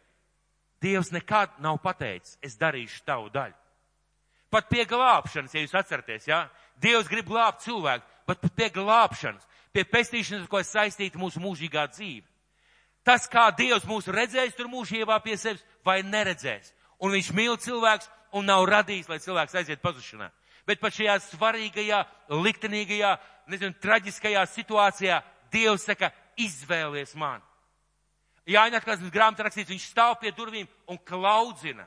Dievs 0.83 1.11
nekad 1.13 1.59
nav 1.63 1.79
pateicis, 1.83 2.39
es 2.43 2.57
darīšu 2.59 3.03
tavu 3.07 3.31
daļu. 3.35 3.55
Pat 4.51 4.69
pie 4.71 4.87
glābšanas, 4.89 5.55
ja 5.55 5.63
jūs 5.65 5.75
atceraties, 5.77 6.29
jā, 6.29 6.45
ja? 6.47 6.67
Dievs 6.81 7.09
grib 7.11 7.29
glābt 7.29 7.65
cilvēku, 7.65 8.07
bet 8.29 8.41
pat 8.41 8.55
pie 8.57 8.69
glābšanas 8.73 9.47
pie 9.77 9.85
pestīšanas, 9.85 10.49
ko 10.49 10.63
ir 10.63 10.69
saistīta 10.69 11.21
mūsu 11.21 11.43
mūžīgā 11.43 11.85
dzīve. 11.93 12.25
Tas, 13.07 13.29
kā 13.31 13.51
Dievs 13.55 13.85
mūs 13.87 14.09
redzēs 14.11 14.57
tur 14.57 14.71
mūžībā 14.73 15.19
pie 15.23 15.37
sevis, 15.39 15.63
vai 15.85 16.01
neredzēs. 16.03 16.73
Un 16.99 17.13
viņš 17.15 17.29
mīl 17.37 17.59
cilvēks 17.61 18.09
un 18.35 18.49
nav 18.49 18.65
radījis, 18.67 19.11
lai 19.13 19.21
cilvēks 19.23 19.59
aiziet 19.61 19.83
pazušanā. 19.85 20.31
Bet 20.67 20.81
pat 20.83 20.97
šajā 20.97 21.19
svarīgajā, 21.29 22.01
liktenīgajā, 22.33 23.13
nezinu, 23.53 23.77
traģiskajā 23.83 24.43
situācijā 24.51 25.21
Dievs 25.53 25.85
saka, 25.87 26.11
izvēlies 26.43 27.15
mani. 27.15 27.45
Jāņa 28.51 28.81
atklāsmes 28.81 29.13
grāmatā 29.15 29.47
rakstīts, 29.47 29.71
viņš 29.71 29.87
stāv 29.93 30.17
pie 30.23 30.33
durvīm 30.35 30.67
un 30.91 30.99
klaudzina. 31.07 31.87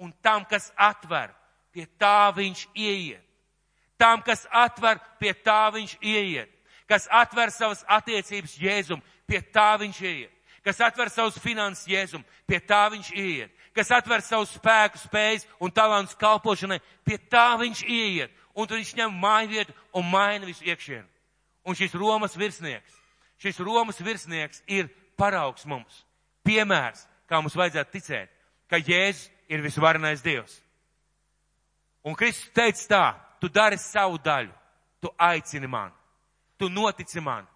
Un 0.00 0.12
tam, 0.22 0.46
kas 0.48 0.70
atver, 0.78 1.34
pie 1.74 1.88
tā 1.98 2.30
viņš 2.36 2.62
ieiet. 2.78 3.26
Tam, 4.00 4.22
kas 4.24 4.46
atver, 4.54 5.02
pie 5.20 5.34
tā 5.44 5.66
viņš 5.74 5.98
ieiet 6.00 6.59
kas 6.90 7.06
atver 7.10 7.52
savas 7.54 7.84
attiecības 7.86 8.56
Jēzum, 8.58 9.00
pie 9.28 9.38
tā 9.54 9.76
viņš 9.78 10.00
ieiet. 10.02 10.32
Kas 10.66 10.80
atver 10.82 11.08
savus 11.08 11.38
finanses 11.40 11.86
Jēzum, 11.88 12.24
pie 12.50 12.58
tā 12.58 12.82
viņš 12.90 13.12
ieiet. 13.14 13.52
Kas 13.72 13.92
atver 13.94 14.24
savu 14.26 14.48
spēku, 14.50 14.98
spējas 14.98 15.46
un 15.62 15.70
talants 15.70 16.16
kalpošanai, 16.18 16.80
pie 17.06 17.20
tā 17.30 17.54
viņš 17.60 17.84
ieiet. 17.86 18.34
Un 18.58 18.66
tad 18.66 18.80
viņš 18.80 18.90
ņem 18.98 19.14
māju 19.22 19.52
vietu 19.52 19.76
un 19.94 20.10
maina 20.10 20.48
visu 20.48 20.66
iekšienu. 20.66 21.06
Un 21.64 21.78
šis 21.78 21.94
Romas 21.94 22.34
virsnieks, 22.36 22.96
šis 23.38 23.60
Romas 23.62 24.00
virsnieks 24.02 24.64
ir 24.66 24.90
paraugs 25.16 25.66
mums, 25.68 26.02
piemērs, 26.42 27.04
kā 27.30 27.38
mums 27.38 27.54
vajadzētu 27.54 27.94
ticēt, 27.94 28.32
ka 28.66 28.80
Jēzus 28.80 29.28
ir 29.46 29.62
visvarenais 29.62 30.24
Dievs. 30.24 30.58
Un 32.02 32.16
Kristus 32.18 32.50
teica 32.56 32.86
tā, 32.90 33.04
tu 33.40 33.52
dari 33.52 33.78
savu 33.78 34.18
daļu, 34.18 34.52
tu 35.04 35.12
aicini 35.20 35.68
mani 35.70 35.99
tu 36.60 36.68
notici 36.68 37.20
man 37.24 37.48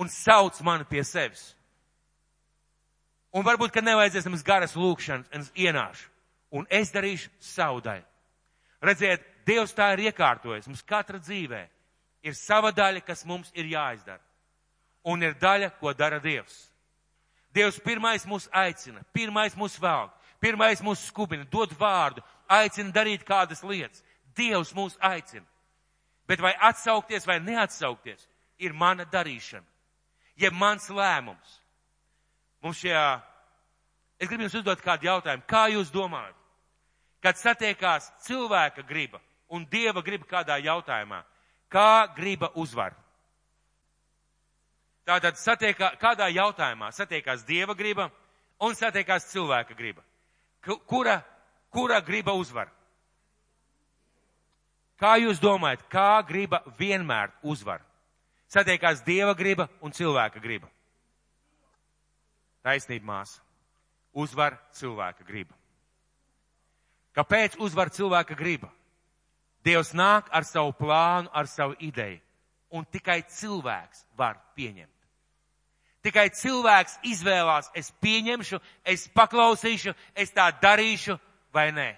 un 0.00 0.08
sauc 0.08 0.56
mani 0.64 0.88
pie 0.88 1.04
sevis. 1.04 1.52
Un 3.36 3.44
varbūt, 3.44 3.70
ka 3.74 3.84
nevajadzēs 3.84 4.28
mums 4.30 4.44
garas 4.44 4.72
lūkšanas, 4.76 5.52
ienāšu, 5.52 6.08
un 6.56 6.64
es 6.72 6.92
darīšu 6.94 7.28
savu 7.52 7.82
daļu. 7.84 8.06
Redziet, 8.86 9.24
Dievs 9.46 9.74
tā 9.76 9.92
ir 9.94 10.08
iekārtojis. 10.08 10.66
Mums 10.66 10.82
katra 10.82 11.20
dzīvē 11.22 11.60
ir 12.26 12.34
sava 12.34 12.72
daļa, 12.74 13.04
kas 13.06 13.22
mums 13.24 13.52
ir 13.54 13.68
jāizdara. 13.70 14.22
Un 15.06 15.22
ir 15.22 15.36
daļa, 15.38 15.70
ko 15.78 15.92
dara 15.94 16.18
Dievs. 16.18 16.64
Dievs 17.54 17.78
pirmais 17.80 18.26
mūs 18.26 18.48
aicina, 18.52 19.04
pirmais 19.14 19.54
mūs 19.56 19.78
velk, 19.80 20.10
pirmais 20.42 20.82
mūs 20.84 21.06
skubina, 21.06 21.46
dod 21.48 21.70
vārdu, 21.78 22.24
aicina 22.50 22.90
darīt 22.92 23.22
kādas 23.24 23.62
lietas. 23.64 24.02
Dievs 24.36 24.74
mūs 24.76 24.98
aicina. 25.00 25.46
Bet 26.26 26.42
vai 26.42 26.52
atsaukties 26.58 27.24
vai 27.26 27.38
neatsaukties, 27.40 28.26
ir 28.58 28.72
mana 28.72 29.04
darīšana, 29.04 29.66
jeb 30.36 30.54
mans 30.56 30.88
lēmums. 30.90 31.56
Mums 32.64 32.80
šajā, 32.80 33.06
es 34.18 34.28
gribu 34.28 34.46
jums 34.46 34.58
uzdot 34.60 34.82
kādu 34.84 35.08
jautājumu. 35.08 35.44
Kā 35.48 35.66
jūs 35.72 35.92
domājat, 35.94 36.36
kad 37.22 37.38
satiekās 37.38 38.08
cilvēka 38.26 38.84
griba 38.88 39.20
un 39.52 39.66
dieva 39.70 40.02
griba 40.02 40.26
kādā 40.28 40.56
jautājumā, 40.64 41.22
kā 41.72 42.06
griba 42.16 42.50
uzvar? 42.54 42.96
Tātad 45.06 45.38
satiekā, 45.38 45.92
kādā 46.02 46.26
jautājumā 46.34 46.90
satiekās 46.90 47.44
dieva 47.46 47.76
griba 47.78 48.08
un 48.58 48.74
satiekās 48.74 49.28
cilvēka 49.30 49.76
griba. 49.78 50.02
Kura, 50.88 51.20
kura 51.70 52.00
griba 52.02 52.34
uzvar? 52.34 52.72
Kā 54.98 55.14
jūs 55.20 55.38
domājat, 55.38 55.84
kā 55.92 56.24
griba 56.26 56.62
vienmēr 56.78 57.30
uzvar? 57.44 57.84
Satiekās 58.52 59.02
dieva 59.06 59.34
griba 59.34 59.68
un 59.80 59.92
cilvēka 59.92 60.40
griba. 60.42 60.70
Taisnība 62.66 63.06
māsa. 63.06 63.42
Uzvar 64.16 64.56
cilvēka 64.74 65.26
griba. 65.28 65.54
Kāpēc 67.16 67.56
uzvar 67.62 67.90
cilvēka 67.92 68.36
griba? 68.36 68.70
Dievs 69.64 69.92
nāk 69.96 70.28
ar 70.30 70.44
savu 70.46 70.72
plānu, 70.78 71.30
ar 71.32 71.48
savu 71.50 71.74
ideju, 71.82 72.20
un 72.70 72.84
tikai 72.84 73.22
cilvēks 73.26 74.04
var 74.16 74.38
pieņemt. 74.54 74.92
Tikai 76.06 76.28
cilvēks 76.30 77.00
izvēlās, 77.02 77.72
es 77.74 77.90
pieņemšu, 78.04 78.60
es 78.86 79.08
paklausīšu, 79.10 79.94
es 80.14 80.30
tā 80.30 80.46
darīšu 80.62 81.16
vai 81.54 81.72
nē. 81.74 81.88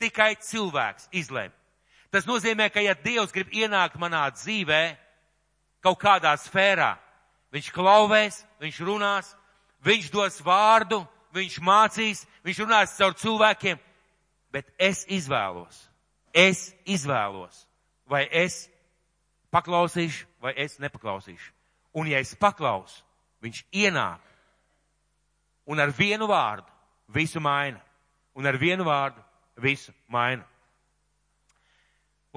Tikai 0.00 0.36
cilvēks 0.40 1.10
izlēma. 1.12 1.52
Tas 2.08 2.24
nozīmē, 2.24 2.70
ka 2.72 2.80
ja 2.80 2.94
Dievs 2.96 3.34
grib 3.34 3.52
ienākt 3.52 3.98
manā 4.00 4.22
dzīvē, 4.32 4.96
kaut 5.84 6.00
kādā 6.02 6.34
sfērā. 6.40 6.96
Viņš 7.54 7.70
klauvēs, 7.72 8.42
viņš 8.60 8.80
runās, 8.84 9.30
viņš 9.84 10.10
dos 10.12 10.40
vārdu, 10.44 11.00
viņš 11.34 11.60
mācīs, 11.64 12.24
viņš 12.44 12.62
runās 12.64 12.96
caur 12.98 13.16
cilvēkiem, 13.16 13.78
bet 14.52 14.68
es 14.78 15.04
izvēlos. 15.08 15.86
Es 16.34 16.74
izvēlos, 16.84 17.64
vai 18.06 18.26
es 18.30 18.66
paklausīšu, 19.50 20.26
vai 20.44 20.52
es 20.60 20.76
nepaklausīšu. 20.78 21.52
Un 21.96 22.10
ja 22.10 22.20
es 22.20 22.34
paklausu, 22.36 23.00
viņš 23.42 23.64
ienāk 23.72 24.20
un 25.68 25.80
ar 25.80 25.92
vienu 25.96 26.28
vārdu 26.28 26.68
visu 27.08 27.40
maina. 27.40 27.80
Un 28.34 28.46
ar 28.46 28.56
vienu 28.60 28.84
vārdu 28.86 29.22
visu 29.56 29.92
maina. 30.08 30.44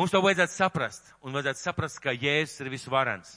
Mums 0.02 0.10
to 0.10 0.18
vajadzētu 0.26 0.56
saprast, 0.56 1.12
un 1.22 1.36
vajadzētu 1.36 1.62
saprast, 1.62 2.00
ka 2.02 2.10
Jēzus 2.10 2.64
ir 2.64 2.72
visvarens. 2.74 3.36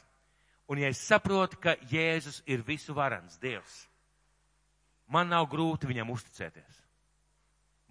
Un 0.65 0.79
ja 0.81 0.89
es 0.89 1.03
saprotu, 1.05 1.59
ka 1.61 1.75
Jēzus 1.91 2.39
ir 2.49 2.63
visuvarens 2.65 3.37
Dievs, 3.37 3.83
man 5.05 5.29
nav 5.29 5.45
grūti 5.53 5.85
viņam 5.91 6.09
uzticēties. 6.15 6.79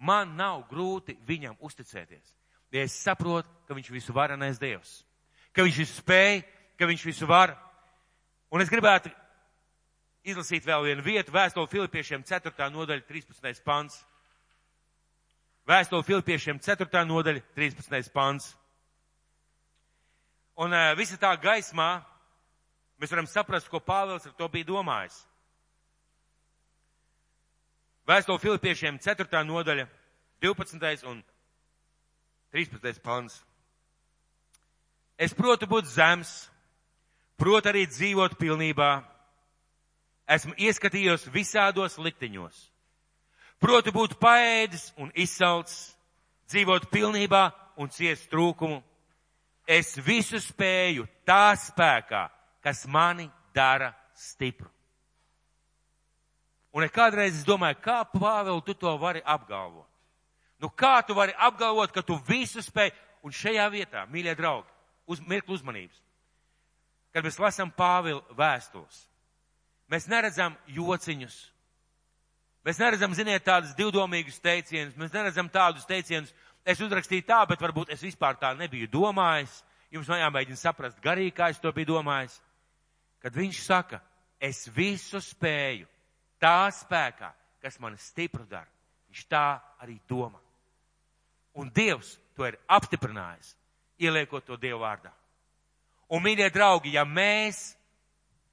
Man 0.02 0.32
nav 0.34 0.64
grūti 0.72 1.14
viņam 1.22 1.54
uzticēties. 1.62 2.32
Ja 2.74 2.82
es 2.82 2.96
saprotu, 2.98 3.46
ka 3.68 3.76
viņš 3.78 3.92
visu 3.94 4.16
varenais 4.16 4.58
Dievs, 4.58 5.04
ka 5.54 5.62
viņš 5.62 5.78
visu 5.84 6.00
spēj, 6.00 6.42
ka 6.74 6.90
viņš 6.90 7.06
visu 7.12 7.30
var. 7.30 7.54
Un 8.50 8.66
es 8.66 8.74
gribētu 8.74 9.14
izlasīt 10.26 10.66
vēl 10.66 10.88
vienu 10.88 11.06
vietu, 11.06 11.30
vēstuli 11.30 11.70
Filipiešiem 11.76 12.26
4. 12.26 12.70
nodaļa 12.74 13.06
13. 13.06 13.62
pants. 13.62 14.02
Vēstuli 15.62 16.10
Filipiešiem 16.10 16.58
4. 16.58 17.06
nodaļa, 17.06 17.46
13. 17.54 18.10
pants. 18.10 18.50
Un 20.54 20.70
uh, 20.70 20.92
visa 20.94 21.18
tā 21.18 21.32
gaismā 21.40 21.98
mēs 23.02 23.10
varam 23.10 23.26
saprast, 23.26 23.68
ko 23.68 23.80
Pāvils 23.82 24.26
ar 24.28 24.34
to 24.38 24.48
bija 24.48 24.68
domājis. 24.68 25.16
Vēstuli 28.06 28.42
Filipiešiem 28.42 28.98
4. 29.00 29.40
nodaļa, 29.48 29.88
12. 30.44 31.06
un 31.08 31.22
13. 32.52 33.00
pants. 33.02 33.40
Es 35.18 35.34
protu 35.34 35.66
būt 35.66 35.88
zems, 35.88 36.50
protu 37.40 37.72
arī 37.72 37.86
dzīvot 37.88 38.36
pilnībā. 38.38 38.90
Esmu 40.30 40.54
ieskatījos 40.56 41.26
visādos 41.34 41.98
likteņos. 41.98 42.54
Protu 43.60 43.92
būt 43.94 44.18
paēdis 44.20 44.90
un 45.00 45.10
izsalts, 45.14 45.94
dzīvot 46.52 46.90
pilnībā 46.92 47.48
un 47.80 47.90
ciest 47.90 48.28
trūkumu. 48.30 48.82
Es 49.66 49.94
visu 49.96 50.40
spēju 50.42 51.06
tā 51.24 51.54
spēkā, 51.56 52.26
kas 52.64 52.84
mani 52.86 53.30
dara 53.54 53.94
stipru. 54.14 54.68
Un 56.74 56.84
kādreiz 56.90 57.38
es 57.38 57.46
domāju, 57.46 57.78
kā 57.80 58.02
Pāvēl 58.10 58.60
tu 58.66 58.74
to 58.74 58.90
vari 58.98 59.22
apgalvot? 59.24 59.86
Nu 60.58 60.68
kā 60.68 60.98
tu 61.06 61.14
vari 61.14 61.34
apgalvot, 61.38 61.92
ka 61.94 62.02
tu 62.02 62.18
visu 62.26 62.62
spēj? 62.64 62.90
Un 63.24 63.32
šajā 63.32 63.64
vietā, 63.72 64.02
mīļie 64.10 64.34
draugi, 64.36 64.68
uz 65.08 65.20
mirkli 65.24 65.54
uzmanības. 65.54 65.96
Kad 67.14 67.24
mēs 67.24 67.38
lasām 67.40 67.70
Pāvila 67.72 68.20
vēstules, 68.36 68.98
mēs 69.88 70.08
neredzam 70.10 70.58
jociņus. 70.68 71.38
Mēs 72.64 72.80
neredzam, 72.80 73.14
ziniet, 73.16 73.44
tādus 73.44 73.72
divdomīgus 73.76 74.40
teicienus, 74.44 74.96
mēs 74.96 75.12
neredzam 75.12 75.48
tādus 75.52 75.86
teicienus, 75.88 76.32
es 76.64 76.80
uzrakstīju 76.80 77.26
tā, 77.28 77.42
bet 77.48 77.62
varbūt 77.62 77.92
es 77.94 78.02
vispār 78.04 78.38
tā 78.40 78.54
nebiju 78.58 78.88
domājis. 78.92 79.62
Jums 79.94 80.08
man 80.10 80.24
jāmēģina 80.24 80.58
saprast 80.58 81.02
garīgi, 81.02 81.36
kā 81.36 81.50
es 81.52 81.60
to 81.62 81.70
biju 81.72 81.92
domājis. 81.94 82.40
Kad 83.22 83.36
viņš 83.36 83.60
saka, 83.62 84.00
es 84.40 84.64
visu 84.74 85.20
spēju 85.22 85.86
tā 86.42 86.66
spēkā, 86.74 87.30
kas 87.62 87.78
mani 87.80 88.00
stipru 88.02 88.44
dara. 88.48 88.68
Viņš 89.08 89.26
tā 89.30 89.46
arī 89.84 90.00
domā. 90.10 90.40
Un 91.54 91.70
Dievs 91.70 92.16
to 92.34 92.48
ir 92.48 92.58
apstiprinājis 92.66 93.54
ieliekot 94.02 94.44
to 94.44 94.58
Dievu 94.58 94.82
vārdā. 94.82 95.12
Un, 96.10 96.22
mīļie 96.24 96.50
draugi, 96.52 96.92
ja 96.96 97.04
mēs 97.06 97.76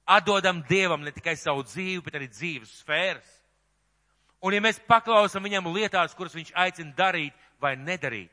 atdodam 0.06 0.62
Dievam 0.68 1.02
ne 1.02 1.12
tikai 1.14 1.34
savu 1.36 1.64
dzīvi, 1.66 2.00
bet 2.04 2.16
arī 2.18 2.28
dzīves 2.30 2.78
sfēras, 2.80 3.28
un 4.42 4.54
ja 4.54 4.62
mēs 4.62 4.80
paklausam 4.86 5.44
viņam 5.44 5.68
lietās, 5.74 6.14
kuras 6.16 6.34
viņš 6.34 6.54
aicina 6.58 6.94
darīt 6.96 7.36
vai 7.62 7.76
nedarīt, 7.78 8.30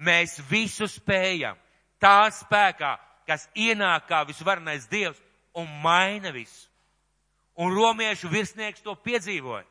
mēs 0.00 0.38
visu 0.48 0.88
spējam 0.88 1.58
tā 2.02 2.26
spēkā, 2.34 2.96
kas 3.28 3.46
ienāk 3.54 4.08
kā 4.08 4.22
visvarenais 4.26 4.88
Dievs 4.90 5.20
un 5.54 5.68
maina 5.82 6.32
visu. 6.34 6.68
Un 7.60 7.74
romiešu 7.76 8.30
virsnieks 8.32 8.82
to 8.82 8.94
piedzīvoja. 8.96 9.66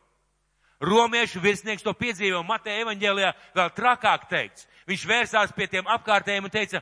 Romiešu 0.81 1.41
virsnieks 1.41 1.83
to 1.83 1.93
piedzīvoja. 1.97 2.45
Mateja 2.45 2.85
evaņģēlijā 2.85 3.31
vēl 3.57 3.73
trakāk 3.77 4.27
teikts. 4.29 4.67
Viņš 4.89 5.05
vērsās 5.09 5.53
pie 5.57 5.67
tiem 5.69 5.89
apkārtējiem 5.89 6.45
un 6.47 6.53
teica, 6.53 6.81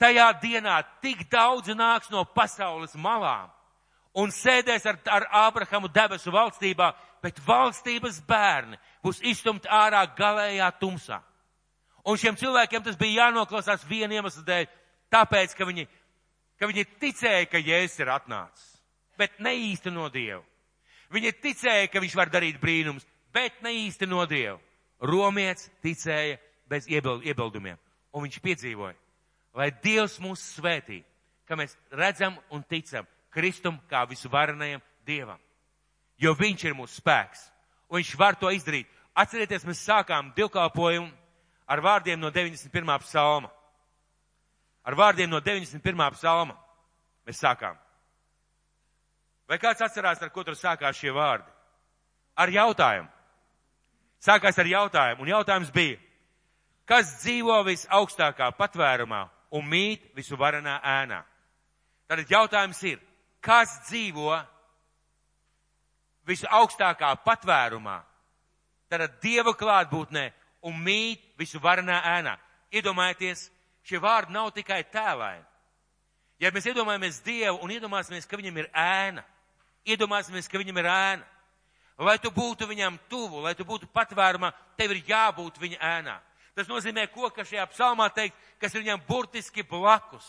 tajā 0.00 0.26
dienā 0.42 0.80
tik 1.04 1.26
daudz 1.32 1.70
nāks 1.76 2.10
no 2.12 2.24
pasaules 2.24 2.96
malām 2.96 3.52
un 4.16 4.32
sēdēs 4.32 4.86
ar, 4.88 4.98
ar 5.10 5.26
Ābrahamu 5.46 5.90
debesu 5.92 6.32
valstībā, 6.32 6.92
bet 7.22 7.40
valstības 7.46 8.20
bērni 8.28 8.78
būs 9.04 9.20
izstumti 9.26 9.68
ārā 9.70 10.04
galējā 10.16 10.68
tumsā. 10.80 11.20
Un 12.08 12.16
šiem 12.16 12.38
cilvēkiem 12.40 12.84
tas 12.84 12.96
bija 12.96 13.24
jānoklausās 13.24 13.84
viena 13.88 14.16
iemesla 14.16 14.44
dēļ, 14.46 14.68
tāpēc, 15.12 15.54
ka 15.56 15.66
viņi, 15.68 15.84
ka 16.60 16.70
viņi 16.70 16.86
ticēja, 17.02 17.48
ka 17.50 17.60
Jēzus 17.60 18.00
ir 18.00 18.12
atnācis, 18.14 18.70
bet 19.18 19.36
ne 19.44 19.52
īsti 19.68 19.92
no 19.92 20.08
Dievu. 20.12 20.44
Viņi 21.12 21.34
ticēja, 21.42 21.90
ka 21.92 22.00
viņš 22.04 22.16
var 22.16 22.32
darīt 22.32 22.60
brīnums, 22.60 23.06
bet 23.34 23.60
ne 23.64 23.74
īsti 23.86 24.08
no 24.08 24.24
Dievu. 24.28 24.60
Romietis 24.98 25.68
ticēja 25.84 26.38
bez 26.68 26.88
iebildumiem, 26.90 27.76
un 28.12 28.24
viņš 28.24 28.40
piedzīvoja, 28.42 28.96
lai 29.54 29.68
Dievs 29.82 30.18
mūs 30.22 30.42
svētī, 30.56 31.02
ka 31.46 31.56
mēs 31.56 31.76
redzam 31.94 32.34
un 32.50 32.64
ticam 32.66 33.06
Kristum 33.38 33.78
kā 33.90 34.02
visvarenajam 34.10 34.82
Dievam. 35.06 35.38
Jo 36.18 36.34
Viņš 36.34 36.64
ir 36.66 36.74
mūsu 36.74 36.98
spēks, 36.98 37.44
un 37.86 38.00
Viņš 38.00 38.14
var 38.18 38.34
to 38.34 38.50
izdarīt. 38.50 38.90
Atcerieties, 39.14 39.66
mēs 39.66 39.84
sākām 39.86 40.32
divkalpojumu 40.34 41.10
ar 41.66 41.82
vārdiem 41.82 42.18
no 42.18 42.30
91. 42.34 42.98
psalma. 43.06 43.50
Ar 44.82 44.94
vārdiem 44.98 45.30
no 45.30 45.38
91. 45.40 46.10
psalma 46.16 46.56
mēs 47.26 47.38
sākām. 47.38 47.78
Vai 49.48 49.58
kāds 49.62 49.82
atcerās, 49.84 50.20
ar 50.22 50.34
ko 50.34 50.42
tur 50.44 50.58
sākās 50.58 50.98
šie 50.98 51.14
vārdi? 51.14 51.48
Ar 52.38 52.50
jautājumu 52.52 53.08
sākās 54.22 54.58
ar 54.58 54.66
jautājumu, 54.66 55.22
un 55.22 55.30
jautājums 55.30 55.70
bija, 55.74 55.98
kas 56.88 57.18
dzīvo 57.22 57.60
visaugstākā 57.68 58.50
patvērumā 58.58 59.22
un 59.54 59.68
mīt 59.68 60.08
visu 60.16 60.36
varenā 60.36 60.78
ēnā? 60.82 61.22
Tātad 62.08 62.32
jautājums 62.32 62.82
ir, 62.88 62.98
kas 63.44 63.72
dzīvo 63.88 64.34
visu 66.28 66.48
augstākā 66.50 67.14
patvērumā, 67.24 67.98
tātad 68.90 69.16
Dieva 69.22 69.54
klātbūtnē 69.56 70.28
un 70.68 70.76
mīt 70.82 71.24
visu 71.40 71.60
varenā 71.62 72.02
ēnā? 72.18 72.36
Iedomājieties, 72.74 73.48
šie 73.86 74.00
vārdi 74.02 74.34
nav 74.36 74.52
tikai 74.56 74.82
tēlaini. 74.92 75.44
Ja 76.38 76.52
mēs 76.54 76.68
iedomājamies 76.70 77.22
Dievu 77.24 77.58
un 77.64 77.72
iedomāsimies, 77.74 78.28
ka 78.28 78.38
viņam 78.38 78.60
ir 78.60 78.70
ēna, 78.76 79.24
iedomāsimies, 79.88 80.46
ka 80.50 80.60
viņam 80.60 80.78
ir 80.78 80.90
ēna, 80.92 81.26
Lai 81.98 82.14
tu 82.22 82.30
būtu 82.30 82.68
viņam 82.70 82.94
tuvu, 83.10 83.40
lai 83.42 83.56
tu 83.58 83.64
būtu 83.66 83.88
patvērumā, 83.90 84.52
tev 84.78 84.94
ir 84.94 85.02
jābūt 85.08 85.56
viņa 85.58 85.78
ēnā. 85.82 86.14
Tas 86.54 86.68
nozīmē, 86.70 87.08
ko, 87.10 87.26
ka 87.34 87.42
šajā 87.42 87.64
psalmā 87.72 88.06
teikt, 88.14 88.36
kas 88.62 88.74
ir 88.74 88.84
viņam 88.84 89.02
burtiski 89.06 89.64
blakus, 89.66 90.26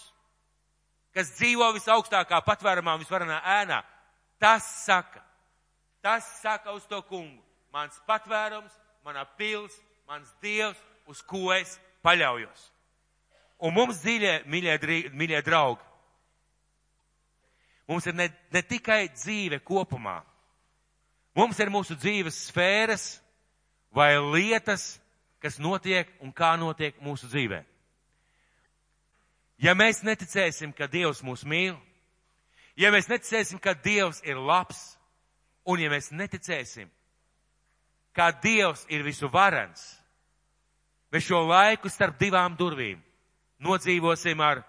kas 1.16 1.34
dzīvo 1.38 1.72
visaugstākā 1.76 2.42
patvērumā 2.46 2.96
un 2.96 3.04
visvarenā 3.04 3.40
ēnā. 3.60 3.82
Tas 4.40 4.66
saka, 4.86 5.22
tas 6.04 6.28
saka 6.40 6.74
uz 6.76 6.86
to 6.90 7.02
kungu. 7.10 7.42
Mans 7.74 8.00
patvērums, 8.08 8.74
mana 9.06 9.26
pils, 9.38 9.76
mans 10.10 10.32
dievs, 10.42 10.80
uz 11.10 11.22
ko 11.22 11.52
es 11.54 11.76
paļaujos. 12.06 12.70
Un 13.66 13.76
mums 13.76 14.00
dziļie, 14.02 14.40
mīļie, 14.50 15.12
mīļie 15.14 15.44
draugi, 15.46 15.84
mums 17.92 18.08
ir 18.08 18.16
ne, 18.16 18.30
ne 18.56 18.62
tikai 18.64 19.04
dzīve 19.12 19.60
kopumā, 19.68 20.22
Mums 21.40 21.60
ir 21.62 21.70
mūsu 21.72 21.96
dzīves 21.96 22.38
sfēras 22.50 23.04
vai 23.96 24.18
lietas, 24.18 24.98
kas 25.40 25.60
notiek 25.62 26.10
un 26.24 26.34
kā 26.36 26.56
notiek 26.60 26.98
mūsu 27.06 27.30
dzīvē. 27.30 27.62
Ja 29.60 29.76
mēs 29.76 30.04
neticēsim, 30.08 30.72
ka 30.74 30.88
Dievs 30.88 31.20
mūs 31.26 31.44
mīl, 31.44 31.76
ja 32.80 32.94
mēs 32.96 33.10
neticēsim, 33.12 33.60
ka 33.60 33.74
Dievs 33.76 34.22
ir 34.24 34.40
labs, 34.40 34.96
un 35.68 35.82
ja 35.84 35.90
mēs 35.92 36.14
neticēsim, 36.16 36.88
ka 38.16 38.32
Dievs 38.44 38.86
ir 38.90 39.04
visu 39.04 39.28
varens, 39.32 39.84
mēs 41.12 41.28
šo 41.28 41.44
laiku 41.50 41.92
starp 41.92 42.18
divām 42.22 42.56
durvīm 42.56 43.04
nodzīvosim 43.60 44.40
ar 44.42 44.64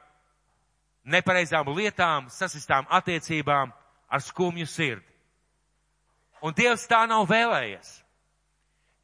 nepareizām 1.05 1.70
lietām, 1.74 2.28
sasistām 2.30 2.88
attiecībām, 2.91 3.72
ar 4.11 4.22
skumju 4.22 4.66
sirdi. 4.66 5.07
Un 6.43 6.55
Dievs 6.57 6.86
tā 6.88 7.05
nav 7.09 7.28
vēlējies. 7.30 8.01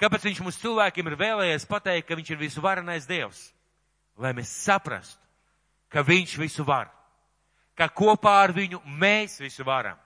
Kāpēc 0.01 0.27
viņš 0.29 0.41
mums 0.45 0.59
cilvēkiem 0.61 1.09
ir 1.09 1.19
vēlējies 1.21 1.69
pateikt, 1.69 2.09
ka 2.09 2.17
viņš 2.19 2.33
ir 2.33 2.41
visvarenais 2.41 3.07
Dievs? 3.09 3.47
Lai 4.17 4.33
mēs 4.37 4.51
saprastu, 4.65 5.21
ka 5.93 6.03
viņš 6.03 6.37
visu 6.41 6.65
var, 6.65 6.89
ka 7.77 7.89
kopā 7.89 8.35
ar 8.45 8.55
viņu 8.57 8.81
mēs 8.99 9.39
visu 9.41 9.65
varam, 9.65 9.99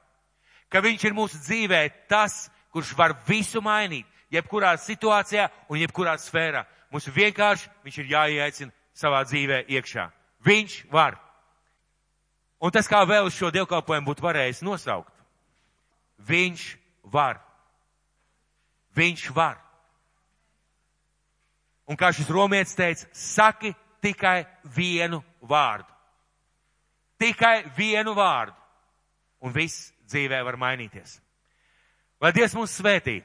ka 0.71 0.83
viņš 0.85 1.05
ir 1.05 1.17
mūsu 1.17 1.41
dzīvē 1.43 1.83
tas, 2.09 2.49
kurš 2.71 2.95
var 2.99 3.17
visu 3.27 3.63
mainīt, 3.63 4.07
jebkurā 4.31 4.77
situācijā 4.79 5.49
un 5.69 5.81
jebkurā 5.81 6.15
sfērā. 6.19 6.65
Mums 6.91 7.07
vienkārši 7.15 7.71
viņš 7.85 7.99
ir 7.99 8.13
jāieaicina 8.15 8.73
savā 8.95 9.23
dzīvē 9.27 9.65
iekšā. 9.71 10.07
Viņš 10.47 10.77
var. 10.91 11.19
Un 12.61 12.73
tas, 12.75 12.89
kā 12.89 13.01
vēl 13.09 13.31
šo 13.33 13.51
dievkalpojumu 13.55 14.11
būtu 14.11 14.25
varējis 14.25 14.63
nosaukt, 14.67 15.13
viņš 16.29 16.67
var. 17.13 17.41
Viņš 18.97 19.31
var. 19.35 19.57
Un 21.91 21.99
kā 21.99 22.13
šis 22.15 22.29
romietis 22.31 22.77
teica, 22.79 23.09
saki 23.17 23.73
tikai 24.03 24.45
vienu 24.77 25.21
vārdu. 25.41 25.89
Tikai 27.21 27.65
vienu 27.77 28.15
vārdu. 28.17 28.57
Un 29.41 29.53
viss 29.53 29.91
dzīvē 30.09 30.43
var 30.45 30.59
mainīties. 30.61 31.19
Lai 32.21 32.33
Dievs 32.37 32.57
mums 32.57 32.75
svētī! 32.77 33.21